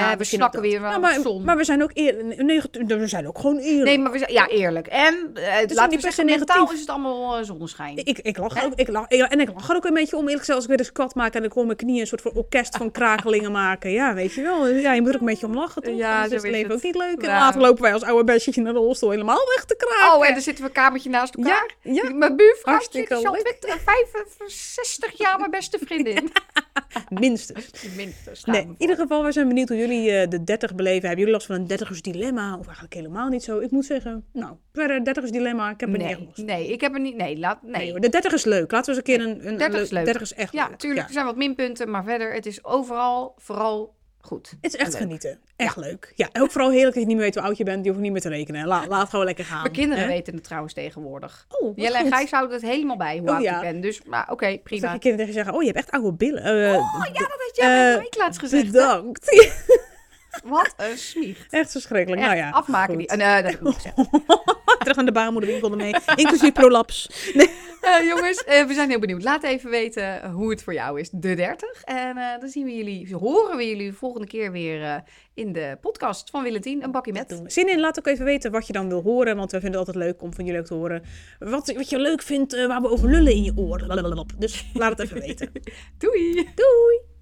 Ja, 0.00 0.12
eh, 0.12 0.18
we 0.18 0.24
snakken 0.24 0.62
dat. 0.62 0.70
weer 0.70 0.80
wel 0.80 0.88
Nou, 0.90 1.00
maar, 1.02 1.20
zon. 1.22 1.44
maar 1.44 1.56
we 1.56 1.64
zijn 1.64 1.82
ook 1.82 1.90
eer, 1.94 2.24
negatief, 2.44 2.86
we 2.86 3.06
zijn 3.06 3.26
ook 3.26 3.38
gewoon 3.38 3.58
eerlijk. 3.58 3.84
Nee, 3.84 3.98
maar 3.98 4.12
we 4.12 4.18
zijn, 4.18 4.32
ja, 4.32 4.48
eerlijk. 4.48 4.86
En 4.86 5.14
uh, 5.34 5.44
laten 5.46 5.66
niet 5.66 5.76
we 5.90 5.94
se 5.94 6.00
zeggen, 6.00 6.24
mentaal 6.24 6.46
negatief. 6.56 6.72
is 6.74 6.80
het 6.80 6.88
allemaal 6.90 7.36
eh, 7.38 7.44
zonneschijn. 7.44 7.96
Ik, 7.96 8.18
ik 8.18 8.36
lach 8.38 8.64
ook. 8.64 8.72
Ik 8.74 8.88
lach, 8.88 9.06
en 9.08 9.40
ik 9.40 9.48
lach 9.54 9.68
er 9.70 9.76
ook 9.76 9.84
een 9.84 9.94
beetje 9.94 10.16
om. 10.16 10.22
Eerlijk 10.22 10.38
gezegd, 10.38 10.54
als 10.58 10.64
ik 10.64 10.70
weer 10.70 10.78
een 10.78 10.84
squat 10.84 11.14
maak 11.14 11.34
en 11.34 11.44
ik 11.44 11.52
hoor 11.52 11.64
mijn 11.66 11.76
knieën 11.78 12.00
een 12.00 12.06
soort 12.06 12.20
van 12.22 12.32
orkest 12.34 12.76
van 12.76 12.90
krakelingen 12.90 13.52
maken. 13.62 13.90
Ja, 13.90 14.14
weet 14.14 14.32
je 14.34 14.42
wel. 14.42 14.68
Ja, 14.68 14.92
je 14.92 15.00
moet 15.00 15.08
er 15.08 15.14
ook 15.14 15.20
een 15.20 15.26
beetje 15.26 15.46
om 15.46 15.54
lachen, 15.54 15.82
toch? 15.82 15.96
Ja, 15.96 16.22
Anders 16.22 16.28
zo 16.30 16.34
is 16.36 16.42
het 16.42 16.44
is 16.44 16.50
leven 16.56 16.68
het. 16.70 16.78
ook 16.78 16.84
niet 16.84 16.96
leuk. 16.96 17.22
En 17.22 17.28
Ja. 17.34 17.38
later 17.38 17.60
lopen 17.60 17.82
wij 17.82 17.92
als 17.92 18.02
oude 18.02 18.24
bestje 18.24 18.62
naar 18.62 18.72
de 18.72 18.78
rolstoel 18.78 19.10
helemaal 19.10 19.40
weg 19.54 19.64
te 19.64 19.76
kraken. 19.76 20.16
Oh, 20.18 20.26
en 20.26 20.32
dan 20.32 20.42
zitten 20.42 20.62
we 20.64 20.68
een 20.70 20.76
kamertje 20.76 21.10
naast 21.10 21.34
elkaar. 21.34 21.74
ja, 21.82 21.92
ja, 21.92 22.14
Mijn 22.14 22.36
buurvrouw 22.36 22.80
zit 22.90 23.10
al 23.12 23.22
leuk. 23.22 23.56
20, 23.60 23.80
65 23.84 25.18
jaar 25.18 25.38
mijn 25.38 25.50
beste 25.50 25.78
vriendin. 25.86 26.30
minstens. 27.08 27.70
Minstens. 27.96 28.44
Nee, 28.44 28.60
in 28.62 28.74
ieder 28.78 28.96
geval, 28.96 29.22
wij 29.22 29.32
zijn 29.32 29.48
benieuwd 29.48 29.68
hoe 29.68 29.76
jullie 29.88 30.10
eh, 30.10 30.28
de 30.28 30.44
30 30.44 30.74
beleven. 30.74 31.08
Hebben 31.08 31.18
jullie 31.18 31.32
last 31.32 31.46
van 31.46 31.56
een 31.56 31.70
30ers 31.70 32.00
dilemma? 32.00 32.58
Of 32.58 32.64
eigenlijk 32.64 32.94
helemaal 32.94 33.28
niet 33.28 33.42
zo? 33.42 33.58
Ik 33.58 33.70
moet 33.70 33.84
zeggen, 33.84 34.24
nou, 34.32 34.56
verder 34.72 35.24
30ers 35.24 35.30
dilemma, 35.30 35.70
ik 35.70 35.80
heb 35.80 35.92
er 35.92 35.98
niet 35.98 36.06
echt 36.06 36.18
Nee, 36.18 36.26
last 36.26 36.42
nee, 36.42 36.72
ik 36.72 36.80
heb 36.80 36.94
er 36.94 37.00
niet. 37.00 37.16
Nee, 37.16 37.38
laat. 37.38 37.62
Nee. 37.62 37.72
Nee 37.72 37.90
hoor, 37.90 38.00
de 38.00 38.08
30 38.08 38.32
is 38.32 38.44
leuk. 38.44 38.72
Laten 38.72 38.94
we 38.94 39.00
eens 39.00 39.08
een 39.08 39.16
keer 39.16 39.28
een, 39.28 39.48
een 39.48 39.58
30 39.58 39.80
is 39.80 39.90
leuk. 39.90 40.04
30 40.04 40.22
is 40.22 40.34
echt 40.34 40.52
ja, 40.52 40.68
leuk. 40.68 40.78
tuurlijk. 40.78 41.06
Er 41.06 41.12
zijn 41.12 41.26
wat 41.26 41.36
minpunten, 41.36 41.90
maar 41.90 42.04
verder, 42.04 42.34
het 42.34 42.46
is 42.46 42.64
overal 42.64 43.34
vooral 43.36 43.94
goed. 44.24 44.54
Het 44.60 44.74
is 44.74 44.80
echt 44.80 44.94
genieten. 44.94 45.38
Echt 45.56 45.76
leuk. 45.76 46.12
Ja, 46.14 46.28
en 46.32 46.42
ook 46.42 46.50
vooral 46.50 46.70
heerlijk 46.70 46.92
dat 46.94 47.02
je 47.02 47.08
niet 47.08 47.16
meer 47.16 47.24
weet 47.26 47.34
hoe 47.34 47.44
oud 47.44 47.56
je 47.56 47.64
bent. 47.64 47.76
Die 47.82 47.86
hoef 47.86 47.96
je 47.96 48.02
niet 48.02 48.12
meer 48.12 48.20
te 48.20 48.28
rekenen. 48.28 48.66
La, 48.66 48.86
laat 48.86 49.08
gewoon 49.10 49.24
lekker 49.24 49.44
gaan. 49.44 49.60
Mijn 49.60 49.72
kinderen 49.72 50.04
hè? 50.04 50.10
weten 50.10 50.34
het 50.34 50.44
trouwens 50.44 50.74
tegenwoordig. 50.74 51.46
Oh, 51.48 51.72
Jelle 51.76 51.98
en. 51.98 52.12
Gijs 52.12 52.30
houden 52.30 52.56
het 52.56 52.64
helemaal 52.66 52.96
bij 52.96 53.18
hoe 53.18 53.28
Oh, 53.28 53.34
oud 53.34 53.42
ja. 53.42 53.54
ik 53.54 53.60
ben. 53.72 53.80
Dus, 53.80 54.02
maar 54.04 54.30
oké, 54.30 54.44
Dan 54.46 54.50
zeg 54.50 54.62
prima. 54.62 54.92
je 54.92 54.98
kinderen 54.98 55.16
tegen 55.16 55.32
zeggen, 55.32 55.54
oh, 55.54 55.60
je 55.60 55.66
hebt 55.66 55.78
echt 55.78 55.90
oude 55.90 56.12
billen. 56.12 56.42
Eh, 56.42 56.74
Oh 56.74 57.06
ja, 57.12 57.18
dat 57.20 57.28
had 57.46 57.50
jij 57.52 57.96
uh, 57.96 58.04
laatst 58.18 58.40
gezegd. 58.40 58.66
Bedankt. 58.66 59.28
Wat 60.44 60.74
een 60.76 60.98
smieg. 60.98 61.46
echt 61.50 61.70
verschrikkelijk. 61.70 62.22
Echt, 62.22 62.30
nou 62.30 62.42
ja, 62.42 62.50
afmaken 62.50 62.94
goed. 62.94 63.08
die. 63.08 63.08
eh, 63.08 63.16
nee, 63.32 63.42
dat 63.42 63.50
heb 63.50 63.60
ik 63.60 63.66
niet 63.66 63.74
gezegd. 63.74 63.96
Terug 64.84 64.96
naar 64.96 65.04
de 65.04 65.12
baarmoederwinkel 65.12 65.70
ermee. 65.70 65.94
Inclusief 66.14 66.52
prolaps. 66.52 67.30
Nee. 67.34 67.50
Eh, 67.84 68.06
jongens, 68.06 68.44
eh, 68.44 68.64
we 68.66 68.74
zijn 68.74 68.88
heel 68.90 68.98
benieuwd. 68.98 69.22
Laat 69.22 69.42
even 69.42 69.70
weten 69.70 70.30
hoe 70.30 70.50
het 70.50 70.62
voor 70.62 70.74
jou 70.74 71.00
is, 71.00 71.10
de 71.10 71.34
30. 71.34 71.82
En 71.82 72.16
eh, 72.16 72.40
dan 72.40 72.48
zien 72.48 72.64
we 72.64 72.76
jullie, 72.76 73.14
horen 73.16 73.56
we 73.56 73.68
jullie 73.68 73.92
volgende 73.92 74.26
keer 74.26 74.52
weer 74.52 74.82
eh, 74.82 74.96
in 75.34 75.52
de 75.52 75.78
podcast 75.80 76.30
van 76.30 76.42
Willentien, 76.42 76.82
een 76.82 76.90
bakje 76.90 77.12
met. 77.12 77.40
Zin 77.46 77.68
in, 77.68 77.80
laat 77.80 77.98
ook 77.98 78.06
even 78.06 78.24
weten 78.24 78.50
wat 78.50 78.66
je 78.66 78.72
dan 78.72 78.88
wil 78.88 79.02
horen. 79.02 79.36
Want 79.36 79.50
we 79.52 79.60
vinden 79.60 79.78
het 79.80 79.88
altijd 79.88 80.06
leuk 80.06 80.22
om 80.22 80.34
van 80.34 80.44
jullie 80.44 80.60
ook 80.60 80.66
te 80.66 80.74
horen. 80.74 81.02
Wat, 81.38 81.72
wat 81.72 81.88
je 81.90 81.98
leuk 81.98 82.22
vindt, 82.22 82.52
eh, 82.52 82.66
waar 82.66 82.80
we 82.80 82.90
over 82.90 83.10
lullen 83.10 83.32
in 83.32 83.42
je 83.42 83.52
oor. 83.56 83.78
Dus 84.38 84.64
laat 84.74 84.90
het 84.90 85.00
even 85.00 85.20
weten. 85.20 85.52
Doei! 85.98 86.34
Doei! 86.34 87.13